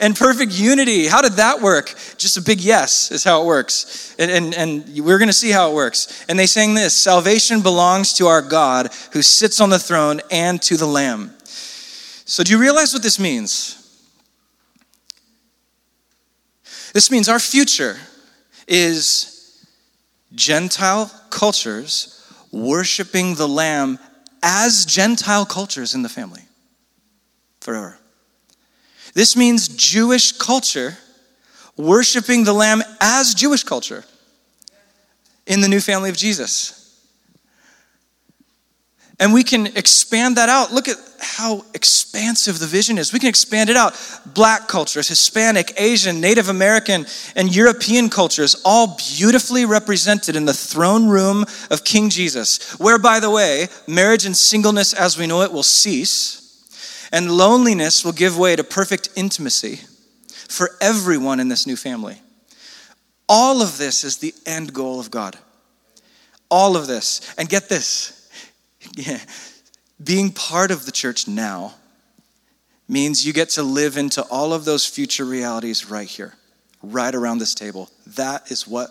in 0.00 0.14
perfect 0.14 0.52
unity. 0.52 1.06
How 1.06 1.22
did 1.22 1.34
that 1.34 1.60
work? 1.60 1.94
Just 2.16 2.36
a 2.36 2.42
big 2.42 2.60
yes 2.60 3.10
is 3.12 3.22
how 3.22 3.42
it 3.42 3.46
works. 3.46 4.14
And, 4.18 4.30
and, 4.30 4.54
and 4.54 5.04
we're 5.04 5.18
going 5.18 5.28
to 5.28 5.34
see 5.34 5.50
how 5.50 5.70
it 5.70 5.74
works. 5.74 6.24
And 6.28 6.38
they 6.38 6.46
sang 6.46 6.74
this 6.74 6.94
Salvation 6.94 7.62
belongs 7.62 8.14
to 8.14 8.26
our 8.26 8.42
God 8.42 8.90
who 9.12 9.22
sits 9.22 9.60
on 9.60 9.70
the 9.70 9.78
throne 9.78 10.20
and 10.30 10.60
to 10.62 10.76
the 10.76 10.86
Lamb. 10.86 11.34
So, 12.24 12.42
do 12.42 12.52
you 12.52 12.58
realize 12.58 12.92
what 12.92 13.02
this 13.02 13.20
means? 13.20 13.78
This 16.92 17.10
means 17.10 17.28
our 17.28 17.40
future 17.40 17.96
is 18.68 19.66
Gentile 20.34 21.10
cultures 21.30 22.18
worshiping 22.50 23.34
the 23.34 23.48
Lamb 23.48 23.98
as 24.42 24.84
Gentile 24.84 25.46
cultures 25.46 25.94
in 25.94 26.02
the 26.02 26.08
family 26.08 26.42
forever. 27.60 27.98
This 29.14 29.36
means 29.36 29.68
Jewish 29.68 30.32
culture 30.32 30.96
worshiping 31.76 32.44
the 32.44 32.52
Lamb 32.52 32.82
as 33.00 33.34
Jewish 33.34 33.62
culture 33.64 34.04
in 35.46 35.60
the 35.60 35.68
new 35.68 35.80
family 35.80 36.10
of 36.10 36.16
Jesus. 36.16 36.78
And 39.20 39.32
we 39.32 39.44
can 39.44 39.66
expand 39.66 40.36
that 40.36 40.48
out. 40.48 40.72
Look 40.72 40.88
at 40.88 40.96
how 41.20 41.64
expansive 41.74 42.58
the 42.58 42.66
vision 42.66 42.98
is. 42.98 43.12
We 43.12 43.20
can 43.20 43.28
expand 43.28 43.70
it 43.70 43.76
out. 43.76 43.94
Black 44.26 44.66
cultures, 44.66 45.06
Hispanic, 45.06 45.72
Asian, 45.76 46.20
Native 46.20 46.48
American, 46.48 47.06
and 47.36 47.54
European 47.54 48.10
cultures, 48.10 48.60
all 48.64 48.96
beautifully 48.96 49.64
represented 49.64 50.34
in 50.34 50.44
the 50.44 50.52
throne 50.52 51.08
room 51.08 51.44
of 51.70 51.84
King 51.84 52.10
Jesus, 52.10 52.72
where, 52.80 52.98
by 52.98 53.20
the 53.20 53.30
way, 53.30 53.68
marriage 53.86 54.26
and 54.26 54.36
singleness 54.36 54.92
as 54.92 55.16
we 55.16 55.28
know 55.28 55.42
it 55.42 55.52
will 55.52 55.62
cease 55.62 56.41
and 57.12 57.30
loneliness 57.30 58.04
will 58.04 58.12
give 58.12 58.38
way 58.38 58.56
to 58.56 58.64
perfect 58.64 59.10
intimacy 59.14 59.80
for 60.48 60.70
everyone 60.80 61.38
in 61.38 61.48
this 61.48 61.66
new 61.66 61.76
family. 61.76 62.20
All 63.28 63.62
of 63.62 63.78
this 63.78 64.02
is 64.02 64.16
the 64.16 64.34
end 64.46 64.72
goal 64.72 64.98
of 64.98 65.10
God. 65.10 65.38
All 66.50 66.76
of 66.76 66.86
this. 66.86 67.34
And 67.38 67.48
get 67.48 67.68
this 67.68 68.18
being 70.02 70.32
part 70.32 70.70
of 70.70 70.86
the 70.86 70.92
church 70.92 71.28
now 71.28 71.74
means 72.88 73.24
you 73.24 73.32
get 73.32 73.50
to 73.50 73.62
live 73.62 73.96
into 73.96 74.22
all 74.24 74.52
of 74.52 74.64
those 74.64 74.86
future 74.86 75.24
realities 75.24 75.88
right 75.88 76.08
here, 76.08 76.34
right 76.82 77.14
around 77.14 77.38
this 77.38 77.54
table. 77.54 77.88
That 78.06 78.50
is 78.50 78.66
what, 78.66 78.90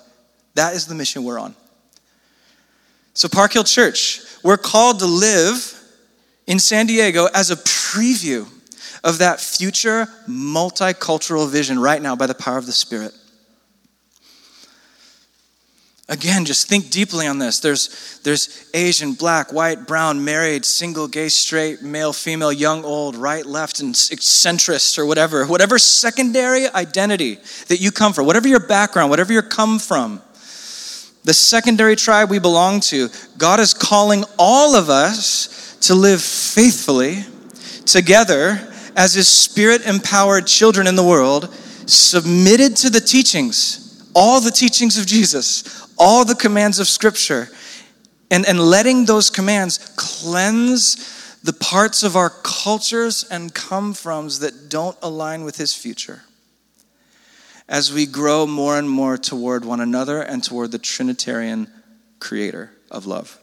that 0.55 0.73
is 0.73 0.87
the 0.87 0.95
mission 0.95 1.23
we're 1.23 1.39
on. 1.39 1.55
So, 3.13 3.27
Park 3.27 3.53
Hill 3.53 3.65
Church, 3.65 4.21
we're 4.41 4.57
called 4.57 4.99
to 4.99 5.05
live 5.05 5.77
in 6.47 6.59
San 6.59 6.85
Diego 6.85 7.27
as 7.33 7.51
a 7.51 7.55
preview 7.55 8.47
of 9.03 9.17
that 9.19 9.39
future 9.39 10.07
multicultural 10.27 11.49
vision 11.49 11.79
right 11.79 12.01
now 12.01 12.15
by 12.15 12.27
the 12.27 12.35
power 12.35 12.57
of 12.57 12.65
the 12.65 12.71
Spirit. 12.71 13.13
Again, 16.11 16.43
just 16.43 16.67
think 16.67 16.89
deeply 16.89 17.25
on 17.25 17.39
this. 17.39 17.61
There's, 17.61 18.19
there's 18.23 18.69
Asian, 18.73 19.13
black, 19.13 19.53
white, 19.53 19.87
brown, 19.87 20.25
married, 20.25 20.65
single, 20.65 21.07
gay, 21.07 21.29
straight, 21.29 21.81
male, 21.83 22.11
female, 22.11 22.51
young, 22.51 22.83
old, 22.83 23.15
right, 23.15 23.45
left, 23.45 23.79
and 23.79 23.95
centrist 23.95 24.99
or 24.99 25.05
whatever. 25.05 25.45
Whatever 25.47 25.79
secondary 25.79 26.67
identity 26.67 27.35
that 27.69 27.79
you 27.79 27.93
come 27.93 28.11
from, 28.11 28.25
whatever 28.25 28.49
your 28.49 28.59
background, 28.59 29.09
whatever 29.09 29.31
you 29.31 29.41
come 29.41 29.79
from, 29.79 30.21
the 31.23 31.33
secondary 31.33 31.95
tribe 31.95 32.29
we 32.29 32.39
belong 32.39 32.81
to, 32.81 33.07
God 33.37 33.61
is 33.61 33.73
calling 33.73 34.25
all 34.37 34.75
of 34.75 34.89
us 34.89 35.60
to 35.81 35.95
live 35.95 36.21
faithfully 36.21 37.23
together 37.85 38.59
as 38.95 39.13
His 39.13 39.27
Spirit 39.27 39.85
empowered 39.85 40.47
children 40.47 40.87
in 40.87 40.95
the 40.95 41.03
world, 41.03 41.53
submitted 41.85 42.75
to 42.77 42.89
the 42.89 43.01
teachings, 43.01 44.09
all 44.13 44.41
the 44.41 44.51
teachings 44.51 44.97
of 44.97 45.05
Jesus, 45.05 45.87
all 45.97 46.25
the 46.25 46.35
commands 46.35 46.79
of 46.79 46.87
Scripture 46.87 47.49
and, 48.31 48.47
and 48.47 48.59
letting 48.59 49.05
those 49.05 49.29
commands 49.29 49.77
cleanse 49.97 51.39
the 51.43 51.53
parts 51.53 52.01
of 52.01 52.15
our 52.15 52.29
cultures 52.29 53.25
and 53.29 53.53
come 53.53 53.93
froms 53.93 54.39
that 54.39 54.69
don't 54.69 54.97
align 55.01 55.43
with 55.43 55.57
His 55.57 55.75
future. 55.75 56.23
As 57.67 57.91
we 57.93 58.05
grow 58.05 58.47
more 58.47 58.77
and 58.77 58.89
more 58.89 59.17
toward 59.17 59.65
one 59.65 59.81
another 59.81 60.21
and 60.21 60.43
toward 60.43 60.71
the 60.71 60.79
Trinitarian 60.79 61.67
Creator 62.19 62.71
of 62.89 63.05
love. 63.05 63.40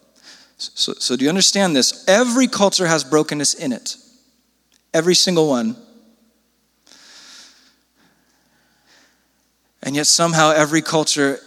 So, 0.58 0.92
so 0.94 1.16
do 1.16 1.24
you 1.24 1.28
understand 1.28 1.74
this? 1.74 2.04
Every 2.08 2.48
culture 2.48 2.86
has 2.86 3.04
brokenness 3.04 3.54
in 3.54 3.72
it, 3.72 3.96
every 4.92 5.14
single 5.14 5.48
one. 5.48 5.76
And 9.82 9.94
yet, 9.94 10.08
somehow, 10.08 10.50
every 10.50 10.82
culture 10.82 11.38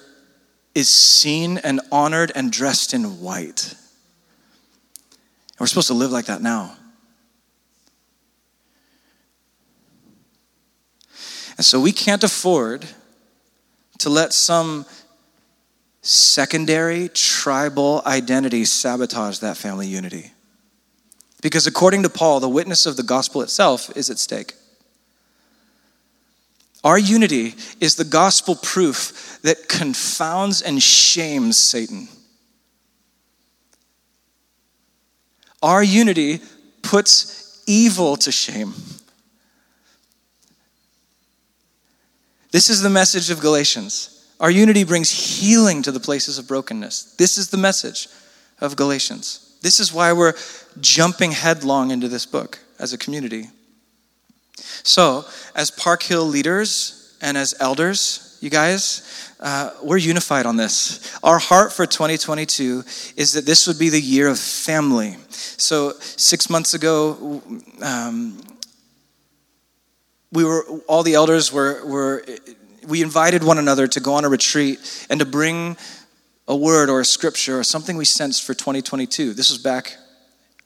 is 0.73 0.89
seen 0.89 1.57
and 1.57 1.81
honored 1.91 2.31
and 2.33 2.51
dressed 2.51 2.93
in 2.93 3.19
white. 3.19 3.75
And 5.51 5.59
we're 5.59 5.67
supposed 5.67 5.89
to 5.89 5.93
live 5.93 6.11
like 6.11 6.25
that 6.25 6.41
now. 6.41 6.77
And 11.57 11.65
so 11.65 11.79
we 11.79 11.91
can't 11.91 12.23
afford 12.23 12.87
to 13.99 14.09
let 14.09 14.33
some 14.33 14.85
secondary 16.01 17.09
tribal 17.09 18.01
identity 18.05 18.65
sabotage 18.65 19.39
that 19.39 19.57
family 19.57 19.87
unity. 19.87 20.31
Because 21.41 21.67
according 21.67 22.03
to 22.03 22.09
Paul, 22.09 22.39
the 22.39 22.49
witness 22.49 22.85
of 22.85 22.97
the 22.97 23.03
gospel 23.03 23.41
itself 23.41 23.95
is 23.95 24.09
at 24.09 24.19
stake. 24.19 24.53
Our 26.83 26.97
unity 26.97 27.55
is 27.79 27.95
the 27.95 28.03
gospel 28.03 28.55
proof 28.55 29.39
that 29.43 29.67
confounds 29.67 30.61
and 30.61 30.81
shames 30.81 31.57
Satan. 31.57 32.07
Our 35.61 35.83
unity 35.83 36.41
puts 36.81 37.63
evil 37.67 38.17
to 38.17 38.31
shame. 38.31 38.73
This 42.51 42.69
is 42.69 42.81
the 42.81 42.89
message 42.89 43.29
of 43.29 43.39
Galatians. 43.39 44.10
Our 44.41 44.49
unity 44.49 44.83
brings 44.83 45.11
healing 45.11 45.83
to 45.83 45.91
the 45.91 45.99
places 45.99 46.39
of 46.39 46.47
brokenness. 46.47 47.13
This 47.13 47.37
is 47.37 47.51
the 47.51 47.57
message 47.57 48.07
of 48.59 48.75
Galatians. 48.75 49.55
This 49.61 49.79
is 49.79 49.93
why 49.93 50.13
we're 50.13 50.33
jumping 50.79 51.31
headlong 51.31 51.91
into 51.91 52.07
this 52.07 52.25
book 52.25 52.57
as 52.79 52.91
a 52.91 52.97
community. 52.97 53.49
So, 54.55 55.25
as 55.55 55.69
Park 55.69 56.01
Hill 56.01 56.25
leaders 56.25 57.15
and 57.21 57.37
as 57.37 57.53
elders, 57.59 58.39
you 58.41 58.49
guys, 58.49 59.31
uh, 59.39 59.71
we're 59.83 59.97
unified 59.97 60.47
on 60.47 60.57
this. 60.57 61.15
Our 61.23 61.37
heart 61.37 61.71
for 61.71 61.85
2022 61.85 62.83
is 63.15 63.33
that 63.33 63.45
this 63.45 63.67
would 63.67 63.77
be 63.77 63.89
the 63.89 64.01
year 64.01 64.27
of 64.27 64.39
family. 64.39 65.17
So, 65.29 65.93
six 65.99 66.49
months 66.49 66.73
ago, 66.73 67.43
um, 67.83 68.41
we 70.31 70.43
were 70.43 70.65
all 70.87 71.03
the 71.03 71.13
elders 71.13 71.53
were, 71.53 71.85
were 71.85 72.25
we 72.87 73.01
invited 73.01 73.43
one 73.43 73.57
another 73.57 73.87
to 73.87 73.99
go 73.99 74.15
on 74.15 74.25
a 74.25 74.29
retreat 74.29 75.07
and 75.09 75.19
to 75.19 75.25
bring 75.25 75.77
a 76.47 76.55
word 76.55 76.89
or 76.89 76.99
a 76.99 77.05
scripture 77.05 77.59
or 77.59 77.63
something 77.63 77.97
we 77.97 78.05
sensed 78.05 78.43
for 78.43 78.53
2022. 78.53 79.33
This 79.33 79.49
was 79.49 79.59
back 79.59 79.95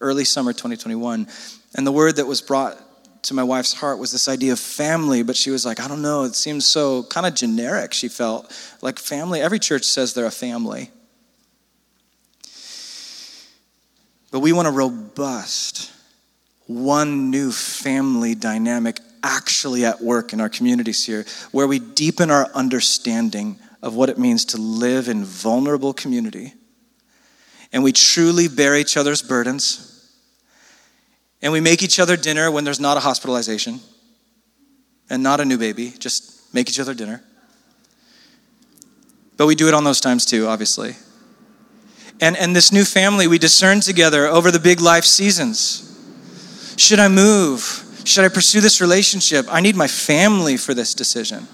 early 0.02 0.26
summer 0.26 0.52
2021. 0.52 1.28
And 1.76 1.88
the 1.88 1.92
word 1.92 2.16
that 2.18 2.26
was 2.26 2.42
brought 2.42 2.82
to 3.24 3.34
my 3.34 3.44
wife's 3.44 3.74
heart 3.74 4.00
was 4.00 4.12
this 4.12 4.28
idea 4.28 4.54
of 4.54 4.60
family, 4.60 5.24
but 5.24 5.36
she 5.36 5.50
was 5.50 5.66
like, 5.66 5.80
I 5.80 5.88
don't 5.88 6.02
know, 6.02 6.24
it 6.24 6.36
seems 6.36 6.66
so 6.66 7.04
kind 7.04 7.26
of 7.26 7.34
generic, 7.34 7.94
she 7.94 8.08
felt. 8.08 8.52
Like 8.82 9.00
family, 9.00 9.42
every 9.42 9.60
church 9.60 9.84
says 9.84 10.14
they're 10.14 10.26
a 10.26 10.32
family. 10.32 10.92
But 14.32 14.40
we 14.40 14.54
want 14.54 14.68
a 14.68 14.72
robust, 14.72 15.92
one 16.68 17.32
new 17.32 17.52
family 17.52 18.36
dynamic 18.36 19.00
actually 19.26 19.84
at 19.84 20.02
work 20.02 20.32
in 20.32 20.40
our 20.40 20.48
communities 20.48 21.04
here, 21.04 21.26
where 21.52 21.68
we 21.68 21.80
deepen 21.80 22.30
our 22.30 22.48
understanding 22.54 23.60
of 23.82 23.96
what 23.96 24.08
it 24.08 24.18
means 24.18 24.46
to 24.46 24.58
live 24.58 25.10
in 25.10 25.26
vulnerable 25.26 25.94
community. 25.94 26.54
And 27.74 27.84
we 27.84 27.92
truly 27.92 28.48
bear 28.48 28.76
each 28.76 28.96
other's 28.96 29.22
burdens 29.22 29.92
and 31.42 31.52
we 31.52 31.60
make 31.60 31.84
each 31.84 32.00
other 32.00 32.18
dinner 32.18 32.50
when 32.50 32.64
there's 32.64 32.80
not 32.80 32.98
a 32.98 33.02
hospitalization 33.02 33.80
and 35.10 35.22
not 35.22 35.40
a 35.40 35.46
new 35.46 35.58
baby. 35.58 35.94
Just 36.00 36.54
make 36.54 36.70
each 36.70 36.80
other 36.80 36.94
dinner. 36.94 37.24
But 39.38 39.46
we 39.46 39.56
do 39.56 39.68
it 39.68 39.74
on 39.74 39.84
those 39.84 40.00
times 40.00 40.26
too, 40.26 40.48
obviously. 40.48 40.96
And, 42.22 42.38
and 42.38 42.56
this 42.56 42.72
new 42.72 42.86
family, 42.86 43.28
we 43.28 43.38
discern 43.38 43.82
together 43.82 44.26
over 44.26 44.50
the 44.50 44.60
big 44.60 44.80
life 44.80 45.04
seasons. 45.04 45.82
Should 46.78 47.00
I 47.00 47.10
move? 47.10 47.85
Should 48.06 48.24
I 48.24 48.30
pursue 48.30 48.62
this 48.62 48.82
relationship? 48.82 49.48
I 49.50 49.62
need 49.62 49.76
my 49.76 49.88
family 49.88 50.58
for 50.58 50.74
this 50.74 50.94
decision. 50.94 51.48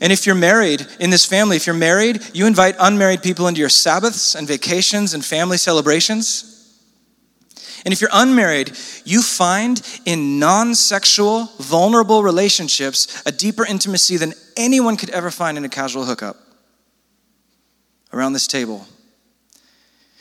And 0.00 0.12
if 0.12 0.26
you're 0.26 0.34
married 0.34 0.86
in 0.98 1.10
this 1.10 1.24
family, 1.24 1.56
if 1.56 1.66
you're 1.66 1.76
married, 1.76 2.20
you 2.34 2.46
invite 2.46 2.74
unmarried 2.78 3.22
people 3.22 3.48
into 3.48 3.60
your 3.60 3.68
Sabbaths 3.68 4.34
and 4.34 4.48
vacations 4.48 5.14
and 5.14 5.24
family 5.24 5.58
celebrations. 5.58 6.52
And 7.84 7.92
if 7.92 8.00
you're 8.00 8.10
unmarried, 8.12 8.72
you 9.04 9.22
find 9.22 9.80
in 10.06 10.38
non 10.38 10.74
sexual, 10.74 11.44
vulnerable 11.58 12.22
relationships 12.22 13.22
a 13.26 13.32
deeper 13.32 13.64
intimacy 13.64 14.16
than 14.16 14.32
anyone 14.56 14.96
could 14.96 15.10
ever 15.10 15.30
find 15.30 15.56
in 15.56 15.64
a 15.64 15.68
casual 15.68 16.04
hookup 16.04 16.36
around 18.12 18.32
this 18.32 18.46
table. 18.46 18.86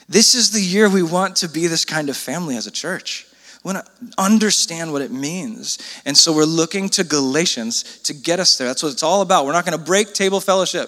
This 0.08 0.36
is 0.36 0.52
the 0.52 0.62
year 0.62 0.90
we 0.90 1.04
want 1.04 1.38
to 1.38 1.50
be 1.50 1.68
this 1.68 1.86
kind 1.86 2.10
of 2.10 2.18
family 2.18 2.56
as 2.58 2.68
a 2.68 2.72
church. 2.72 3.26
We 3.66 3.74
want 3.74 3.84
to 3.84 3.92
understand 4.20 4.94
what 4.94 5.02
it 5.02 5.12
means. 5.12 5.80
And 6.06 6.16
so 6.16 6.32
we're 6.32 6.46
looking 6.46 6.88
to 6.90 7.04
Galatians 7.04 8.00
to 8.04 8.14
get 8.14 8.40
us 8.40 8.60
there. 8.60 8.68
That's 8.68 8.84
what 8.84 8.92
it's 8.92 9.02
all 9.02 9.24
about. 9.24 9.48
We're 9.48 9.54
not 9.54 9.66
going 9.66 9.76
to 9.76 9.84
break 9.84 10.14
table 10.14 10.40
fellowship 10.40 10.88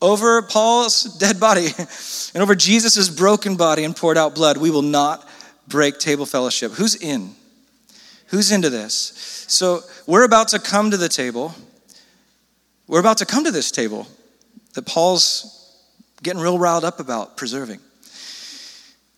over 0.00 0.40
Paul's 0.42 1.02
dead 1.18 1.40
body 1.40 1.66
and 2.34 2.42
over 2.42 2.54
Jesus' 2.54 3.08
broken 3.08 3.56
body 3.56 3.82
and 3.82 3.96
poured 3.96 4.16
out 4.16 4.36
blood. 4.36 4.56
We 4.56 4.70
will 4.70 4.82
not 4.82 5.28
break 5.66 5.98
table 5.98 6.26
fellowship. 6.26 6.70
Who's 6.70 6.94
in? 6.94 7.34
Who's 8.28 8.52
into 8.52 8.70
this? 8.70 9.44
So 9.48 9.80
we're 10.06 10.24
about 10.24 10.48
to 10.48 10.60
come 10.60 10.92
to 10.92 10.96
the 10.96 11.08
table. 11.08 11.56
We're 12.86 13.00
about 13.00 13.18
to 13.18 13.26
come 13.26 13.42
to 13.46 13.50
this 13.50 13.72
table 13.72 14.06
that 14.74 14.86
Paul's 14.86 15.76
getting 16.22 16.40
real 16.40 16.56
riled 16.56 16.84
up 16.84 17.00
about 17.00 17.36
preserving. 17.36 17.80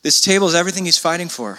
This 0.01 0.23
table 0.23 0.47
is 0.47 0.55
everything 0.55 0.87
he's 0.87 0.97
fighting 0.97 1.29
for. 1.29 1.59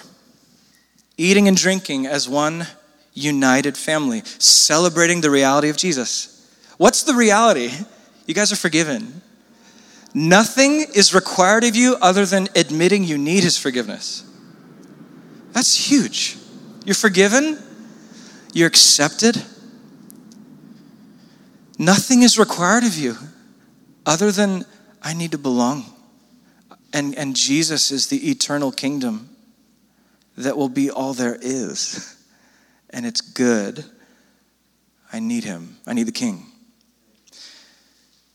Eating 1.18 1.47
and 1.47 1.57
drinking 1.57 2.05
as 2.05 2.30
one 2.30 2.68
united 3.13 3.76
family, 3.76 4.22
celebrating 4.38 5.22
the 5.22 5.32
reality 5.32 5.70
of 5.70 5.78
Jesus. 5.78 6.34
What's 6.78 7.03
the 7.03 7.15
reality? 7.15 7.72
You 8.28 8.34
guys 8.36 8.51
are 8.51 8.57
forgiven. 8.57 9.22
Nothing 10.13 10.86
is 10.93 11.13
required 11.13 11.63
of 11.63 11.76
you 11.76 11.97
other 12.01 12.26
than 12.26 12.47
admitting 12.55 13.03
you 13.03 13.18
need 13.18 13.43
his 13.43 13.57
forgiveness. 13.57 14.24
That's 15.51 15.76
huge. 15.89 16.38
You're 16.86 16.95
forgiven, 16.95 17.59
you're 18.53 18.68
accepted. 18.68 19.43
Nothing 21.80 22.24
is 22.24 22.39
required 22.39 22.84
of 22.84 22.95
you 22.95 23.15
other 24.05 24.32
than 24.32 24.65
I 25.01 25.13
need 25.13 25.32
to 25.32 25.38
belong. 25.38 25.86
And, 26.93 27.15
and 27.15 27.36
Jesus 27.36 27.91
is 27.91 28.07
the 28.07 28.30
eternal 28.30 28.72
kingdom 28.72 29.26
that 30.38 30.55
will 30.55 30.69
be 30.69 30.89
all 30.89 31.13
there 31.13 31.38
is. 31.39 32.15
And 32.89 33.05
it's 33.05 33.21
good. 33.21 33.83
I 35.11 35.19
need 35.19 35.43
him. 35.43 35.77
I 35.85 35.93
need 35.93 36.07
the 36.07 36.11
king. 36.11 36.45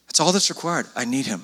That's 0.06 0.20
all 0.20 0.32
that's 0.32 0.50
required. 0.50 0.86
I 0.94 1.04
need 1.04 1.26
him. 1.26 1.42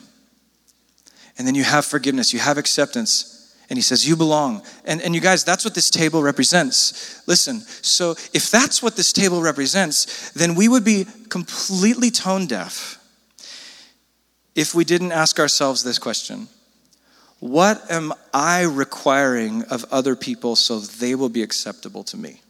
And 1.38 1.46
then 1.46 1.54
you 1.54 1.64
have 1.64 1.86
forgiveness, 1.86 2.32
you 2.32 2.40
have 2.40 2.58
acceptance, 2.58 3.54
And 3.70 3.76
he 3.76 3.82
says, 3.82 4.08
You 4.08 4.16
belong. 4.16 4.62
And, 4.84 5.00
and 5.00 5.14
you 5.14 5.20
guys, 5.20 5.44
that's 5.44 5.64
what 5.64 5.74
this 5.74 5.90
table 5.90 6.22
represents. 6.22 7.22
Listen, 7.28 7.60
so 7.60 8.12
if 8.32 8.50
that's 8.50 8.82
what 8.82 8.96
this 8.96 9.12
table 9.12 9.40
represents, 9.40 10.30
then 10.32 10.54
we 10.54 10.68
would 10.68 10.84
be 10.84 11.06
completely 11.28 12.10
tone 12.10 12.46
deaf 12.46 12.98
if 14.54 14.74
we 14.74 14.84
didn't 14.84 15.12
ask 15.12 15.38
ourselves 15.38 15.84
this 15.84 15.98
question 15.98 16.48
What 17.40 17.90
am 17.90 18.12
I 18.34 18.62
requiring 18.62 19.64
of 19.64 19.84
other 19.92 20.16
people 20.16 20.56
so 20.56 20.80
they 20.80 21.14
will 21.14 21.28
be 21.28 21.42
acceptable 21.42 22.02
to 22.04 22.16
me? 22.16 22.40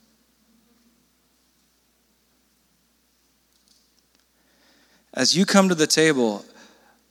As 5.13 5.37
you 5.37 5.45
come 5.45 5.69
to 5.69 5.75
the 5.75 5.87
table 5.87 6.45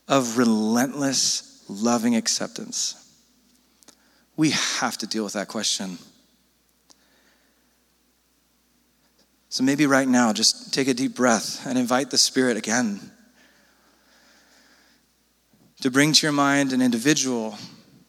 of 0.08 0.38
relentless, 0.38 1.62
loving 1.68 2.16
acceptance, 2.16 2.94
we 4.36 4.50
have 4.50 4.96
to 4.98 5.06
deal 5.06 5.24
with 5.24 5.34
that 5.34 5.48
question. 5.48 5.98
So 9.50 9.62
maybe 9.62 9.86
right 9.86 10.08
now, 10.08 10.32
just 10.32 10.72
take 10.74 10.88
a 10.88 10.94
deep 10.94 11.14
breath 11.14 11.66
and 11.66 11.78
invite 11.78 12.10
the 12.10 12.18
Spirit 12.18 12.56
again 12.56 13.12
to 15.80 15.90
bring 15.90 16.12
to 16.12 16.26
your 16.26 16.32
mind 16.32 16.72
an 16.72 16.82
individual 16.82 17.56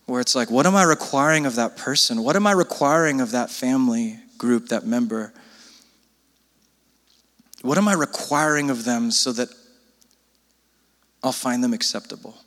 where 0.06 0.20
it's 0.20 0.36
like, 0.36 0.50
what 0.50 0.66
am 0.66 0.76
I 0.76 0.84
requiring 0.84 1.46
of 1.46 1.56
that 1.56 1.78
person? 1.78 2.24
What 2.24 2.36
am 2.36 2.48
I 2.48 2.52
requiring 2.52 3.22
of 3.22 3.32
that 3.32 3.52
family 3.52 4.18
group, 4.38 4.70
that 4.70 4.86
member? 4.86 5.34
What 7.62 7.78
am 7.78 7.88
I 7.88 7.94
requiring 7.94 8.70
of 8.70 8.86
them 8.86 9.12
so 9.12 9.32
that 9.34 9.50
I'll 11.24 11.32
find 11.32 11.64
them 11.64 11.74
acceptable? 11.74 12.38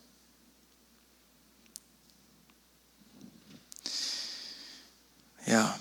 Yeah. 5.46 5.74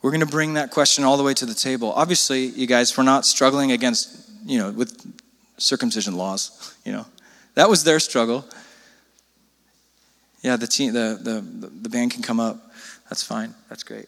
We're 0.00 0.10
going 0.10 0.20
to 0.20 0.26
bring 0.26 0.54
that 0.54 0.70
question 0.70 1.04
all 1.04 1.16
the 1.16 1.22
way 1.22 1.34
to 1.34 1.46
the 1.46 1.54
table. 1.54 1.92
Obviously, 1.92 2.46
you 2.46 2.66
guys, 2.66 2.96
we're 2.96 3.04
not 3.04 3.26
struggling 3.26 3.72
against, 3.72 4.30
you 4.44 4.58
know, 4.58 4.70
with 4.70 5.12
circumcision 5.58 6.16
laws, 6.16 6.74
you 6.84 6.92
know. 6.92 7.06
That 7.54 7.68
was 7.68 7.84
their 7.84 8.00
struggle. 8.00 8.44
Yeah, 10.42 10.56
the 10.56 10.66
team, 10.66 10.92
the, 10.92 11.18
the, 11.20 11.40
the 11.82 11.88
band 11.88 12.10
can 12.10 12.22
come 12.22 12.38
up. 12.38 12.70
That's 13.08 13.22
fine. 13.22 13.54
That's 13.68 13.82
great. 13.82 14.06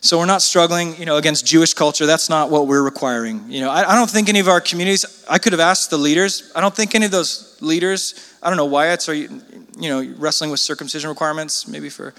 So 0.00 0.18
we're 0.18 0.26
not 0.26 0.40
struggling, 0.40 0.96
you 0.98 1.04
know, 1.04 1.16
against 1.16 1.44
Jewish 1.44 1.74
culture. 1.74 2.06
That's 2.06 2.28
not 2.28 2.48
what 2.48 2.68
we're 2.68 2.82
requiring. 2.82 3.44
You 3.48 3.60
know, 3.60 3.70
I, 3.70 3.90
I, 3.90 3.94
don't 3.96 4.08
think 4.08 4.28
any 4.28 4.38
of 4.38 4.46
our 4.46 4.60
communities. 4.60 5.24
I 5.28 5.38
could 5.38 5.52
have 5.52 5.60
asked 5.60 5.90
the 5.90 5.98
leaders. 5.98 6.52
I 6.54 6.60
don't 6.60 6.74
think 6.74 6.94
any 6.94 7.06
of 7.06 7.10
those 7.10 7.60
leaders. 7.60 8.36
I 8.40 8.48
don't 8.48 8.56
know 8.56 8.66
why 8.66 8.92
it's 8.92 9.08
are 9.08 9.14
you, 9.14 9.42
you 9.78 9.88
know, 9.88 10.14
wrestling 10.16 10.50
with 10.50 10.60
circumcision 10.60 11.10
requirements. 11.10 11.66
Maybe 11.66 11.88
for, 11.88 12.14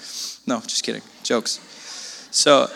no, 0.46 0.60
just 0.62 0.84
kidding. 0.84 1.02
Jokes. 1.24 1.62
So, 2.32 2.70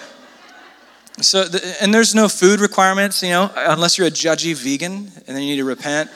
so 1.19 1.43
the, 1.43 1.77
and 1.81 1.93
there's 1.93 2.15
no 2.15 2.29
food 2.29 2.59
requirements. 2.59 3.21
You 3.21 3.29
know, 3.29 3.51
unless 3.55 3.97
you're 3.97 4.07
a 4.07 4.11
judgy 4.11 4.55
vegan, 4.55 5.11
and 5.27 5.35
then 5.35 5.43
you 5.43 5.55
need 5.55 5.61
to 5.61 5.65
repent. 5.65 6.09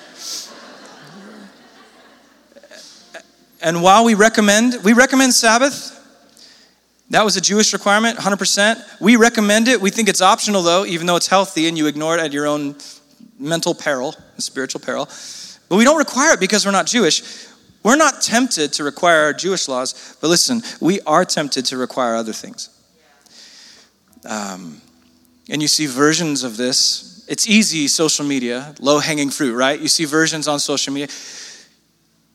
And 3.61 3.81
while 3.81 4.05
we 4.05 4.13
recommend, 4.13 4.77
we 4.83 4.93
recommend 4.93 5.33
Sabbath. 5.33 5.91
That 7.09 7.23
was 7.23 7.35
a 7.35 7.41
Jewish 7.41 7.73
requirement, 7.73 8.17
100%. 8.17 9.01
We 9.01 9.15
recommend 9.15 9.67
it. 9.67 9.79
We 9.79 9.89
think 9.89 10.09
it's 10.09 10.21
optional, 10.21 10.61
though, 10.61 10.85
even 10.85 11.07
though 11.07 11.15
it's 11.15 11.27
healthy 11.27 11.67
and 11.67 11.77
you 11.77 11.87
ignore 11.87 12.17
it 12.17 12.21
at 12.21 12.31
your 12.31 12.47
own 12.47 12.75
mental 13.39 13.75
peril, 13.75 14.15
spiritual 14.37 14.81
peril. 14.81 15.05
But 15.69 15.77
we 15.77 15.83
don't 15.83 15.97
require 15.97 16.33
it 16.33 16.39
because 16.39 16.65
we're 16.65 16.71
not 16.71 16.85
Jewish. 16.87 17.47
We're 17.83 17.95
not 17.95 18.21
tempted 18.21 18.73
to 18.73 18.83
require 18.83 19.21
our 19.21 19.33
Jewish 19.33 19.67
laws, 19.67 20.17
but 20.19 20.27
listen, 20.27 20.63
we 20.79 21.01
are 21.01 21.25
tempted 21.25 21.65
to 21.65 21.77
require 21.77 22.15
other 22.15 22.33
things. 22.33 22.69
Um, 24.27 24.81
and 25.49 25.61
you 25.61 25.67
see 25.67 25.85
versions 25.85 26.43
of 26.43 26.57
this. 26.57 27.25
It's 27.27 27.47
easy, 27.47 27.87
social 27.87 28.25
media, 28.25 28.75
low 28.79 28.99
hanging 28.99 29.29
fruit, 29.29 29.55
right? 29.55 29.79
You 29.79 29.87
see 29.87 30.05
versions 30.05 30.47
on 30.47 30.59
social 30.59 30.93
media. 30.93 31.07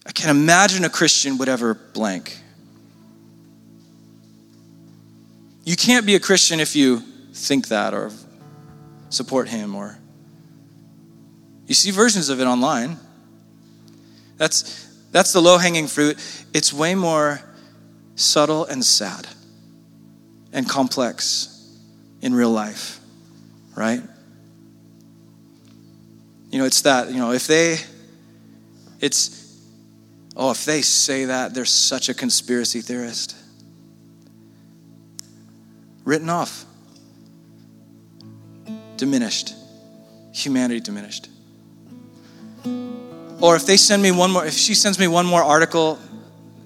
I 0.06 0.12
can't 0.12 0.30
imagine 0.30 0.84
a 0.84 0.90
Christian 0.90 1.38
would 1.38 1.48
ever 1.48 1.74
blank. 1.74 2.36
You 5.64 5.76
can't 5.76 6.06
be 6.06 6.14
a 6.14 6.20
Christian 6.20 6.58
if 6.58 6.74
you 6.74 7.00
think 7.32 7.68
that 7.68 7.94
or 7.94 8.10
support 9.08 9.48
him 9.48 9.74
or 9.74 9.98
you 11.66 11.74
see 11.74 11.90
versions 11.90 12.28
of 12.28 12.40
it 12.40 12.44
online. 12.44 12.98
That's 14.36 14.88
that's 15.12 15.32
the 15.32 15.40
low-hanging 15.40 15.88
fruit. 15.88 16.18
It's 16.54 16.72
way 16.72 16.94
more 16.94 17.40
subtle 18.14 18.64
and 18.64 18.84
sad 18.84 19.26
and 20.52 20.68
complex 20.68 21.76
in 22.22 22.34
real 22.34 22.50
life, 22.50 22.99
right? 23.80 24.02
You 26.50 26.58
know, 26.58 26.64
it's 26.64 26.82
that, 26.82 27.10
you 27.10 27.18
know, 27.18 27.32
if 27.32 27.46
they 27.46 27.78
it's 29.00 29.40
Oh, 30.36 30.50
if 30.50 30.64
they 30.64 30.80
say 30.80 31.26
that, 31.26 31.52
they're 31.52 31.64
such 31.64 32.08
a 32.08 32.14
conspiracy 32.14 32.80
theorist. 32.80 33.36
Written 36.04 36.30
off, 36.30 36.64
diminished, 38.96 39.54
humanity 40.32 40.80
diminished. 40.80 41.28
Or 43.40 43.56
if 43.56 43.66
they 43.66 43.76
send 43.76 44.02
me 44.02 44.12
one 44.12 44.30
more, 44.30 44.46
if 44.46 44.54
she 44.54 44.74
sends 44.74 44.98
me 44.98 45.08
one 45.08 45.26
more 45.26 45.42
article, 45.42 45.98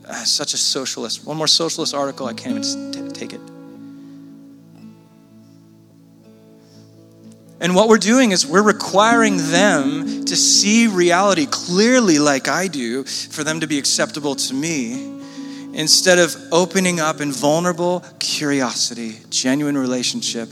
uh, 0.06 0.12
such 0.24 0.54
a 0.54 0.56
socialist, 0.56 1.26
one 1.26 1.36
more 1.36 1.48
socialist 1.48 1.94
article, 1.94 2.26
I 2.26 2.34
can't 2.34 2.64
even 2.64 2.92
t- 2.92 3.10
take 3.10 3.32
it. 3.32 3.40
And 7.64 7.74
what 7.74 7.88
we're 7.88 7.96
doing 7.96 8.32
is 8.32 8.46
we're 8.46 8.62
requiring 8.62 9.38
them 9.38 10.26
to 10.26 10.36
see 10.36 10.86
reality 10.86 11.46
clearly, 11.46 12.18
like 12.18 12.46
I 12.46 12.68
do, 12.68 13.04
for 13.04 13.42
them 13.42 13.60
to 13.60 13.66
be 13.66 13.78
acceptable 13.78 14.34
to 14.34 14.52
me, 14.52 15.22
instead 15.72 16.18
of 16.18 16.36
opening 16.52 17.00
up 17.00 17.22
in 17.22 17.32
vulnerable 17.32 18.04
curiosity, 18.18 19.14
genuine 19.30 19.78
relationship 19.78 20.50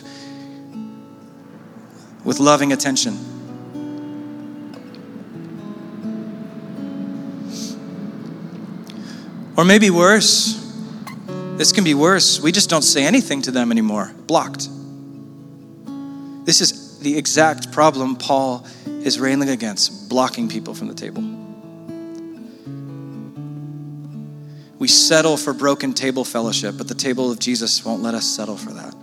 with 2.25 2.41
loving 2.41 2.73
attention. 2.73 3.19
Or 9.59 9.67
maybe 9.67 9.91
worse, 9.91 10.55
this 11.59 11.73
can 11.73 11.85
be 11.85 11.93
worse. 11.93 12.41
We 12.41 12.53
just 12.53 12.71
don't 12.71 12.81
say 12.81 13.05
anything 13.05 13.43
to 13.43 13.51
them 13.51 13.71
anymore, 13.71 14.15
blocked. 14.27 14.71
This 16.47 16.63
is 16.63 16.82
the 17.03 17.19
exact 17.19 17.73
problem 17.73 18.17
Paul 18.17 18.67
is 18.87 19.19
railing 19.19 19.49
against 19.49 20.09
blocking 20.09 20.49
people 20.49 20.75
from 20.75 20.89
the 20.89 20.95
table. 20.95 21.23
We 24.79 24.89
settle 24.89 25.37
for 25.37 25.53
broken 25.53 25.95
table 25.95 26.25
fellowship, 26.25 26.77
but 26.77 26.89
the 26.89 26.95
table 26.95 27.31
of 27.31 27.39
Jesus 27.39 27.85
won't 27.85 28.03
let 28.03 28.15
us 28.15 28.27
settle 28.27 28.57
for 28.57 28.73
that. 28.73 28.95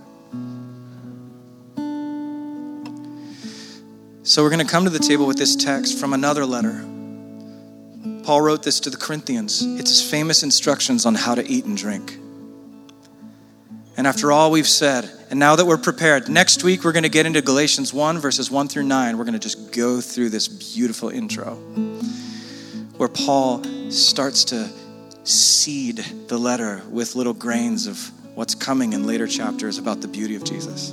So 4.23 4.43
we're 4.43 4.49
going 4.49 4.65
to 4.65 4.71
come 4.71 4.83
to 4.83 4.89
the 4.89 4.99
table 4.99 5.25
with 5.25 5.37
this 5.37 5.55
text 5.55 5.97
from 5.97 6.13
another 6.13 6.45
letter. 6.45 6.85
Paul 8.23 8.41
wrote 8.41 8.61
this 8.61 8.79
to 8.81 8.89
the 8.89 8.97
Corinthians. 8.97 9.63
It's 9.63 9.89
his 9.89 10.07
famous 10.07 10.43
instructions 10.43 11.05
on 11.05 11.15
how 11.15 11.33
to 11.33 11.47
eat 11.49 11.65
and 11.65 11.75
drink. 11.75 12.17
And 13.97 14.05
after 14.05 14.31
all 14.31 14.51
we've 14.51 14.67
said, 14.67 15.09
and 15.29 15.37
now 15.37 15.55
that 15.55 15.65
we're 15.65 15.77
prepared, 15.77 16.27
next 16.27 16.63
week 16.63 16.83
we're 16.83 16.91
going 16.91 17.03
to 17.03 17.09
get 17.09 17.27
into 17.27 17.41
Galatians 17.41 17.93
1, 17.93 18.17
verses 18.17 18.49
1 18.49 18.67
through 18.67 18.83
9. 18.83 19.17
We're 19.17 19.25
going 19.25 19.33
to 19.33 19.39
just 19.39 19.71
go 19.71 20.01
through 20.01 20.29
this 20.29 20.47
beautiful 20.47 21.09
intro 21.09 21.53
where 22.97 23.09
Paul 23.09 23.63
starts 23.91 24.43
to 24.45 24.69
seed 25.23 25.97
the 26.27 26.37
letter 26.37 26.81
with 26.89 27.15
little 27.15 27.33
grains 27.33 27.85
of 27.85 28.11
what's 28.33 28.55
coming 28.55 28.93
in 28.93 29.05
later 29.05 29.27
chapters 29.27 29.77
about 29.77 30.01
the 30.01 30.07
beauty 30.07 30.35
of 30.35 30.43
Jesus. 30.43 30.91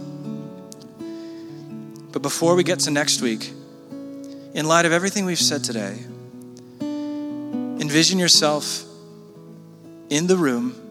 But 2.12 2.20
before 2.20 2.54
we 2.54 2.62
get 2.62 2.80
to 2.80 2.90
next 2.90 3.22
week, 3.22 3.50
in 4.52 4.66
light 4.66 4.84
of 4.84 4.92
everything 4.92 5.24
we've 5.24 5.38
said 5.38 5.64
today, 5.64 5.98
envision 6.80 8.18
yourself 8.18 8.84
in 10.10 10.26
the 10.26 10.36
room 10.36 10.85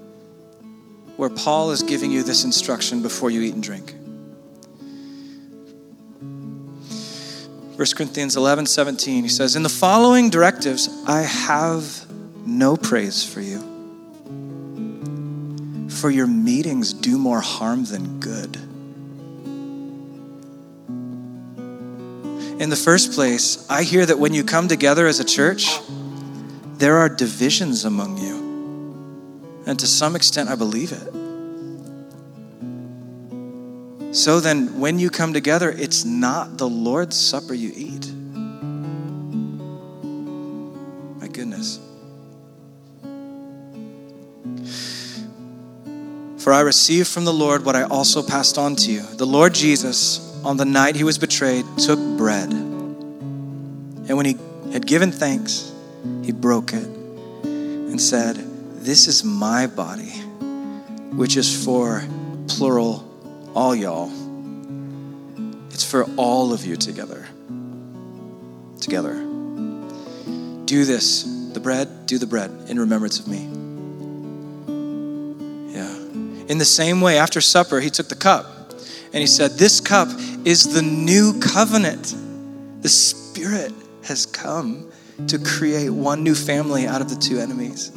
where 1.18 1.30
Paul 1.30 1.72
is 1.72 1.84
giving 1.84 2.12
you 2.12 2.24
this 2.24 2.44
instruction 2.44 3.02
before 3.02 3.32
you 3.32 3.42
eat 3.42 3.54
and 3.54 3.64
drink. 3.64 3.96
1 7.78 7.86
Corinthians 7.98 8.38
11 8.38 8.68
17, 8.68 9.24
he 9.24 9.30
says, 9.30 9.58
In 9.58 9.64
the 9.64 9.70
following 9.70 10.30
directives, 10.30 10.90
I 11.06 11.22
have 11.24 12.06
no 12.46 12.78
praise 12.78 13.26
for 13.26 13.42
you. 13.42 13.60
For 15.90 16.10
your 16.10 16.28
meetings 16.28 16.94
do 16.94 17.18
more 17.18 17.42
harm 17.42 17.84
than 17.84 18.20
good. 18.22 18.56
In 22.62 22.70
the 22.70 22.78
first 22.78 23.12
place, 23.12 23.70
I 23.70 23.84
hear 23.84 24.06
that 24.06 24.20
when 24.20 24.34
you 24.34 24.46
come 24.46 24.70
together 24.70 25.08
as 25.08 25.20
a 25.20 25.26
church, 25.26 25.68
there 26.78 26.98
are 26.98 27.10
divisions 27.10 27.84
among 27.84 28.18
you. 28.18 28.45
And 29.66 29.80
to 29.80 29.88
some 29.88 30.16
extent, 30.16 30.50
I 30.50 30.56
believe 30.56 30.92
it. 30.92 31.14
So 34.16 34.40
then, 34.40 34.80
when 34.80 34.98
you 34.98 35.10
come 35.10 35.34
together, 35.34 35.70
it's 35.70 36.06
not 36.06 36.58
the 36.58 36.70
Lord's 36.70 37.20
Supper 37.20 37.54
you 37.54 37.74
eat. 37.76 38.10
My 41.20 41.28
goodness. 41.28 41.80
For 46.38 46.54
I 46.54 46.62
received 46.62 47.10
from 47.10 47.26
the 47.26 47.34
Lord 47.34 47.66
what 47.66 47.76
I 47.76 47.84
also 47.84 48.22
passed 48.24 48.58
on 48.58 48.78
to 48.78 48.92
you. 48.92 49.02
The 49.02 49.26
Lord 49.26 49.54
Jesus, 49.54 50.22
on 50.46 50.58
the 50.58 50.66
night 50.66 50.96
he 50.96 51.04
was 51.04 51.18
betrayed, 51.18 51.66
took 51.78 52.00
bread. 52.18 52.54
And 52.54 54.16
when 54.16 54.28
he 54.28 54.38
had 54.72 54.86
given 54.88 55.12
thanks, 55.12 55.74
he 56.24 56.32
broke 56.32 56.72
it 56.72 56.86
and 56.86 58.00
said, 58.00 58.38
This 58.86 59.08
is 59.08 59.24
my 59.24 59.66
body, 59.66 60.12
which 61.18 61.38
is 61.38 61.66
for 61.66 62.04
plural, 62.48 63.04
all 63.56 63.76
y'all. 63.76 64.12
It's 65.72 65.84
for 65.84 66.04
all 66.18 66.54
of 66.54 66.64
you 66.64 66.76
together. 66.76 67.26
Together. 68.80 69.16
Do 70.66 70.86
this, 70.86 71.24
the 71.54 71.60
bread, 71.60 72.06
do 72.06 72.20
the 72.20 72.28
bread 72.28 72.52
in 72.68 72.80
remembrance 72.80 73.20
of 73.20 73.28
me. 73.28 73.40
Yeah. 75.74 75.92
In 76.48 76.60
the 76.60 76.64
same 76.64 77.02
way, 77.02 77.18
after 77.18 77.42
supper, 77.42 77.80
he 77.80 77.90
took 77.90 78.08
the 78.08 78.16
cup 78.16 78.70
and 79.14 79.16
he 79.16 79.26
said, 79.26 79.54
This 79.54 79.82
cup 79.82 80.10
is 80.46 80.76
the 80.76 80.84
new 80.84 81.40
covenant. 81.40 82.14
The 82.84 82.90
Spirit 82.90 83.74
has 84.04 84.28
come 84.28 84.92
to 85.26 85.40
create 85.40 85.90
one 85.90 86.22
new 86.22 86.36
family 86.36 86.86
out 86.86 87.02
of 87.02 87.10
the 87.10 87.16
two 87.16 87.40
enemies. 87.40 87.92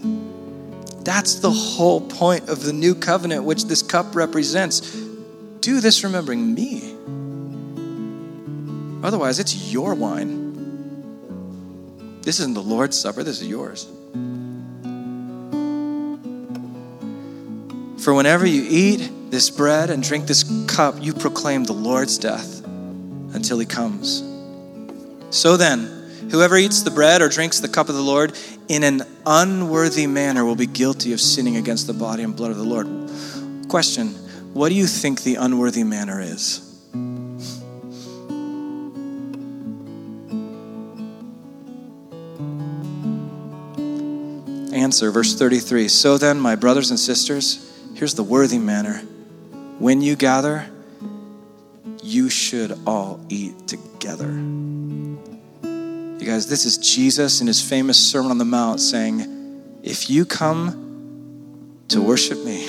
That's 1.09 1.37
the 1.37 1.51
whole 1.51 2.03
point 2.03 2.51
of 2.51 2.63
the 2.63 2.75
new 2.75 2.95
covenant, 2.95 3.45
which 3.45 3.65
this 3.65 3.81
cup 3.81 4.15
represents. 4.15 4.95
Do 5.61 5.81
this 5.81 6.05
remembering 6.05 6.53
me. 6.53 6.95
Otherwise, 9.03 9.39
it's 9.39 9.73
your 9.73 9.95
wine. 9.95 12.21
This 12.21 12.41
isn't 12.41 12.53
the 12.53 12.63
Lord's 12.63 12.99
Supper, 12.99 13.23
this 13.23 13.41
is 13.41 13.49
yours. 13.49 13.87
For 18.05 18.13
whenever 18.13 18.45
you 18.45 18.67
eat 18.69 19.11
this 19.31 19.49
bread 19.49 19.89
and 19.89 20.03
drink 20.03 20.27
this 20.27 20.45
cup, 20.67 20.97
you 21.01 21.15
proclaim 21.15 21.65
the 21.65 21.73
Lord's 21.73 22.19
death 22.19 22.63
until 23.33 23.59
he 23.59 23.65
comes. 23.65 24.23
So 25.31 25.57
then, 25.57 25.98
whoever 26.31 26.57
eats 26.57 26.83
the 26.83 26.91
bread 26.91 27.23
or 27.23 27.29
drinks 27.29 27.61
the 27.61 27.69
cup 27.69 27.89
of 27.89 27.95
the 27.95 28.03
Lord 28.03 28.37
in 28.69 28.83
an 28.83 29.03
unworthy 29.27 30.07
manner 30.07 30.45
will 30.45 30.57
be 30.57 30.67
guilty 30.67 31.13
of 31.13 31.21
sinning 31.21 31.57
against 31.57 31.87
the 31.87 31.93
body 31.93 32.23
and 32.23 32.37
blood 32.37 32.51
of 32.51 32.57
the 32.57 32.65
Lord. 32.65 32.87
Question 33.69 34.09
What 34.55 34.69
do 34.69 34.75
you 34.75 34.87
think 34.87 35.23
the 35.23 35.37
unworthy 35.37 35.85
manner 35.85 36.21
is? 36.21 36.65
Answer, 44.73 45.11
verse 45.11 45.35
33. 45.35 45.89
So 45.89 46.19
then, 46.19 46.39
my 46.39 46.55
brothers 46.55 46.91
and 46.91 46.99
sisters, 46.99 47.69
Here's 47.99 48.15
the 48.15 48.23
worthy 48.23 48.61
manner. 48.61 48.99
When 49.81 50.03
you 50.03 50.15
gather, 50.15 50.71
you 52.01 52.31
should 52.31 52.79
all 52.87 53.19
eat 53.29 53.67
together. 53.67 54.29
Guys, 56.29 56.47
this 56.47 56.67
is 56.67 56.77
Jesus 56.77 57.41
in 57.41 57.47
his 57.47 57.67
famous 57.67 57.97
Sermon 57.97 58.31
on 58.31 58.37
the 58.37 58.45
Mount 58.45 58.81
saying, 58.81 59.81
If 59.83 60.11
you 60.11 60.27
come 60.27 61.81
to 61.89 62.03
worship 62.03 62.45
me, 62.45 62.69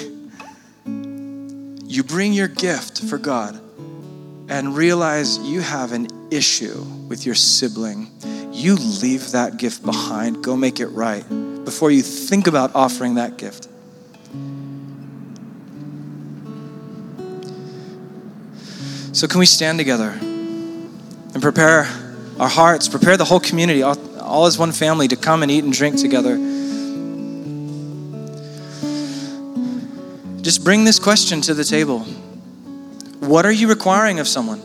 you 1.84 2.06
bring 2.06 2.32
your 2.32 2.48
gift 2.48 3.02
for 3.02 3.18
God 3.18 3.60
and 4.48 4.78
realize 4.78 5.40
you 5.40 5.60
have 5.60 5.92
an 5.92 6.08
issue 6.32 6.86
with 7.10 7.26
your 7.26 7.36
sibling, 7.36 8.10
you 8.54 8.76
leave 8.76 9.32
that 9.32 9.58
gift 9.58 9.84
behind. 9.84 10.42
Go 10.42 10.56
make 10.56 10.80
it 10.80 10.88
right 10.88 11.28
before 11.66 11.92
you 11.92 12.02
think 12.02 12.48
about 12.48 12.74
offering 12.76 13.16
that 13.16 13.36
gift. 13.36 13.68
So, 19.14 19.28
can 19.28 19.40
we 19.40 19.46
stand 19.46 19.80
together 19.80 20.12
and 20.22 21.42
prepare 21.42 21.90
our 22.40 22.48
hearts, 22.48 22.88
prepare 22.88 23.18
the 23.18 23.26
whole 23.26 23.40
community, 23.40 23.84
all, 23.84 23.98
all 24.20 24.46
as 24.46 24.58
one 24.58 24.72
family, 24.72 25.08
to 25.08 25.16
come 25.16 25.44
and 25.44 25.52
eat 25.52 25.64
and 25.64 25.74
drink 25.74 25.98
together? 25.98 26.38
Just 30.42 30.64
bring 30.64 30.86
this 30.86 31.00
question 31.00 31.42
to 31.42 31.54
the 31.54 31.64
table 31.64 32.00
What 33.20 33.46
are 33.46 33.52
you 33.52 33.68
requiring 33.68 34.20
of 34.20 34.28
someone? 34.28 34.60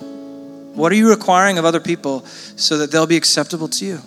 What 0.75 0.91
are 0.93 0.97
you 0.97 1.09
requiring 1.09 1.59
of 1.59 1.65
other 1.65 1.81
people 1.81 2.25
so 2.57 2.79
that 2.79 2.91
they'll 2.91 3.07
be 3.07 3.17
acceptable 3.17 3.69
to 3.69 3.85
you? 3.85 3.99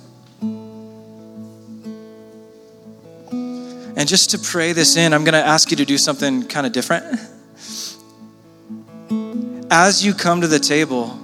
And 3.96 4.08
just 4.08 4.32
to 4.32 4.38
pray 4.38 4.74
this 4.74 4.96
in, 4.96 5.14
I'm 5.14 5.24
going 5.24 5.34
to 5.34 5.46
ask 5.46 5.72
you 5.72 5.78
to 5.78 5.86
do 5.86 5.98
something 5.98 6.46
kind 6.48 6.68
of 6.68 6.72
different 6.72 7.20
as 9.70 10.06
you 10.06 10.14
come 10.14 10.42
to 10.42 10.48
the 10.48 10.60
table, 10.60 11.20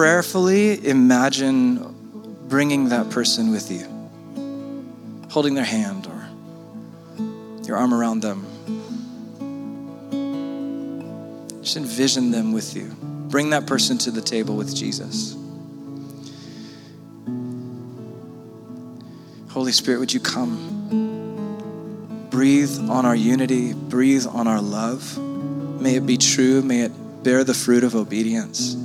prayerfully 0.00 0.88
imagine 0.88 1.76
bringing 2.48 2.88
that 2.88 3.10
person 3.10 3.50
with 3.50 3.70
you, 3.70 3.86
holding 5.28 5.52
their 5.52 5.62
hand 5.62 6.06
or 6.06 6.26
your 7.66 7.76
arm 7.76 7.92
around 7.92 8.22
them. 8.22 8.46
Just 11.60 11.76
envision 11.76 12.30
them 12.30 12.52
with 12.52 12.74
you. 12.74 12.96
Bring 13.28 13.50
that 13.50 13.66
person 13.66 13.98
to 13.98 14.10
the 14.10 14.22
table 14.22 14.56
with 14.56 14.74
Jesus. 14.74 15.36
Holy 19.50 19.72
Spirit, 19.72 19.98
would 19.98 20.14
you 20.14 20.20
come? 20.20 22.28
Breathe 22.30 22.88
on 22.88 23.04
our 23.04 23.14
unity, 23.14 23.74
breathe 23.74 24.26
on 24.26 24.48
our 24.48 24.62
love. 24.62 25.18
May 25.18 25.96
it 25.96 26.06
be 26.06 26.16
true, 26.16 26.62
may 26.62 26.84
it 26.84 27.22
bear 27.22 27.44
the 27.44 27.52
fruit 27.52 27.84
of 27.84 27.94
obedience. 27.94 28.78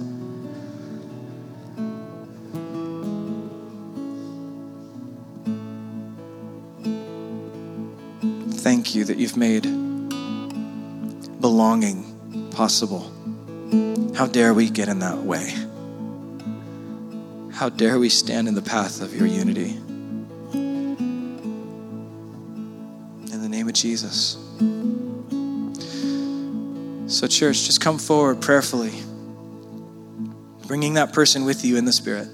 You 8.96 9.04
that 9.06 9.18
you've 9.18 9.38
made 9.38 9.64
belonging 11.42 12.50
possible. 12.52 13.12
How 14.16 14.26
dare 14.26 14.54
we 14.54 14.70
get 14.70 14.88
in 14.88 15.00
that 15.00 15.18
way? 15.18 15.54
How 17.54 17.70
dare 17.70 18.00
we 18.00 18.10
stand 18.10 18.48
in 18.48 18.56
the 18.56 18.62
path 18.62 19.02
of 19.02 19.16
your 19.16 19.28
unity? 19.28 19.78
In 23.32 23.42
the 23.42 23.50
name 23.50 23.68
of 23.68 23.74
Jesus. 23.74 24.38
So, 27.08 27.28
church, 27.28 27.66
just 27.66 27.82
come 27.82 27.98
forward 27.98 28.42
prayerfully, 28.42 28.94
bringing 30.68 30.96
that 30.96 31.14
person 31.14 31.46
with 31.46 31.64
you 31.64 31.78
in 31.78 31.86
the 31.86 31.94
Spirit. 31.94 32.28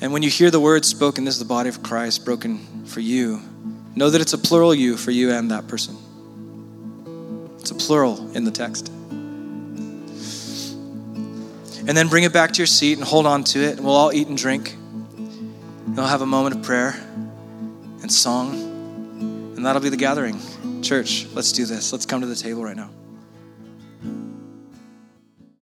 And 0.00 0.12
when 0.12 0.22
you 0.22 0.30
hear 0.30 0.50
the 0.50 0.60
words 0.60 0.86
spoken, 0.88 1.24
this 1.24 1.34
is 1.34 1.40
the 1.40 1.46
body 1.46 1.68
of 1.68 1.82
Christ 1.82 2.24
broken 2.24 2.84
for 2.86 3.00
you, 3.00 3.42
know 4.00 4.08
that 4.08 4.22
it's 4.22 4.32
a 4.32 4.38
plural 4.38 4.74
you 4.74 4.96
for 4.96 5.10
you 5.10 5.30
and 5.30 5.50
that 5.50 5.68
person. 5.68 5.94
It's 7.58 7.70
a 7.70 7.74
plural 7.74 8.34
in 8.34 8.44
the 8.44 8.50
text. 8.50 8.88
And 11.86 11.94
then 11.94 12.08
bring 12.08 12.24
it 12.24 12.32
back 12.32 12.52
to 12.52 12.58
your 12.58 12.66
seat 12.66 12.96
and 12.96 13.06
hold 13.06 13.26
on 13.26 13.44
to 13.44 13.60
it, 13.60 13.76
and 13.76 13.84
we'll 13.84 13.94
all 13.94 14.10
eat 14.10 14.26
and 14.26 14.38
drink. 14.38 14.74
We'll 15.88 16.06
have 16.06 16.22
a 16.22 16.26
moment 16.26 16.56
of 16.56 16.62
prayer 16.62 16.94
and 18.00 18.10
song, 18.10 18.54
and 19.54 19.66
that'll 19.66 19.82
be 19.82 19.90
the 19.90 19.98
gathering. 19.98 20.40
Church, 20.80 21.26
let's 21.34 21.52
do 21.52 21.66
this. 21.66 21.92
Let's 21.92 22.06
come 22.06 22.22
to 22.22 22.26
the 22.26 22.34
table 22.34 22.64
right 22.64 22.76
now. 22.76 22.88